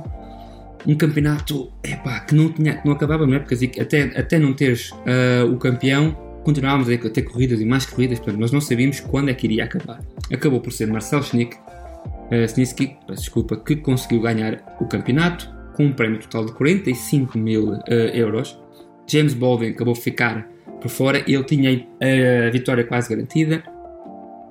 um 0.86 0.96
campeonato 0.96 1.72
epá, 1.84 2.20
que 2.20 2.36
não, 2.36 2.52
tinha, 2.52 2.82
não 2.84 2.92
acabava, 2.92 3.26
não 3.26 3.36
é? 3.36 3.40
Porque 3.40 3.80
até, 3.80 4.04
até 4.20 4.38
não 4.38 4.54
teres 4.54 4.92
uh, 4.92 5.52
o 5.52 5.58
campeão, 5.58 6.12
continuávamos 6.44 6.90
a 6.90 7.10
ter 7.10 7.22
corridas 7.22 7.62
e 7.62 7.66
mais 7.66 7.86
corridas, 7.86 8.20
portanto, 8.20 8.40
nós 8.40 8.52
não 8.52 8.60
sabíamos 8.60 9.00
quando 9.00 9.30
é 9.30 9.34
que 9.34 9.48
iria 9.48 9.64
acabar. 9.64 10.02
Acabou 10.32 10.60
por 10.60 10.74
ser 10.74 10.88
Marcel 10.88 11.22
Schnick, 11.24 11.56
Snitsky, 12.32 12.98
desculpa, 13.10 13.56
que 13.56 13.76
conseguiu 13.78 14.22
ganhar 14.22 14.78
o 14.80 14.86
campeonato 14.86 15.50
com 15.76 15.86
um 15.86 15.94
prémio 15.94 16.20
total 16.20 16.46
de 16.46 16.54
45 16.54 17.38
mil 17.38 17.74
uh, 17.74 17.82
euros. 18.14 18.60
James 19.08 19.34
Baldwin 19.34 19.70
acabou 19.70 19.94
por 19.94 20.02
ficar 20.02 20.48
por 20.82 20.90
fora, 20.90 21.24
ele 21.28 21.44
tinha 21.44 21.88
a 22.02 22.50
vitória 22.52 22.84
quase 22.84 23.10
garantida, 23.10 23.64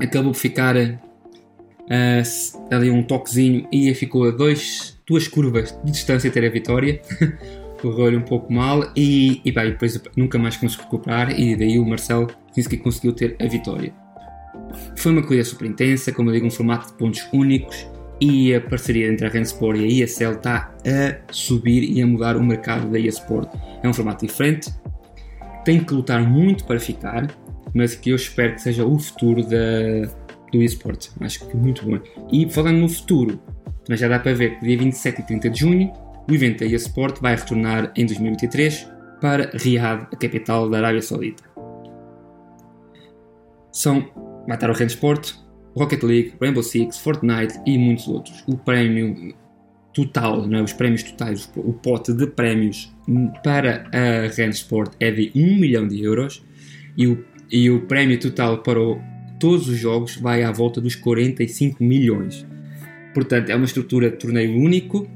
acabou 0.01 0.33
por 0.33 0.39
ficar 0.39 0.77
uh, 0.77 2.75
ali 2.75 2.91
um 2.91 3.03
toquezinho 3.03 3.69
e 3.71 3.93
ficou 3.95 4.29
a 4.29 4.31
dois, 4.31 4.99
duas 5.07 5.29
curvas 5.29 5.79
de 5.85 5.91
distância 5.91 6.31
a 6.31 6.33
ter 6.33 6.45
a 6.45 6.51
vitória. 6.51 7.01
correu-lhe 7.81 8.17
um 8.17 8.23
pouco 8.23 8.53
mal 8.53 8.91
e, 8.97 9.41
e 9.45 9.53
bem, 9.53 9.71
depois 9.71 10.01
nunca 10.17 10.39
mais 10.39 10.57
conseguiu 10.57 10.87
recuperar 10.87 11.39
e 11.39 11.55
daí 11.55 11.79
o 11.79 11.85
Marcelo 11.85 12.29
disse 12.55 12.69
que 12.69 12.77
conseguiu 12.79 13.13
ter 13.13 13.37
a 13.39 13.47
vitória. 13.47 14.06
Foi 14.97 15.13
uma 15.13 15.23
corrida 15.23 15.45
super 15.45 15.67
intensa, 15.67 16.13
como 16.13 16.31
eu 16.31 16.35
digo, 16.35 16.47
um 16.47 16.51
formato 16.51 16.89
de 16.89 16.93
pontos 16.95 17.27
únicos 17.33 17.87
e 18.21 18.55
a 18.55 18.61
parceria 18.61 19.09
entre 19.09 19.27
a 19.27 19.31
Rensport 19.31 19.79
e 19.79 19.85
a 19.85 20.05
ESL 20.05 20.33
está 20.33 20.75
a 20.87 21.33
subir 21.33 21.83
e 21.85 22.01
a 22.01 22.07
mudar 22.07 22.37
o 22.37 22.43
mercado 22.43 22.91
da 22.91 22.99
eSport. 22.99 23.49
É 23.83 23.89
um 23.89 23.93
formato 23.93 24.27
diferente, 24.27 24.73
tem 25.65 25.83
que 25.83 25.93
lutar 25.93 26.23
muito 26.23 26.65
para 26.65 26.81
ficar, 26.81 27.27
mas 27.75 27.95
que 27.95 28.11
eu 28.11 28.17
espero 28.17 28.55
que 28.55 28.63
seja 28.63 28.85
o 28.87 28.99
futuro 28.99 29.43
da, 29.43 30.09
do 30.53 30.63
eSport. 30.63 31.09
Acho 31.21 31.47
que 31.47 31.57
muito 31.57 31.85
bom. 31.85 31.99
E 32.33 32.49
falando 32.51 32.79
no 32.79 32.89
futuro, 32.89 33.41
mas 33.89 34.01
já 34.01 34.09
dá 34.09 34.19
para 34.19 34.33
ver 34.33 34.59
que 34.59 34.65
dia 34.65 34.79
27 34.79 35.21
e 35.21 35.27
30 35.27 35.51
de 35.51 35.61
junho 35.61 35.93
o 36.29 36.35
evento 36.35 36.61
da 36.61 36.67
eSport 36.67 37.21
vai 37.21 37.37
retornar 37.37 37.93
em 37.95 38.05
2023 38.05 38.91
para 39.21 39.51
Riyadh, 39.55 40.09
a 40.13 40.17
capital 40.17 40.69
da 40.69 40.79
Arábia 40.79 41.01
Saudita. 41.01 41.45
São 43.71 44.05
vai 44.47 44.57
estar 44.57 44.71
o 44.71 44.73
Sport, 44.73 45.33
Rocket 45.77 46.03
League, 46.03 46.35
Rainbow 46.41 46.63
Six, 46.63 46.99
Fortnite 46.99 47.55
e 47.67 47.77
muitos 47.77 48.09
outros. 48.09 48.43
O 48.47 48.57
prémio 48.57 49.35
total, 49.93 50.47
não 50.47 50.59
é? 50.59 50.63
os 50.63 50.73
prémios 50.73 51.03
totais, 51.03 51.51
o 51.57 51.73
pote 51.73 52.13
de 52.13 52.27
prémios 52.27 52.95
para 53.43 53.85
a 53.93 54.27
Rand 54.37 54.51
Sport 54.51 54.95
é 55.01 55.11
de 55.11 55.33
1 55.35 55.59
milhão 55.59 55.89
de 55.89 56.03
euros 56.03 56.45
e 56.97 57.07
o, 57.07 57.25
e 57.51 57.71
o 57.71 57.83
prémio 57.87 58.19
total 58.19 58.59
para 58.59 58.81
o, 58.81 59.01
todos 59.41 59.69
os 59.69 59.79
jogos 59.79 60.17
vai 60.17 60.43
à 60.43 60.53
volta 60.53 60.81
dos 60.81 60.95
45 60.95 61.83
milhões. 61.83 62.47
Portanto, 63.15 63.49
é 63.49 63.57
uma 63.57 63.65
estrutura 63.65 64.11
de 64.11 64.17
torneio 64.17 64.59
único 64.59 65.09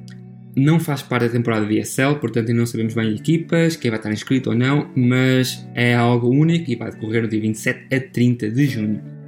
não 0.56 0.80
faz 0.80 1.02
parte 1.02 1.26
da 1.26 1.32
temporada 1.32 1.64
de 1.64 1.80
VSL, 1.80 2.16
portanto 2.16 2.52
não 2.52 2.66
sabemos 2.66 2.94
bem 2.94 3.14
equipas, 3.14 3.76
quem 3.76 3.90
vai 3.90 3.98
estar 3.98 4.12
inscrito 4.12 4.50
ou 4.50 4.56
não, 4.56 4.90
mas 4.96 5.66
é 5.74 5.94
algo 5.94 6.28
único 6.28 6.70
e 6.70 6.76
vai 6.76 6.90
decorrer 6.90 7.22
no 7.22 7.28
dia 7.28 7.40
27 7.40 7.94
a 7.94 8.00
30 8.00 8.50
de 8.50 8.66
junho. 8.66 9.19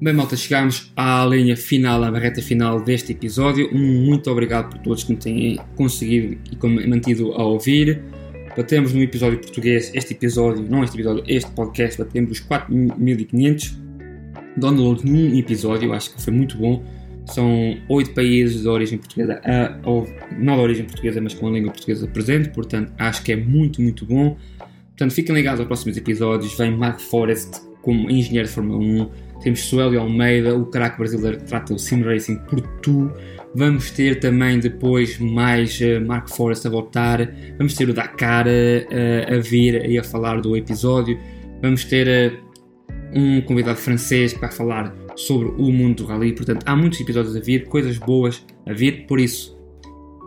Bem, 0.00 0.14
malta, 0.14 0.36
chegamos 0.36 0.92
à 0.96 1.26
linha 1.26 1.56
final, 1.56 2.04
à 2.04 2.10
barreta 2.12 2.40
final 2.40 2.80
deste 2.80 3.10
episódio. 3.10 3.68
Muito 3.74 4.30
obrigado 4.30 4.70
por 4.70 4.78
todos 4.78 5.02
que 5.02 5.10
me 5.10 5.18
têm 5.18 5.58
conseguido 5.74 6.38
e 6.52 6.86
mantido 6.86 7.32
a 7.32 7.42
ouvir. 7.42 8.00
Batemos 8.56 8.92
no 8.92 9.02
episódio 9.02 9.40
português, 9.40 9.90
este 9.92 10.14
episódio, 10.14 10.64
não 10.70 10.84
este 10.84 10.94
episódio, 10.94 11.24
este 11.26 11.50
podcast, 11.50 11.98
batemos 11.98 12.30
os 12.30 12.38
4500 12.38 13.76
downloads 14.56 15.02
num 15.02 15.36
episódio, 15.36 15.92
acho 15.92 16.14
que 16.14 16.22
foi 16.22 16.32
muito 16.32 16.56
bom. 16.56 16.80
São 17.26 17.76
oito 17.88 18.14
países 18.14 18.62
de 18.62 18.68
origem 18.68 18.98
portuguesa, 18.98 19.40
ou, 19.84 20.08
não 20.38 20.54
de 20.54 20.62
origem 20.62 20.84
portuguesa, 20.84 21.20
mas 21.20 21.34
com 21.34 21.48
a 21.48 21.50
língua 21.50 21.72
portuguesa 21.72 22.06
presente, 22.06 22.50
portanto 22.50 22.92
acho 22.96 23.20
que 23.24 23.32
é 23.32 23.36
muito, 23.36 23.82
muito 23.82 24.06
bom. 24.06 24.36
Portanto, 24.90 25.12
fiquem 25.12 25.34
ligados 25.34 25.58
aos 25.58 25.66
próximos 25.66 25.96
episódios. 25.96 26.56
Vem 26.56 26.76
Mark 26.76 27.00
Forrest 27.00 27.66
como 27.82 28.08
engenheiro 28.10 28.46
de 28.46 28.54
Fórmula 28.54 28.78
1, 28.78 29.27
temos 29.40 29.60
Suélio 29.60 30.00
Almeida, 30.00 30.56
o 30.56 30.66
craque 30.66 30.98
brasileiro 30.98 31.38
que 31.38 31.44
trata 31.44 31.74
o 31.74 31.78
Sim 31.78 32.02
Racing 32.02 32.38
por 32.48 32.60
tu. 32.80 33.10
Vamos 33.54 33.90
ter 33.90 34.18
também 34.18 34.58
depois 34.58 35.18
mais 35.18 35.80
uh, 35.80 36.04
Mark 36.04 36.28
Forrest 36.28 36.66
a 36.66 36.70
voltar. 36.70 37.32
Vamos 37.56 37.74
ter 37.74 37.88
o 37.88 37.94
Dakar 37.94 38.46
uh, 38.46 39.34
a 39.34 39.38
vir 39.38 39.88
e 39.88 39.98
a 39.98 40.02
falar 40.02 40.40
do 40.40 40.56
episódio. 40.56 41.18
Vamos 41.62 41.84
ter 41.84 42.32
uh, 42.32 43.18
um 43.18 43.40
convidado 43.40 43.78
francês 43.78 44.32
que 44.32 44.40
vai 44.40 44.50
falar 44.50 44.94
sobre 45.16 45.48
o 45.48 45.72
mundo 45.72 46.02
do 46.02 46.06
rally. 46.06 46.32
Portanto, 46.34 46.64
há 46.66 46.76
muitos 46.76 47.00
episódios 47.00 47.36
a 47.36 47.40
vir, 47.40 47.66
coisas 47.66 47.96
boas 47.96 48.44
a 48.66 48.72
vir. 48.72 49.06
Por 49.06 49.20
isso, 49.20 49.56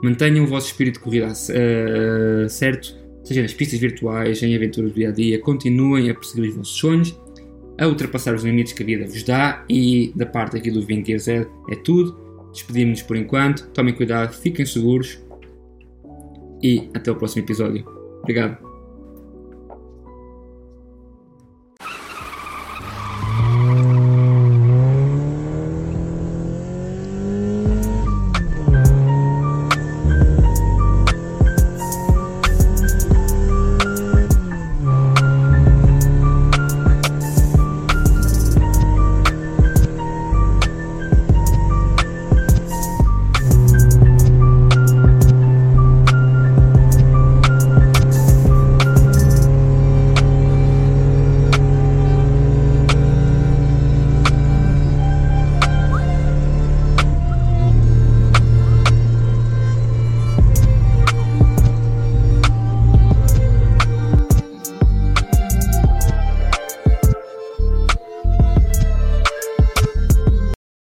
mantenham 0.01 0.45
o 0.45 0.47
vosso 0.47 0.67
espírito 0.67 0.95
de 0.95 1.01
corrida 1.01 1.33
certo, 2.49 2.97
seja 3.23 3.41
nas 3.41 3.53
pistas 3.53 3.79
virtuais, 3.79 4.41
em 4.41 4.55
aventuras 4.55 4.91
do 4.91 4.95
dia 4.95 5.09
a 5.09 5.11
dia. 5.11 5.39
Continuem 5.39 6.09
a 6.09 6.13
perseguir 6.13 6.49
os 6.49 6.55
vossos 6.55 6.77
sonhos 6.77 7.21
a 7.79 7.87
ultrapassar 7.87 8.33
os 8.35 8.43
limites 8.43 8.73
que 8.73 8.83
a 8.83 8.85
vida 8.85 9.05
vos 9.05 9.23
dá 9.23 9.63
e 9.69 10.11
da 10.15 10.25
parte 10.25 10.57
aqui 10.57 10.69
do 10.69 10.81
Vinho 10.85 11.19
Z 11.19 11.47
é 11.69 11.75
tudo. 11.75 12.19
Despedimos-nos 12.51 13.01
por 13.03 13.15
enquanto, 13.15 13.67
tomem 13.69 13.93
cuidado, 13.93 14.33
fiquem 14.33 14.65
seguros 14.65 15.19
e 16.61 16.89
até 16.93 17.11
o 17.11 17.15
próximo 17.15 17.43
episódio. 17.43 17.85
Obrigado. 18.19 18.70